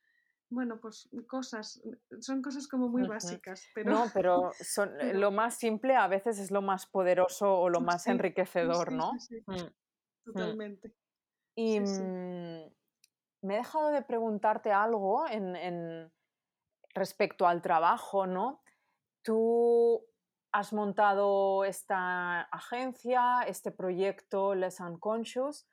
Bueno, 0.51 0.79
pues 0.79 1.07
cosas, 1.27 1.81
son 2.19 2.41
cosas 2.41 2.67
como 2.67 2.89
muy 2.89 3.07
básicas, 3.07 3.67
pero... 3.75 3.91
No, 3.91 4.05
pero 4.13 4.51
son, 4.59 4.99
eh, 4.99 5.13
lo 5.13 5.29
más 5.29 5.57
simple 5.57 5.95
a 5.95 6.07
veces 6.07 6.39
es 6.39 6.49
lo 6.49 6.63
más 6.63 6.87
poderoso 6.87 7.59
o 7.59 7.69
lo 7.69 7.81
más 7.81 8.07
enriquecedor, 8.07 8.91
¿no? 8.91 9.11
Sí, 9.19 9.43
mm, 9.45 9.53
mm. 9.53 9.73
Totalmente. 10.25 10.95
Y 11.55 11.79
mm, 11.79 12.71
me 13.41 13.53
he 13.53 13.57
dejado 13.57 13.91
de 13.91 14.01
preguntarte 14.01 14.71
algo 14.71 15.27
en, 15.27 16.11
respecto 16.95 17.45
al 17.47 17.61
trabajo, 17.61 18.25
¿no? 18.25 18.63
Tú 19.21 20.03
has 20.51 20.73
montado 20.73 21.63
esta 21.63 22.41
agencia, 22.41 23.43
este 23.45 23.71
proyecto 23.71 24.55
Less 24.55 24.79
Unconscious, 24.79 25.67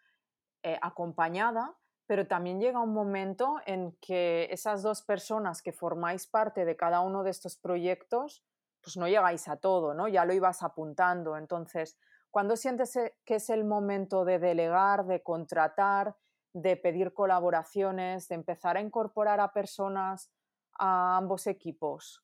eh, 0.62 0.78
acompañada, 0.82 1.76
pero 2.06 2.26
también 2.26 2.60
llega 2.60 2.80
un 2.80 2.92
momento 2.92 3.56
en 3.66 3.92
que 4.00 4.48
esas 4.50 4.82
dos 4.82 5.02
personas 5.02 5.62
que 5.62 5.72
formáis 5.72 6.26
parte 6.26 6.64
de 6.64 6.76
cada 6.76 7.00
uno 7.00 7.22
de 7.22 7.30
estos 7.30 7.56
proyectos, 7.56 8.44
pues 8.80 8.96
no 8.96 9.08
llegáis 9.08 9.48
a 9.48 9.56
todo, 9.56 9.94
¿no? 9.94 10.06
Ya 10.06 10.24
lo 10.24 10.32
ibas 10.32 10.62
apuntando. 10.62 11.36
Entonces, 11.36 11.98
¿Cuándo 12.36 12.54
sientes 12.56 12.94
e, 12.96 13.16
que 13.24 13.36
es 13.36 13.48
el 13.48 13.64
momento 13.64 14.26
de 14.26 14.38
delegar, 14.38 15.06
de 15.06 15.22
contratar, 15.22 16.18
de 16.52 16.76
pedir 16.76 17.14
colaboraciones, 17.14 18.28
de 18.28 18.34
empezar 18.34 18.76
a 18.76 18.82
incorporar 18.82 19.40
a 19.40 19.54
personas 19.54 20.30
a 20.78 21.16
ambos 21.16 21.46
equipos? 21.46 22.22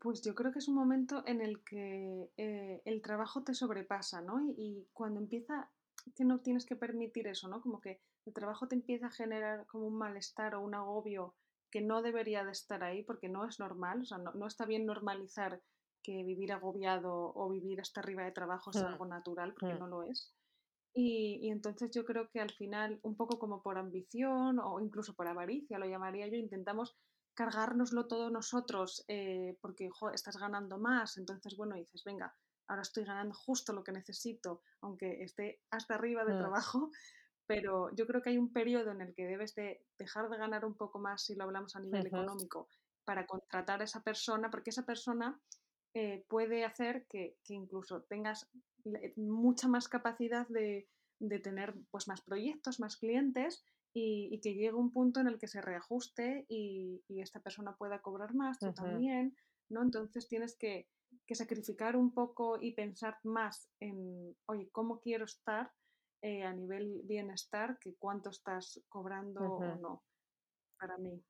Pues 0.00 0.20
yo 0.22 0.34
creo 0.34 0.50
que 0.50 0.58
es 0.58 0.66
un 0.66 0.74
momento 0.74 1.22
en 1.28 1.40
el 1.40 1.62
que 1.62 2.32
eh, 2.36 2.82
el 2.84 3.02
trabajo 3.02 3.44
te 3.44 3.54
sobrepasa, 3.54 4.20
¿no? 4.20 4.40
Y, 4.40 4.88
cuando 4.92 5.20
empieza, 5.20 5.70
que 6.14 6.24
no 6.24 6.40
tienes 6.40 6.66
que 6.66 6.76
permitir 6.76 7.26
eso, 7.26 7.48
¿no? 7.48 7.60
Como 7.60 7.80
que 7.80 8.00
el 8.24 8.32
trabajo 8.32 8.68
te 8.68 8.74
empieza 8.74 9.06
a 9.06 9.10
generar 9.10 9.66
como 9.66 9.86
un 9.86 9.96
malestar 9.96 10.54
o 10.54 10.60
un 10.60 10.74
agobio 10.74 11.34
que 11.70 11.80
no 11.80 12.02
debería 12.02 12.44
de 12.44 12.52
estar 12.52 12.82
ahí 12.84 13.02
porque 13.02 13.28
no 13.28 13.46
es 13.46 13.58
normal, 13.58 14.02
o 14.02 14.04
sea, 14.04 14.18
no, 14.18 14.32
no 14.32 14.46
está 14.46 14.66
bien 14.66 14.86
normalizar 14.86 15.60
que 16.02 16.22
vivir 16.22 16.52
agobiado 16.52 17.32
o 17.34 17.48
vivir 17.50 17.80
hasta 17.80 18.00
arriba 18.00 18.24
de 18.24 18.30
trabajo 18.30 18.70
es 18.70 18.80
mm. 18.80 18.86
algo 18.86 19.06
natural, 19.06 19.52
porque 19.54 19.74
mm. 19.74 19.78
no 19.80 19.88
lo 19.88 20.02
es. 20.04 20.32
Y, 20.94 21.50
entonces 21.50 21.90
yo 21.92 22.04
creo 22.04 22.30
que 22.30 22.40
al 22.40 22.52
final, 22.52 23.00
un 23.02 23.16
poco 23.16 23.38
como 23.38 23.60
por 23.60 23.76
ambición 23.76 24.58
o 24.60 24.80
incluso 24.80 25.14
por 25.14 25.26
avaricia, 25.26 25.78
lo 25.78 25.86
llamaría 25.86 26.26
yo, 26.28 26.36
intentamos 26.36 26.96
cargárnoslo 27.34 28.06
todo 28.06 28.30
nosotros 28.30 29.04
eh, 29.08 29.58
porque 29.60 29.90
estás 30.14 30.38
ganando 30.38 30.78
más. 30.78 31.18
Entonces, 31.18 31.54
bueno, 31.56 31.74
dices, 31.74 32.02
venga, 32.02 32.34
ahora 32.68 32.82
estoy 32.82 33.04
ganando 33.04 33.34
justo 33.34 33.72
lo 33.72 33.84
que 33.84 33.92
necesito, 33.92 34.62
aunque 34.80 35.22
esté 35.22 35.60
hasta 35.70 35.94
arriba 35.94 36.24
de 36.24 36.36
trabajo. 36.36 36.90
Pero 37.48 37.94
yo 37.94 38.08
creo 38.08 38.22
que 38.22 38.30
hay 38.30 38.38
un 38.38 38.52
periodo 38.52 38.90
en 38.90 39.00
el 39.00 39.14
que 39.14 39.24
debes 39.24 39.54
de 39.54 39.84
dejar 39.98 40.28
de 40.28 40.36
ganar 40.36 40.64
un 40.64 40.74
poco 40.74 40.98
más, 40.98 41.24
si 41.24 41.36
lo 41.36 41.44
hablamos 41.44 41.76
a 41.76 41.80
nivel 41.80 42.04
económico, 42.04 42.68
para 43.04 43.24
contratar 43.24 43.80
a 43.80 43.84
esa 43.84 44.02
persona, 44.02 44.50
porque 44.50 44.70
esa 44.70 44.84
persona 44.84 45.40
eh, 45.94 46.24
puede 46.28 46.64
hacer 46.64 47.06
que, 47.08 47.36
incluso 47.48 48.02
tengas 48.02 48.50
mucha 49.16 49.68
más 49.68 49.88
capacidad 49.88 50.46
de, 50.48 50.88
tener 51.42 51.74
pues, 51.90 52.08
más 52.08 52.20
proyectos, 52.20 52.80
más 52.80 52.96
clientes 52.96 53.64
y, 53.94 54.38
que 54.42 54.54
llegue 54.54 54.74
un 54.74 54.92
punto 54.92 55.20
en 55.20 55.28
el 55.28 55.38
que 55.38 55.48
se 55.48 55.62
reajuste 55.62 56.44
y, 56.48 57.02
esta 57.08 57.40
persona 57.40 57.76
pueda 57.76 58.02
cobrar 58.02 58.34
más, 58.34 58.58
tú 58.58 58.74
también, 58.74 59.36
¿no? 59.70 59.82
Entonces 59.82 60.28
tienes 60.28 60.56
que, 60.58 60.88
sacrificar 61.34 61.96
un 61.96 62.12
poco 62.12 62.58
y 62.60 62.72
pensar 62.72 63.18
más 63.24 63.68
en, 63.80 64.36
oye, 64.46 64.68
¿cómo 64.70 65.00
quiero 65.00 65.24
estar 65.24 65.72
eh, 66.22 66.44
a 66.44 66.52
nivel 66.52 67.02
bienestar 67.04 67.78
que 67.78 67.94
cuánto 67.96 68.30
estás 68.30 68.80
cobrando 68.88 69.40
o 69.40 69.76
no 69.76 70.04
para 70.78 70.96
mí? 70.98 71.22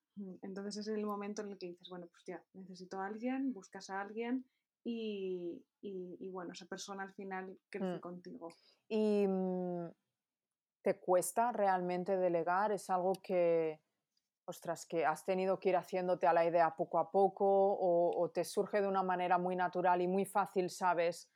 Entonces 0.42 0.78
es 0.78 0.88
el 0.88 1.04
momento 1.04 1.42
en 1.42 1.50
el 1.50 1.58
que 1.58 1.66
dices, 1.66 1.88
bueno, 1.90 2.06
pues 2.06 2.24
ya, 2.26 2.42
necesito 2.54 3.00
a 3.00 3.06
alguien, 3.06 3.52
buscas 3.52 3.90
a 3.90 4.00
alguien 4.00 4.46
y, 4.82 6.30
bueno, 6.30 6.52
esa 6.52 6.66
persona 6.66 7.02
al 7.02 7.12
final 7.14 7.58
crece 7.68 7.96
mm. 7.96 8.00
contigo. 8.00 8.48
¿Y 8.88 9.26
mm, 9.26 9.88
te 10.82 10.98
cuesta 10.98 11.52
realmente 11.52 12.16
delegar? 12.16 12.72
¿Es 12.72 12.88
algo 12.88 13.12
que, 13.22 13.80
ostras, 14.46 14.86
que 14.86 15.04
has 15.04 15.24
tenido 15.24 15.58
que 15.58 15.70
ir 15.70 15.76
haciéndote 15.76 16.26
a 16.26 16.32
la 16.32 16.44
idea 16.44 16.74
poco 16.76 16.98
a 16.98 17.10
poco 17.10 17.44
o, 17.44 18.30
te 18.32 18.44
surge 18.44 18.80
de 18.80 18.88
una 18.88 19.02
manera 19.02 19.38
muy 19.38 19.56
natural 19.56 20.00
y 20.00 20.08
muy 20.08 20.24
fácil, 20.24 20.70
sabes 20.70 21.30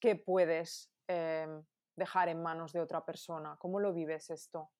que 0.00 0.16
puedes 0.16 0.92
em, 1.08 1.64
dejar 1.96 2.28
en 2.28 2.42
manos 2.42 2.72
de 2.72 2.80
otra 2.80 3.04
persona? 3.04 3.56
¿Cómo 3.58 3.80
lo 3.80 3.92
vives 3.92 4.30
esto? 4.30 4.70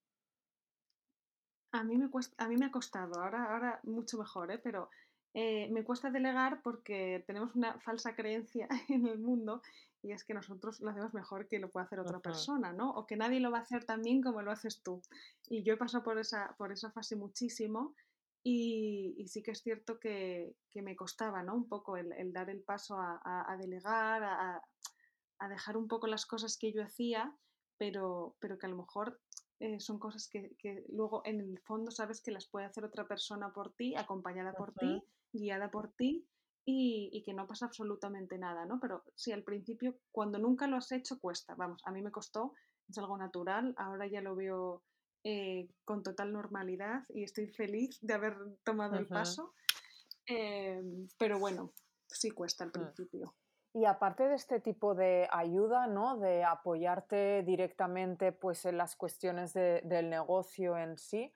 A 1.73 1.85
mí 1.85 1.97
me, 1.97 2.67
ha 2.67 2.71
costado, 2.71 3.21
ahora, 3.21 3.53
ahora 3.53 3.81
mucho 3.85 4.19
mejor, 4.19 4.51
¿eh? 4.53 4.59
pero 4.59 4.91
eh, 5.35 5.69
me 5.71 5.85
cuesta 5.85 6.11
delegar 6.11 6.61
porque 6.63 7.25
tenemos 7.27 7.55
una 7.57 7.81
falsa 7.81 8.15
creencia 8.15 8.69
en 8.89 9.07
el 9.07 9.19
mundo 9.19 9.63
y 10.03 10.13
es 10.13 10.25
que 10.25 10.35
nosotros 10.35 10.81
lo 10.81 10.91
hacemos 10.91 11.15
mejor 11.15 11.47
que 11.47 11.59
lo 11.59 11.71
puede 11.71 11.87
hacer 11.87 12.01
otra 12.01 12.19
persona, 12.19 12.73
¿no? 12.73 12.91
O 12.91 13.07
que 13.07 13.17
nadie 13.17 13.41
lo 13.41 13.51
va 13.51 13.59
a 13.59 13.63
hacer 13.63 13.85
tan 13.85 14.03
bien 14.03 14.21
como 14.21 14.43
lo 14.43 14.51
haces 14.51 14.83
tú. 14.83 15.01
Y 15.49 15.63
yo 15.63 15.75
he 15.75 15.77
pasado 15.77 16.03
por 16.03 16.19
esa, 16.19 16.55
por 16.59 16.73
esa 16.73 16.91
fase 16.91 17.15
muchísimo 17.15 17.95
y, 18.43 19.25
sí 19.29 19.43
que 19.43 19.53
es 19.53 19.63
cierto 19.63 20.01
que, 20.01 20.57
me 20.75 20.97
costaba, 20.97 21.43
¿no? 21.43 21.55
Un 21.55 21.69
poco 21.69 21.97
el, 21.97 22.33
dar 22.33 22.51
el 22.51 22.63
paso 22.63 22.97
a, 22.99 23.57
delegar, 23.61 24.25
a, 24.25 25.49
dejar 25.49 25.77
un 25.77 25.87
poco 25.87 26.09
las 26.09 26.27
cosas 26.27 26.57
que 26.59 26.73
yo 26.73 26.83
hacía, 26.83 27.33
pero, 27.79 28.37
pero 28.41 28.59
que 28.59 28.67
a 28.67 28.71
lo 28.71 28.77
mejor 28.77 29.21
eh, 29.61 29.79
son 29.79 30.01
cosas 30.01 30.29
que, 30.29 30.85
luego 30.89 31.23
en 31.25 31.41
el 31.41 31.61
fondo 31.61 31.93
sabes 31.93 32.21
que 32.21 32.33
las 32.33 32.49
puede 32.49 32.67
hacer 32.67 32.85
otra 32.85 33.07
persona 33.07 33.53
por 33.53 33.73
ti, 33.75 33.95
acompañada 33.95 34.53
por 34.53 34.73
ti 34.73 35.03
guiada 35.33 35.71
por 35.71 35.93
ti 35.93 36.27
y, 36.65 37.23
que 37.25 37.35
no 37.35 37.47
pasa 37.47 37.67
absolutamente 37.67 38.39
nada, 38.39 38.65
¿no? 38.65 38.79
Pero 38.81 39.03
sí, 39.15 39.33
al 39.33 39.43
principio, 39.43 39.97
cuando 40.11 40.39
nunca 40.39 40.67
lo 40.67 40.77
has 40.77 40.93
hecho, 40.93 41.19
cuesta. 41.19 41.55
Vamos, 41.57 41.83
a 41.85 41.91
mí 41.91 42.03
me 42.03 42.11
costó, 42.11 42.55
es 42.89 42.99
algo 42.99 43.17
natural, 43.17 43.75
ahora 43.77 44.07
ya 44.07 44.21
lo 44.21 44.37
veo 44.37 44.83
eh, 45.25 45.69
con 45.85 46.03
total 46.03 46.33
normalidad 46.33 47.03
y 47.09 47.25
estoy 47.25 47.49
feliz 47.49 47.99
de 48.01 48.15
haber 48.15 48.37
tomado 48.65 48.97
el 48.97 49.07
paso. 49.07 49.55
Em, 50.27 51.09
pero 51.19 51.39
bueno, 51.39 51.73
sí 52.07 52.31
cuesta 52.31 52.65
al 52.65 52.71
mm. 52.71 52.73
principio. 52.73 53.35
Y 53.75 53.87
aparte 53.87 54.29
de 54.29 54.35
este 54.35 54.61
tipo 54.61 54.95
de 54.95 55.29
ayuda, 55.33 55.87
¿no? 55.87 56.19
De 56.19 56.45
apoyarte 56.45 57.43
directamente 57.43 58.31
pues, 58.31 58.67
en 58.67 58.77
las 58.77 58.97
cuestiones 58.97 59.55
del 59.55 60.11
negocio 60.11 60.77
en 60.77 60.99
sí, 60.99 61.35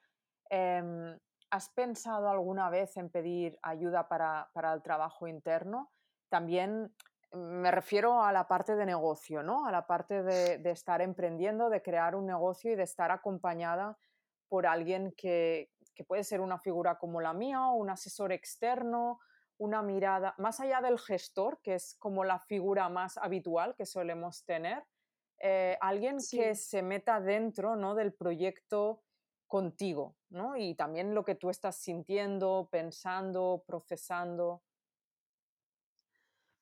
em, 0.51 1.19
¿Has 1.51 1.69
pensado 1.71 2.29
alguna 2.29 2.71
vez 2.71 2.97
en 2.97 3.09
pedir 3.09 3.59
ayuda 3.63 4.09
para, 4.09 4.51
el 4.75 4.83
trabajo 4.83 5.29
interno? 5.29 5.93
También 6.29 6.95
me 7.33 7.71
refiero 7.71 8.23
a 8.23 8.33
la 8.33 8.49
parte 8.49 8.77
de 8.77 8.87
negocio, 8.87 9.43
¿no? 9.43 9.67
A 9.67 9.73
la 9.73 9.87
parte 9.87 10.23
de, 10.23 10.71
estar 10.71 11.01
emprendiendo, 11.01 11.71
de 11.71 11.83
crear 11.83 12.15
un 12.15 12.27
negocio 12.27 12.73
y 12.73 12.77
de 12.77 12.83
estar 12.83 13.11
acompañada 13.11 13.97
por 14.49 14.67
alguien 14.67 15.13
que, 15.17 15.71
que 15.95 16.05
puede 16.05 16.25
ser 16.25 16.41
una 16.41 16.59
figura 16.59 16.99
como 16.99 17.21
la 17.21 17.33
mía 17.33 17.67
un 17.69 17.91
asesor 17.91 18.33
externo, 18.33 19.21
una 19.59 19.83
mirada, 19.83 20.35
más 20.39 20.61
allá 20.61 20.81
del 20.81 20.99
gestor, 20.99 21.61
que 21.63 21.75
es 21.75 21.97
como 21.99 22.25
la 22.25 22.39
figura 22.39 22.89
más 22.89 23.17
habitual 23.17 23.75
que 23.75 23.87
solemos 23.87 24.45
tener, 24.45 24.85
eh, 25.39 25.77
alguien 25.81 26.19
que 26.31 26.55
se 26.55 26.83
meta 26.83 27.21
dentro 27.21 27.77
¿no? 27.77 27.95
del 27.95 28.13
proyecto 28.15 29.03
contigo, 29.47 30.17
¿no? 30.31 30.57
Y 30.57 30.75
también 30.75 31.15
lo 31.15 31.25
que 31.25 31.35
tú 31.35 31.51
estás 31.51 31.77
sintiendo, 31.77 32.69
pensando, 32.71 33.63
procesando. 33.67 34.63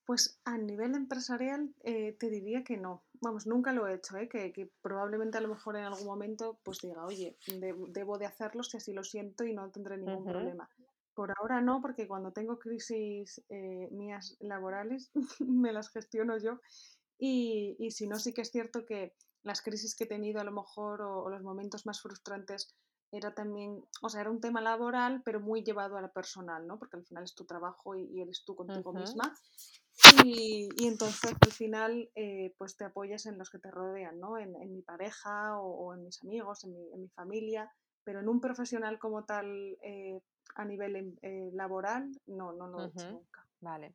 Pues 0.04 0.38
a 0.44 0.58
nivel 0.58 0.94
empresarial 0.94 1.74
eh, 1.82 2.12
te 2.18 2.28
diría 2.28 2.62
que 2.62 2.76
no. 2.76 3.04
Vamos, 3.22 3.46
nunca 3.46 3.72
lo 3.72 3.86
he 3.86 3.94
hecho, 3.94 4.18
¿eh? 4.18 4.28
que, 4.28 4.70
probablemente 4.82 5.38
a 5.38 5.40
lo 5.40 5.48
mejor 5.48 5.76
en 5.76 5.84
algún 5.84 6.06
momento 6.06 6.58
pues 6.62 6.80
diga, 6.82 7.06
oye, 7.06 7.38
debo 7.88 8.18
de 8.18 8.26
hacerlo 8.26 8.62
si 8.62 8.76
así 8.76 8.92
lo 8.92 9.02
siento 9.02 9.44
y 9.44 9.54
no 9.54 9.70
tendré 9.70 9.96
ningún 9.96 10.24
problema. 10.24 10.68
Por 11.14 11.32
ahora 11.38 11.62
no, 11.62 11.80
porque 11.80 12.06
cuando 12.06 12.32
tengo 12.32 12.58
crisis 12.58 13.42
eh, 13.48 13.88
mías 13.92 14.36
laborales 14.40 15.10
me 15.40 15.72
las 15.72 15.88
gestiono 15.88 16.36
yo 16.36 16.60
y, 17.16 17.76
y, 17.78 17.92
si 17.92 18.06
no, 18.06 18.18
sí 18.18 18.34
que 18.34 18.42
es 18.42 18.50
cierto 18.50 18.84
que 18.84 19.14
las 19.44 19.62
crisis 19.62 19.94
que 19.94 20.04
he 20.04 20.08
tenido 20.08 20.40
a 20.40 20.44
lo 20.44 20.52
mejor 20.52 21.02
o, 21.02 21.28
los 21.30 21.42
momentos 21.42 21.86
más 21.86 22.00
frustrantes 22.00 22.74
era 23.12 23.32
también, 23.32 23.80
o 24.02 24.08
sea, 24.08 24.22
era 24.22 24.30
un 24.30 24.40
tema 24.40 24.60
laboral, 24.60 25.22
pero 25.24 25.38
muy 25.38 25.62
llevado 25.62 25.96
a 25.96 26.00
la 26.00 26.10
personal, 26.10 26.66
¿no? 26.66 26.78
Porque 26.78 26.96
al 26.96 27.04
final 27.04 27.22
es 27.22 27.34
tu 27.34 27.44
trabajo 27.44 27.94
y, 27.94 28.20
eres 28.20 28.42
tú 28.44 28.56
contigo 28.56 28.92
misma. 28.92 29.32
Y, 30.24 30.68
y, 30.76 30.88
entonces 30.88 31.32
al 31.40 31.52
final 31.52 32.10
eh, 32.16 32.52
pues 32.58 32.76
te 32.76 32.84
apoyas 32.84 33.26
en 33.26 33.38
los 33.38 33.50
que 33.50 33.60
te 33.60 33.70
rodean, 33.70 34.18
¿no? 34.18 34.36
En, 34.36 34.56
en 34.56 34.72
mi 34.72 34.82
pareja 34.82 35.60
o, 35.60 35.94
en 35.94 36.02
mis 36.04 36.20
amigos, 36.24 36.64
en 36.64 36.72
mi, 36.72 36.92
en 36.92 37.02
mi, 37.02 37.08
familia, 37.10 37.70
pero 38.02 38.18
en 38.18 38.28
un 38.28 38.40
profesional 38.40 38.98
como 38.98 39.24
tal 39.24 39.46
eh, 39.82 40.20
a 40.56 40.64
nivel 40.64 40.96
em, 40.96 41.16
eh, 41.22 41.50
laboral 41.52 42.10
no, 42.26 42.52
no 42.52 42.66
lo 42.66 42.82
he 42.82 42.88
hecho 42.88 43.12
nunca. 43.12 43.46
Vale. 43.60 43.94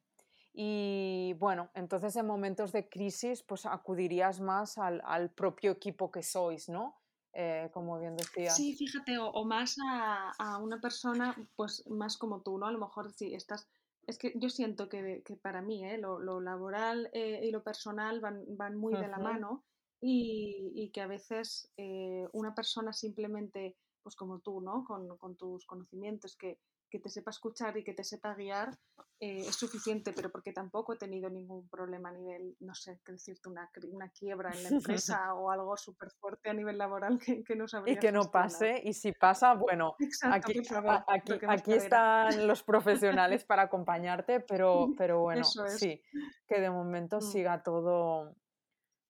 Y 0.62 1.36
bueno, 1.40 1.70
entonces 1.74 2.18
en 2.18 2.28
momentos 2.28 2.74
de 2.74 2.90
crisis, 2.90 3.44
pues 3.44 3.66
acudirías 3.66 4.42
más 4.42 4.78
al, 4.78 5.02
al 5.06 5.30
propio 5.30 5.72
equipo 5.72 6.12
que 6.12 6.22
sois, 6.22 6.68
¿no? 6.68 6.98
Eh, 7.32 7.70
como 7.72 7.98
bien 7.98 8.18
decías. 8.18 8.58
Sí, 8.58 8.76
fíjate, 8.76 9.18
o, 9.20 9.46
más 9.46 9.78
a, 9.82 10.34
a, 10.38 10.58
una 10.58 10.82
persona, 10.82 11.34
pues 11.56 11.88
más 11.88 12.18
como 12.18 12.42
tú, 12.42 12.58
¿no? 12.58 12.66
A 12.66 12.74
lo 12.74 12.80
mejor 12.80 13.10
si 13.14 13.34
estás... 13.34 13.70
Es 14.06 14.18
que 14.18 14.34
yo 14.36 14.50
siento 14.50 14.90
que, 14.90 15.24
que 15.24 15.38
para 15.38 15.62
mí 15.62 15.86
¿eh? 15.86 15.98
lo, 15.98 16.20
lo, 16.20 16.42
laboral 16.42 17.10
eh, 17.14 17.40
y 17.42 17.52
lo 17.52 17.64
personal 17.64 18.20
van, 18.20 18.44
van 18.58 18.76
muy 18.76 18.94
de 18.96 19.08
la 19.08 19.18
mano 19.18 19.64
y, 20.02 20.74
y, 20.76 20.90
que 20.90 21.00
a 21.00 21.08
veces 21.08 21.72
eh, 21.78 22.28
una 22.34 22.54
persona 22.54 22.92
simplemente, 22.92 23.78
pues 24.04 24.18
como 24.18 24.40
tú, 24.40 24.60
¿no? 24.60 24.84
Con, 24.84 25.18
con 25.20 25.38
tus 25.38 25.66
conocimientos, 25.66 26.36
que, 26.36 26.60
que 26.90 27.00
te 27.00 27.10
sepa 27.10 27.32
escuchar 27.32 27.78
y 27.78 27.84
que 27.84 27.94
te 27.94 28.04
sepa 28.04 28.34
guiar 28.34 28.78
eh, 29.22 29.48
es 29.48 29.56
suficiente, 29.56 30.14
pero 30.14 30.32
porque 30.32 30.54
tampoco 30.54 30.94
he 30.94 30.98
tenido 30.98 31.30
ningún 31.30 31.68
problema 31.68 32.08
a 32.10 32.14
nivel, 32.14 32.56
no 32.62 32.74
sé, 32.74 33.02
qué 33.06 33.12
decirte, 33.12 33.50
una, 33.50 33.70
una 33.92 34.10
quiebra 34.10 34.52
en 34.52 34.64
la 34.64 34.70
empresa 34.70 35.34
o 35.36 35.52
algo 35.52 35.76
súper 35.76 36.10
fuerte 36.12 36.50
a 36.50 36.54
nivel 36.54 36.78
laboral 36.78 37.20
que, 37.20 37.44
que 37.44 37.56
no 37.56 37.68
sabría. 37.68 37.96
Y 37.96 37.98
que 37.98 38.14
no 38.14 38.32
pase, 38.32 38.82
y 38.84 38.94
si 38.94 39.12
pasa, 39.12 39.56
bueno, 39.56 39.96
aquí, 40.32 40.62
aquí, 41.08 41.34
aquí 41.48 41.74
están 41.74 42.48
los 42.48 42.64
profesionales 42.64 43.44
para 43.46 43.64
acompañarte, 43.64 44.40
pero, 44.40 44.94
pero 44.98 45.20
bueno, 45.20 45.44
sí, 45.44 46.02
que 46.48 46.62
de 46.62 46.70
momento 46.70 47.18
mm. 47.18 47.22
siga 47.22 47.62
todo 47.62 48.36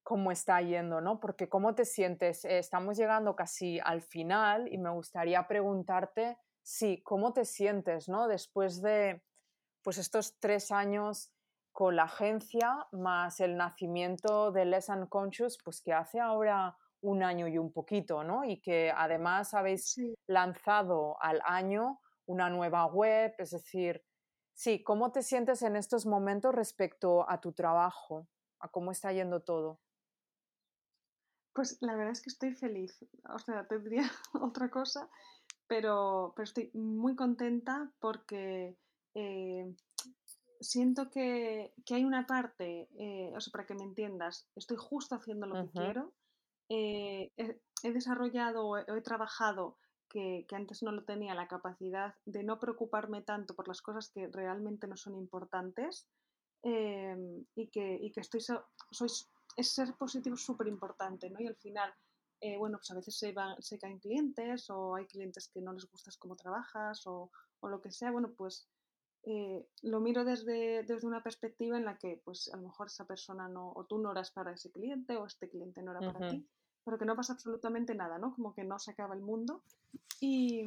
como 0.02 0.32
está 0.32 0.60
yendo, 0.60 1.02
¿no? 1.02 1.20
Porque 1.20 1.50
¿cómo 1.50 1.76
te 1.76 1.86
sientes? 1.86 2.44
Eh, 2.46 2.58
estamos 2.58 2.98
llegando 2.98 3.36
casi 3.36 3.80
al 3.84 4.02
final 4.02 4.68
y 4.74 4.80
me 4.80 4.90
gustaría 4.90 5.48
preguntarte 5.48 6.40
sí, 6.70 7.02
¿cómo 7.04 7.34
te 7.34 7.46
sientes, 7.46 8.08
¿no? 8.08 8.28
Después 8.28 8.80
de 8.84 9.24
pues 9.82 9.98
estos 9.98 10.40
tres 10.40 10.72
años 10.72 11.34
con 11.72 11.96
la 11.96 12.04
agencia, 12.04 12.88
más 12.92 13.40
el 13.40 13.58
nacimiento 13.58 14.52
de 14.52 14.66
Less 14.66 14.90
Unconscious, 14.90 15.58
pues 15.64 15.82
que 15.82 15.94
hace 15.94 16.20
ahora 16.20 16.78
un 17.02 17.24
año 17.24 17.48
y 17.48 17.58
un 17.58 17.74
poquito, 17.74 18.24
¿no? 18.24 18.44
Y 18.44 18.62
que 18.62 18.92
además 18.96 19.56
habéis 19.56 20.00
lanzado 20.28 21.20
al 21.22 21.42
año 21.44 22.02
una 22.28 22.52
nueva 22.52 22.86
web, 22.86 23.34
es 23.40 23.50
decir, 23.50 24.04
sí, 24.54 24.84
¿cómo 24.84 25.12
te 25.12 25.24
sientes 25.24 25.64
en 25.64 25.76
estos 25.76 26.06
momentos 26.06 26.54
respecto 26.54 27.28
a 27.28 27.42
tu 27.42 27.52
trabajo, 27.54 28.28
a 28.60 28.70
cómo 28.70 28.92
está 28.92 29.12
yendo 29.12 29.42
todo? 29.42 29.80
Pues 31.54 31.78
la 31.82 31.96
verdad 31.96 32.12
es 32.12 32.22
que 32.22 32.30
estoy 32.30 32.54
feliz, 32.54 33.04
o 33.34 33.40
sea, 33.40 33.66
tendría 33.68 34.04
otra 34.40 34.70
cosa, 34.70 35.10
pero, 35.70 36.34
pero 36.36 36.44
estoy 36.44 36.72
muy 36.74 37.16
contenta 37.16 37.92
porque 38.00 38.76
eh, 39.14 39.76
siento 40.60 41.12
que, 41.12 41.74
que, 41.86 41.94
hay 41.94 42.04
una 42.04 42.26
parte, 42.26 42.90
eh, 42.98 43.32
o 43.36 43.40
sea, 43.40 43.52
para 43.52 43.68
que 43.68 43.76
me 43.76 43.84
entiendas, 43.84 44.50
estoy 44.56 44.78
justo 44.78 45.16
haciendo 45.16 45.46
lo 45.46 45.64
que 45.64 45.72
quiero, 45.72 46.12
eh, 46.70 47.32
he, 47.38 47.92
desarrollado 47.92 48.66
o 48.66 48.78
he, 48.78 49.02
trabajado 49.02 49.78
que, 50.10 50.46
que, 50.50 50.56
antes 50.56 50.82
no 50.82 50.92
lo 50.92 51.04
tenía, 51.04 51.36
la 51.36 51.48
capacidad 51.48 52.16
de 52.26 52.44
no 52.44 52.60
preocuparme 52.60 53.22
tanto 53.22 53.56
por 53.56 53.68
las 53.68 53.84
cosas 53.84 54.10
que 54.10 54.28
realmente 54.28 54.88
no 54.88 54.98
son 54.98 55.16
importantes 55.16 56.08
y, 56.64 57.70
que, 57.70 58.00
y 58.02 58.12
que 58.12 58.20
estoy, 58.20 58.42
soy, 58.42 59.10
es 59.56 59.72
ser 59.72 59.94
positivo 59.94 60.36
súper 60.36 60.68
importante, 60.68 61.30
¿no? 61.30 61.40
Y 61.40 61.48
al 61.48 61.56
final 61.56 61.94
eh, 62.42 62.58
bueno, 62.58 62.78
pues 62.78 62.92
a 62.92 62.96
veces 62.96 63.18
se, 63.18 63.32
van, 63.32 63.62
se 63.62 63.78
caen 63.78 64.00
clientes 64.00 64.70
o 64.70 64.96
hay 64.96 65.06
clientes 65.06 65.50
que 65.50 65.62
no 65.62 65.74
les 65.74 65.90
gustas 65.90 66.18
cómo 66.18 66.36
trabajas 66.36 67.06
o, 67.08 67.32
o 67.60 67.68
lo 67.68 67.82
que 67.82 67.92
sea, 67.92 68.12
bueno, 68.12 68.34
pues 68.36 68.68
eh, 69.24 69.68
lo 69.82 70.00
miro 70.00 70.24
desde, 70.24 70.84
desde, 70.84 71.06
una 71.06 71.22
perspectiva 71.22 71.78
en 71.78 71.86
la 71.86 71.98
que 71.98 72.22
pues 72.24 72.50
a 72.54 72.58
lo 72.58 72.64
mejor 72.64 72.88
esa 72.88 73.06
persona 73.06 73.50
no, 73.50 73.74
o 73.76 73.86
tú 73.86 73.98
no 73.98 74.12
eras 74.12 74.32
para 74.32 74.54
ese 74.54 74.72
cliente 74.72 75.18
o 75.18 75.26
este 75.26 75.50
cliente 75.50 75.84
no 75.84 75.92
era 75.92 76.14
para 76.14 76.30
ti, 76.30 76.48
pero 76.86 76.98
que 76.98 77.06
no 77.06 77.16
pasa 77.16 77.34
absolutamente 77.34 77.94
nada, 77.96 78.18
¿no? 78.18 78.34
Como 78.34 78.54
que 78.54 78.64
no 78.64 78.80
se 78.80 78.92
acaba 78.92 79.16
el 79.16 79.22
mundo 79.22 79.62
y, 80.22 80.64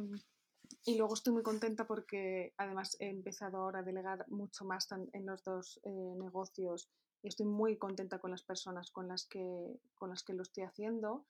y 0.85 0.97
luego 0.97 1.15
estoy 1.15 1.33
muy 1.33 1.41
contenta 1.41 1.87
porque 1.87 2.53
además 2.57 2.95
he 2.99 3.09
empezado 3.09 3.57
ahora 3.57 3.79
a 3.79 3.83
delegar 3.83 4.25
mucho 4.29 4.65
más 4.65 4.87
en 4.91 5.25
los 5.25 5.43
dos 5.43 5.79
eh, 5.83 5.89
negocios 5.89 6.89
y 7.23 7.29
estoy 7.29 7.45
muy 7.45 7.77
contenta 7.77 8.19
con 8.19 8.31
las 8.31 8.43
personas 8.43 8.91
con 8.91 9.07
las 9.07 9.25
que, 9.25 9.79
con 9.95 10.09
las 10.09 10.23
que 10.23 10.33
lo 10.33 10.43
estoy 10.43 10.65
haciendo. 10.65 11.25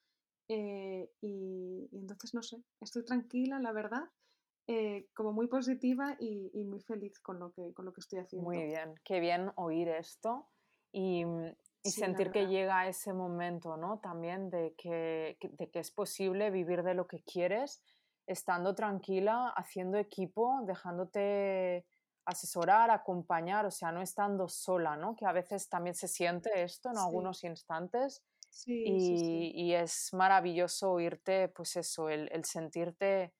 Eh, 0.48 1.10
y, 1.20 1.88
entonces, 1.92 2.34
no 2.34 2.42
sé, 2.42 2.62
estoy 2.80 3.04
tranquila, 3.04 3.58
la 3.58 3.72
verdad, 3.72 4.04
eh, 4.66 5.08
como 5.14 5.32
muy 5.32 5.46
positiva 5.46 6.16
y, 6.18 6.64
muy 6.64 6.80
feliz 6.80 7.18
con 7.20 7.38
lo, 7.38 7.52
que, 7.52 7.72
con 7.72 7.84
lo 7.84 7.92
que 7.92 8.00
estoy 8.00 8.20
haciendo. 8.20 8.48
Muy 8.48 8.64
bien, 8.64 8.94
qué 9.04 9.20
bien 9.20 9.50
oír 9.56 9.88
esto 9.88 10.48
y, 10.92 11.24
mm, 11.24 11.54
y 11.82 11.90
sentir 11.90 12.30
que 12.30 12.46
llega 12.46 12.88
ese 12.88 13.12
momento, 13.12 13.76
¿no? 13.76 13.98
También 13.98 14.50
de 14.50 14.74
que, 14.76 15.36
de 15.40 15.70
que 15.70 15.78
es 15.80 15.90
posible 15.90 16.50
vivir 16.50 16.82
de 16.82 16.94
lo 16.94 17.06
que 17.06 17.22
quieres, 17.22 17.82
estando 18.26 18.74
tranquila, 18.74 19.52
haciendo 19.56 19.98
equipo, 19.98 20.60
dejándote 20.66 21.86
asesorar, 22.26 22.90
acompañar, 22.90 23.66
o 23.66 23.70
sea, 23.70 23.92
no 23.92 24.00
estando 24.00 24.48
sola, 24.48 24.96
¿no? 24.96 25.14
Que 25.14 25.26
a 25.26 25.32
veces 25.32 25.68
también 25.68 25.94
se 25.94 26.08
siente 26.08 26.62
esto 26.62 26.90
en 26.90 26.96
algunos 26.96 27.44
instantes 27.44 28.22
y, 28.66 29.74
es 29.74 30.10
maravilloso 30.12 30.92
oírte, 30.92 31.48
pues 31.48 31.76
eso, 31.76 32.08
el, 32.08 32.44
sentirte 32.44 33.32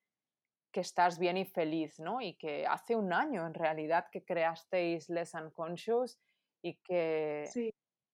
que 0.73 0.81
estás 0.81 1.19
bien 1.19 1.37
y 1.37 1.45
feliz, 1.45 2.01
¿no? 2.01 2.21
Y 2.21 2.35
que 2.35 2.67
hace 2.67 2.97
un 2.97 3.13
año 3.13 3.47
en 3.47 3.55
realidad 3.55 4.07
que 4.11 4.25
creasteis 4.25 5.09
Less 5.09 5.35
Unconscious 5.35 6.19
y 6.63 6.77
que, 6.79 7.45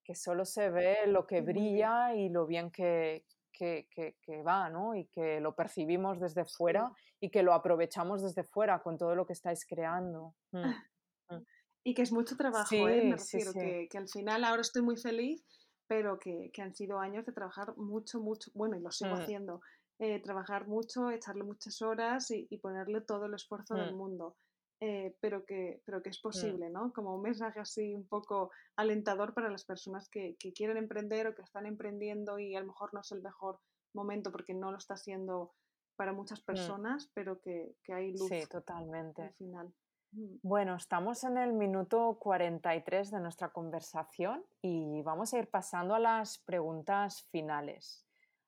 que 0.05 0.15
solo 0.15 0.45
se 0.45 0.69
ve 0.69 1.07
lo 1.07 1.27
que 1.27 1.41
brilla 1.41 2.15
y 2.15 2.29
lo 2.29 2.47
bien 2.47 2.71
que, 2.71 3.25
que, 3.53 3.87
que, 4.23 4.43
va, 4.43 4.69
¿no? 4.69 4.95
Y 4.95 5.07
que 5.07 5.41
lo 5.41 5.55
percibimos 5.55 6.21
desde 6.21 6.45
fuera 6.45 6.93
y 7.19 7.31
que 7.31 7.43
lo 7.43 7.55
aprovechamos 7.55 8.23
desde 8.23 8.45
fuera 8.45 8.83
con 8.83 8.99
todo 8.99 9.15
lo 9.15 9.27
que 9.27 9.33
estáis 9.33 9.67
creando. 9.67 10.35
Mm, 10.53 11.35
mm. 11.35 11.47
Y 11.85 11.95
que 11.95 12.03
es 12.03 12.13
mucho 12.13 12.37
trabajo, 12.37 12.75
¿eh? 12.75 13.05
Me 13.05 13.17
refiero, 13.17 13.55
que, 13.55 13.89
que 13.91 13.99
al 13.99 14.09
final 14.09 14.45
ahora 14.45 14.61
estoy 14.61 14.83
muy 14.83 14.99
feliz 14.99 15.43
pero 15.91 16.21
que, 16.21 16.53
que, 16.53 16.63
han 16.63 16.73
sido 16.73 17.01
años 17.01 17.27
de 17.27 17.33
trabajar 17.33 17.77
mucho, 17.77 18.21
mucho, 18.21 18.49
bueno, 18.55 18.77
y 18.77 18.81
lo 18.81 18.93
sigo 18.93 19.11
mm. 19.11 19.19
haciendo, 19.19 19.61
eh, 19.99 20.23
trabajar 20.23 20.69
mucho, 20.69 21.11
echarle 21.11 21.43
muchas 21.43 21.83
horas 21.83 22.31
y, 22.31 22.47
ponerle 22.59 23.01
todo 23.01 23.27
el 23.27 23.35
esfuerzo 23.35 23.75
del 23.75 23.93
mm. 23.93 23.99
mundo. 23.99 24.37
Eh, 24.81 25.17
pero, 25.21 25.45
que, 25.45 25.83
pero 25.85 26.01
que 26.01 26.11
es 26.11 26.21
mm. 26.21 26.23
posible, 26.23 26.71
¿no? 26.71 26.93
Como 26.93 27.17
un 27.17 27.23
mensaje 27.23 27.59
así 27.59 27.93
un 27.93 28.07
poco 28.07 28.53
alentador 28.77 29.35
para 29.35 29.51
las 29.51 29.65
personas 29.65 30.09
que, 30.09 30.37
que, 30.39 30.53
quieren 30.53 30.77
emprender 30.77 31.27
o 31.27 31.35
que 31.35 31.43
están 31.43 31.67
emprendiendo 31.67 32.39
y 32.39 32.55
a 32.55 32.61
lo 32.61 32.69
mejor 32.69 32.95
no 32.95 33.01
es 33.01 33.11
el 33.11 33.21
mejor 33.21 33.59
momento 33.93 34.31
porque 34.31 34.55
no 34.55 34.71
lo 34.71 34.79
está 34.79 34.95
haciendo 34.95 35.55
para 35.97 36.13
muchas 36.13 36.41
personas, 36.41 37.11
pero 37.15 37.41
que, 37.41 37.75
que, 37.83 37.95
hay 37.95 38.13
luz 38.13 38.29
sí, 38.29 38.47
totalmente. 38.49 39.23
al 39.23 39.35
final. 39.35 39.75
Bueno, 40.13 40.75
estamos 40.75 41.23
en 41.25 41.39
el 41.39 41.53
minuto 41.53 42.17
43 42.19 43.11
de 43.11 43.21
nuestra 43.21 43.51
conversación 43.51 44.45
y 44.61 45.03
vamos 45.03 45.33
a 45.33 45.39
ir 45.39 45.49
pasando 45.49 45.95
a 45.95 46.01
las 46.01 46.39
preguntas 46.39 47.23
finales. 47.31 48.05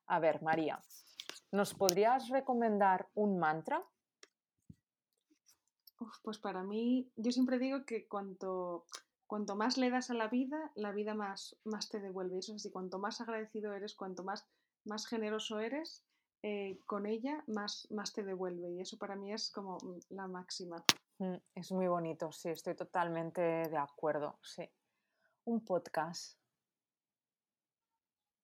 A 0.07 0.19
ver, 0.19 0.41
María, 0.41 0.79
¿Nos 1.53 1.75
podrías 1.75 2.29
recomendar 2.29 3.07
un 3.13 3.37
mantra? 3.37 3.83
pues 6.23 6.39
para 6.39 6.63
mí, 6.63 7.11
yo 7.15 7.31
siempre 7.31 7.59
digo 7.59 7.85
que 7.85 8.07
cuanto, 8.07 8.85
cuanto 9.27 9.55
más 9.55 9.77
le 9.77 9.91
das 9.91 10.09
a 10.09 10.15
la 10.15 10.27
vida, 10.27 10.71
la 10.73 10.91
vida 10.91 11.13
más, 11.13 11.55
más 11.63 11.89
te 11.89 11.99
devuelve. 11.99 12.39
Eso 12.39 12.53
es 12.53 12.61
así, 12.61 12.71
cuanto 12.71 12.97
más 12.97 13.21
agradecido 13.21 13.71
eres, 13.71 13.93
cuanto 13.93 14.23
más, 14.23 14.47
más 14.83 15.05
generoso 15.05 15.59
eres 15.59 16.03
eh, 16.41 16.79
con 16.87 17.05
ella, 17.05 17.43
más, 17.45 17.87
más 17.91 18.13
te 18.13 18.23
devuelve. 18.23 18.71
Y 18.71 18.81
eso 18.81 18.97
para 18.97 19.15
mí 19.15 19.31
es 19.31 19.51
como 19.51 19.77
mm, 19.77 19.99
la 20.09 20.27
máxima. 20.27 20.83
Mm, 21.19 21.35
es 21.55 21.71
muy 21.71 21.87
bonito, 21.87 22.31
sí, 22.31 22.49
estoy 22.49 22.75
totalmente 22.75 23.41
de 23.41 23.77
acuerdo, 23.77 24.39
sí. 24.41 24.69
Un 25.45 25.63
podcast. 25.63 26.37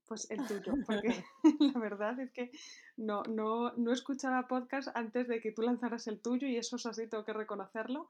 Pues 0.06 0.30
el 0.32 0.46
tuyo, 0.48 0.74
porque 0.86 1.24
la 1.76 1.80
verdad 1.80 2.20
es 2.20 2.32
que 2.32 2.52
no, 2.98 3.24
no, 3.24 3.74
no 3.74 3.94
escuchaba 3.94 4.48
podcast 4.48 4.90
antes 4.96 5.28
de 5.28 5.40
que 5.40 5.52
tú 5.52 5.62
lanzaras 5.62 6.08
el 6.08 6.22
tuyo 6.22 6.48
y 6.48 6.58
eso 6.58 6.78
es 6.78 6.86
así, 6.86 7.08
tengo 7.08 7.26
que 7.26 7.34
reconocerlo. 7.34 8.10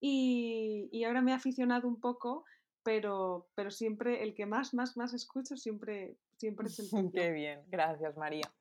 Y, 0.00 0.88
y 0.92 1.04
ahora 1.04 1.22
me 1.22 1.32
he 1.32 1.34
aficionado 1.34 1.88
un 1.88 2.00
poco, 2.00 2.44
pero, 2.82 3.48
pero 3.54 3.70
siempre 3.70 4.22
el 4.22 4.34
que 4.34 4.46
más, 4.46 4.74
más, 4.74 4.96
más 4.96 5.12
escucho 5.12 5.56
siempre, 5.56 6.16
siempre 6.36 6.68
es 6.68 6.78
el 6.78 6.90
tuyo. 6.90 7.10
Qué 7.12 7.30
bien, 7.32 7.62
gracias 7.68 8.16
María. 8.16 8.52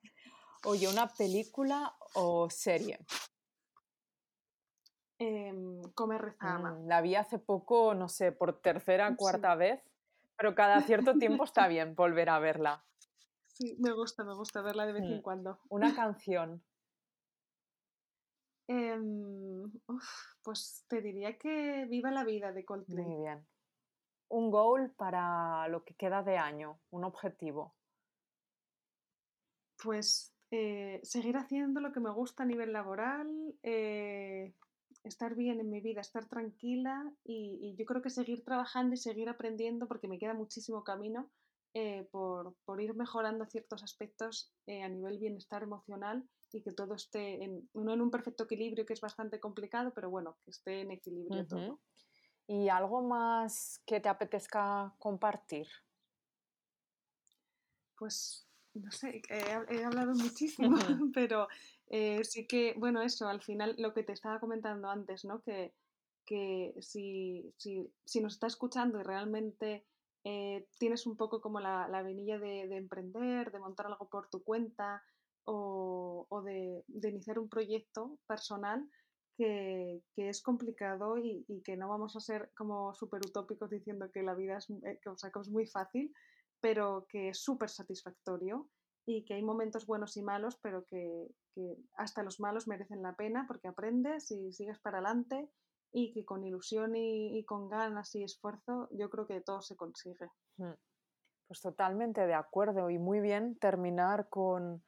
Oye, 0.64 0.88
¿una 0.88 1.08
película 1.08 1.95
o 2.14 2.50
serie? 2.50 3.00
Eh, 5.20 5.82
Come, 5.95 6.18
reza, 6.18 6.59
mm, 6.59 6.88
la 6.88 7.01
vi 7.01 7.15
hace 7.15 7.39
poco, 7.39 7.93
no 7.93 8.07
sé, 8.07 8.32
por 8.32 8.61
tercera, 8.61 9.15
cuarta 9.18 9.55
vez, 9.55 9.82
pero 10.38 10.53
cada 10.53 10.82
cierto 10.82 11.18
tiempo 11.18 11.43
está 11.43 11.68
bien 11.68 11.95
volver 11.95 12.30
a 12.30 12.39
verla. 12.39 12.84
Sí, 13.47 13.76
me 13.80 13.91
gusta, 13.91 14.24
me 14.24 14.36
gusta 14.36 14.61
verla 14.61 14.86
de 14.86 14.93
vez 14.93 15.03
en 15.03 15.18
mm, 15.18 15.22
cuando. 15.22 15.59
Una 15.70 15.95
canción. 15.95 16.63
Em, 18.68 19.72
pues 20.43 20.86
te 20.89 21.01
diría 21.01 21.38
que 21.38 21.86
Viva 21.86 22.11
la 22.11 22.24
vida 22.24 22.51
de 22.51 22.65
Coldplay. 22.65 23.05
Muy 23.05 23.24
bien. 23.24 23.47
Un 24.30 24.51
goal 24.51 24.91
para 24.91 25.68
lo 25.70 25.84
que 25.86 25.95
queda 25.95 26.22
de 26.22 26.38
año, 26.38 26.80
un 26.91 27.05
objetivo. 27.05 27.74
Pues 29.82 30.36
eh, 30.51 30.99
seguir 31.03 31.38
haciendo 31.38 31.80
lo 31.80 31.91
que 31.91 32.01
me 32.01 32.11
gusta 32.11 32.43
a 32.43 32.45
nivel 32.45 32.74
laboral, 32.74 33.55
eh, 33.63 34.53
estar 35.08 35.36
bien 35.36 35.60
en 35.60 35.70
mi 35.70 35.82
vida, 35.82 36.01
estar 36.01 36.28
tranquila 36.28 37.12
y, 37.24 37.76
yo 37.78 37.86
creo 37.86 38.01
que 38.01 38.10
seguir 38.10 38.43
trabajando 38.43 38.93
y 38.93 38.97
seguir 38.97 39.30
aprendiendo 39.30 39.88
porque 39.88 40.08
me 40.08 40.20
queda 40.20 40.34
muchísimo 40.34 40.84
camino 40.84 41.30
eh, 41.74 42.08
por, 42.12 42.55
ir 42.80 42.95
mejorando 42.95 43.45
ciertos 43.45 43.84
aspectos 43.84 44.53
a 44.68 44.88
nivel 44.88 45.20
bienestar 45.20 45.64
emocional 45.64 46.28
y 46.51 46.62
que 46.62 46.72
todo 46.72 46.95
esté 46.95 47.43
en, 47.43 47.70
no 47.74 47.93
en 47.93 48.01
un 48.01 48.12
perfecto 48.12 48.45
equilibrio 48.45 48.86
que 48.86 48.93
es 48.93 49.01
bastante 49.01 49.39
complicado, 49.39 49.91
pero 49.93 50.10
bueno, 50.10 50.38
que 50.43 50.51
esté 50.51 50.82
en 50.82 50.91
equilibrio 50.91 51.45
todo. 51.45 51.80
¿Y 52.47 52.70
algo 52.70 53.01
más 53.01 53.82
que 53.86 53.99
te 53.99 54.08
apetezca 54.08 54.93
compartir? 54.99 55.68
Pues 57.97 58.47
no 58.74 58.91
sé, 58.91 59.22
he, 59.30 59.84
hablado 59.84 60.14
muchísimo, 60.14 60.78
pero 61.14 61.47
eh, 61.90 62.24
sí 62.24 62.48
que, 62.48 62.74
bueno, 62.78 63.02
eso, 63.02 63.28
al 63.28 63.42
final 63.42 63.76
lo 63.78 63.94
que 63.94 64.04
te 64.04 64.14
estaba 64.14 64.40
comentando 64.40 64.90
antes, 64.90 65.26
¿no? 65.26 65.42
Que, 65.42 65.74
que 66.26 66.74
si, 66.82 67.54
si, 67.58 67.90
si, 68.06 68.22
nos 68.22 68.34
está 68.34 68.48
escuchando 68.48 69.00
y 69.00 69.04
realmente 69.04 69.86
eh, 70.24 70.68
tienes 70.78 71.08
un 71.08 71.16
poco 71.16 71.40
como 71.40 71.60
la, 71.60 71.88
la 71.88 72.04
venilla 72.04 72.38
de, 72.38 72.68
de, 72.68 72.78
emprender, 72.78 73.52
de 73.52 73.60
montar 73.60 73.86
algo 73.86 74.10
por 74.10 74.30
tu 74.30 74.44
cuenta 74.44 75.02
o, 75.46 76.26
o 76.30 76.42
de, 76.42 76.84
de, 76.88 77.10
iniciar 77.10 77.40
un 77.40 77.48
proyecto 77.48 78.20
personal, 78.28 78.86
que, 79.38 80.02
que 80.16 80.30
es 80.30 80.42
complicado 80.42 81.18
y, 81.18 81.46
que 81.64 81.78
no 81.78 81.88
vamos 81.88 82.16
a 82.16 82.20
ser 82.20 82.52
como 82.58 82.94
súper 82.96 83.22
utópicos 83.26 83.70
diciendo 83.70 84.10
que 84.12 84.24
la 84.24 84.34
vida 84.34 84.58
es, 84.58 84.70
eh, 84.70 85.00
o 85.06 85.18
sea, 85.18 85.32
que 85.32 85.40
es 85.40 85.50
muy 85.50 85.68
fácil, 85.68 86.12
pero 86.60 87.06
que 87.08 87.30
es 87.30 87.40
súper 87.40 87.70
satisfactorio 87.70 88.68
y 89.08 89.24
que 89.24 89.36
hay 89.36 89.41
momentos 89.41 89.88
buenos 89.88 90.18
y 90.18 90.22
malos, 90.22 90.60
pero 90.62 90.86
que, 90.86 91.30
hasta 91.95 92.22
los 92.24 92.39
malos 92.39 92.68
merecen 92.68 93.01
la 93.01 93.16
pena 93.16 93.45
porque 93.47 93.70
aprendes 93.70 94.30
y 94.32 94.51
sigues 94.51 94.80
para 94.80 94.97
adelante 94.97 95.49
y 95.93 96.12
que 96.12 96.26
con 96.26 96.43
ilusión 96.43 96.93
y, 96.95 97.43
con 97.45 97.70
ganas 97.70 98.14
y 98.16 98.24
esfuerzo 98.24 98.89
yo 98.91 99.10
creo 99.10 99.26
que 99.26 99.39
todo 99.39 99.62
se 99.62 99.78
consigue. 99.78 100.30
Hmm. 100.58 100.74
Pues 101.47 101.62
totalmente 101.62 102.28
de 102.28 102.34
acuerdo 102.34 102.89
y 102.89 102.99
muy 102.99 103.22
bien 103.22 103.58
terminar 103.58 104.28
con, 104.28 104.84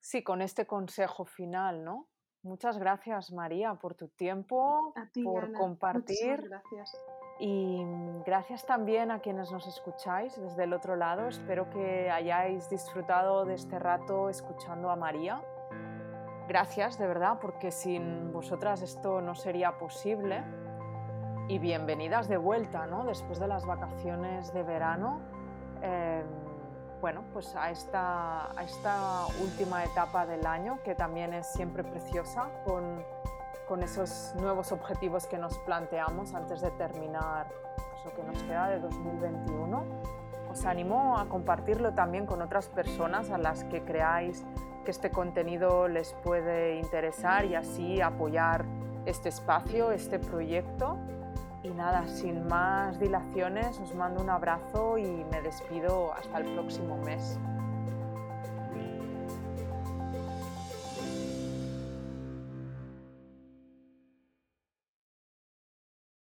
sí, 0.00 0.24
con 0.24 0.42
este 0.42 0.66
consejo 0.66 1.24
final, 1.24 1.84
¿no? 1.84 2.08
Muchas 2.42 2.76
gracias 2.76 3.30
María 3.32 3.76
por 3.76 3.94
tu 3.94 4.08
tiempo, 4.08 4.92
por 5.24 5.52
compartir. 5.52 6.42
Gracias. 6.42 6.92
Y 7.38 7.84
mm, 7.84 8.22
gracias 8.24 8.64
también 8.64 9.10
a 9.10 9.20
quienes 9.20 9.52
nos 9.52 9.66
escucháis 9.66 10.40
desde 10.40 10.64
el 10.64 10.72
otro 10.72 10.96
lado. 10.96 11.28
Espero 11.28 11.70
que 11.70 12.10
hayáis 12.10 12.68
disfrutado 12.68 13.44
de 13.44 13.54
este 13.54 13.78
rato 13.78 14.28
escuchando 14.28 14.90
a 14.90 14.96
María. 14.96 15.40
Gracias 16.48 16.98
de 16.98 17.06
verdad, 17.06 17.38
porque 17.40 17.70
sin 17.70 18.32
vosotras 18.32 18.82
esto 18.82 19.20
no 19.20 19.34
sería 19.34 19.78
posible. 19.78 20.42
Y 21.46 21.58
bienvenidas 21.58 22.28
de 22.28 22.36
vuelta, 22.36 22.86
¿no? 22.86 23.04
Después 23.04 23.38
de 23.38 23.46
las 23.46 23.64
vacaciones 23.64 24.52
de 24.52 24.62
verano. 24.62 25.20
Em, 25.80 26.26
bueno, 27.00 27.22
pues 27.32 27.54
a 27.54 27.70
esta, 27.70 28.50
a 28.58 28.64
esta 28.64 29.26
última 29.40 29.84
etapa 29.84 30.26
del 30.26 30.44
año, 30.44 30.80
que 30.82 30.96
también 30.96 31.32
es 31.32 31.46
siempre 31.46 31.84
preciosa, 31.84 32.48
con 32.64 33.04
con 33.68 33.82
esos 33.82 34.34
nuevos 34.36 34.72
objetivos 34.72 35.26
que 35.26 35.36
nos 35.36 35.58
planteamos 35.58 36.34
antes 36.34 36.62
de 36.62 36.70
terminar 36.72 37.48
pues, 37.92 38.04
lo 38.06 38.14
que 38.14 38.22
nos 38.22 38.42
queda 38.44 38.68
de 38.70 38.80
2021. 38.80 39.84
Os 40.50 40.64
animo 40.64 41.18
a 41.18 41.28
compartirlo 41.28 41.92
también 41.92 42.24
con 42.24 42.40
otras 42.40 42.68
personas 42.68 43.30
a 43.30 43.36
las 43.36 43.64
que 43.64 43.84
creáis 43.84 44.44
que 44.84 44.90
este 44.90 45.10
contenido 45.10 45.86
les 45.86 46.14
puede 46.14 46.78
interesar 46.78 47.44
y 47.44 47.54
así 47.54 48.00
apoyar 48.00 48.64
este 49.04 49.28
espacio, 49.28 49.92
este 49.92 50.18
proyecto. 50.18 50.96
Y 51.62 51.70
nada, 51.70 52.08
sin 52.08 52.46
más 52.46 52.98
dilaciones, 52.98 53.78
os 53.80 53.94
mando 53.94 54.22
un 54.22 54.30
abrazo 54.30 54.96
y 54.96 55.24
me 55.30 55.42
despido 55.42 56.14
hasta 56.14 56.38
el 56.38 56.54
próximo 56.54 56.96
mes. 56.98 57.38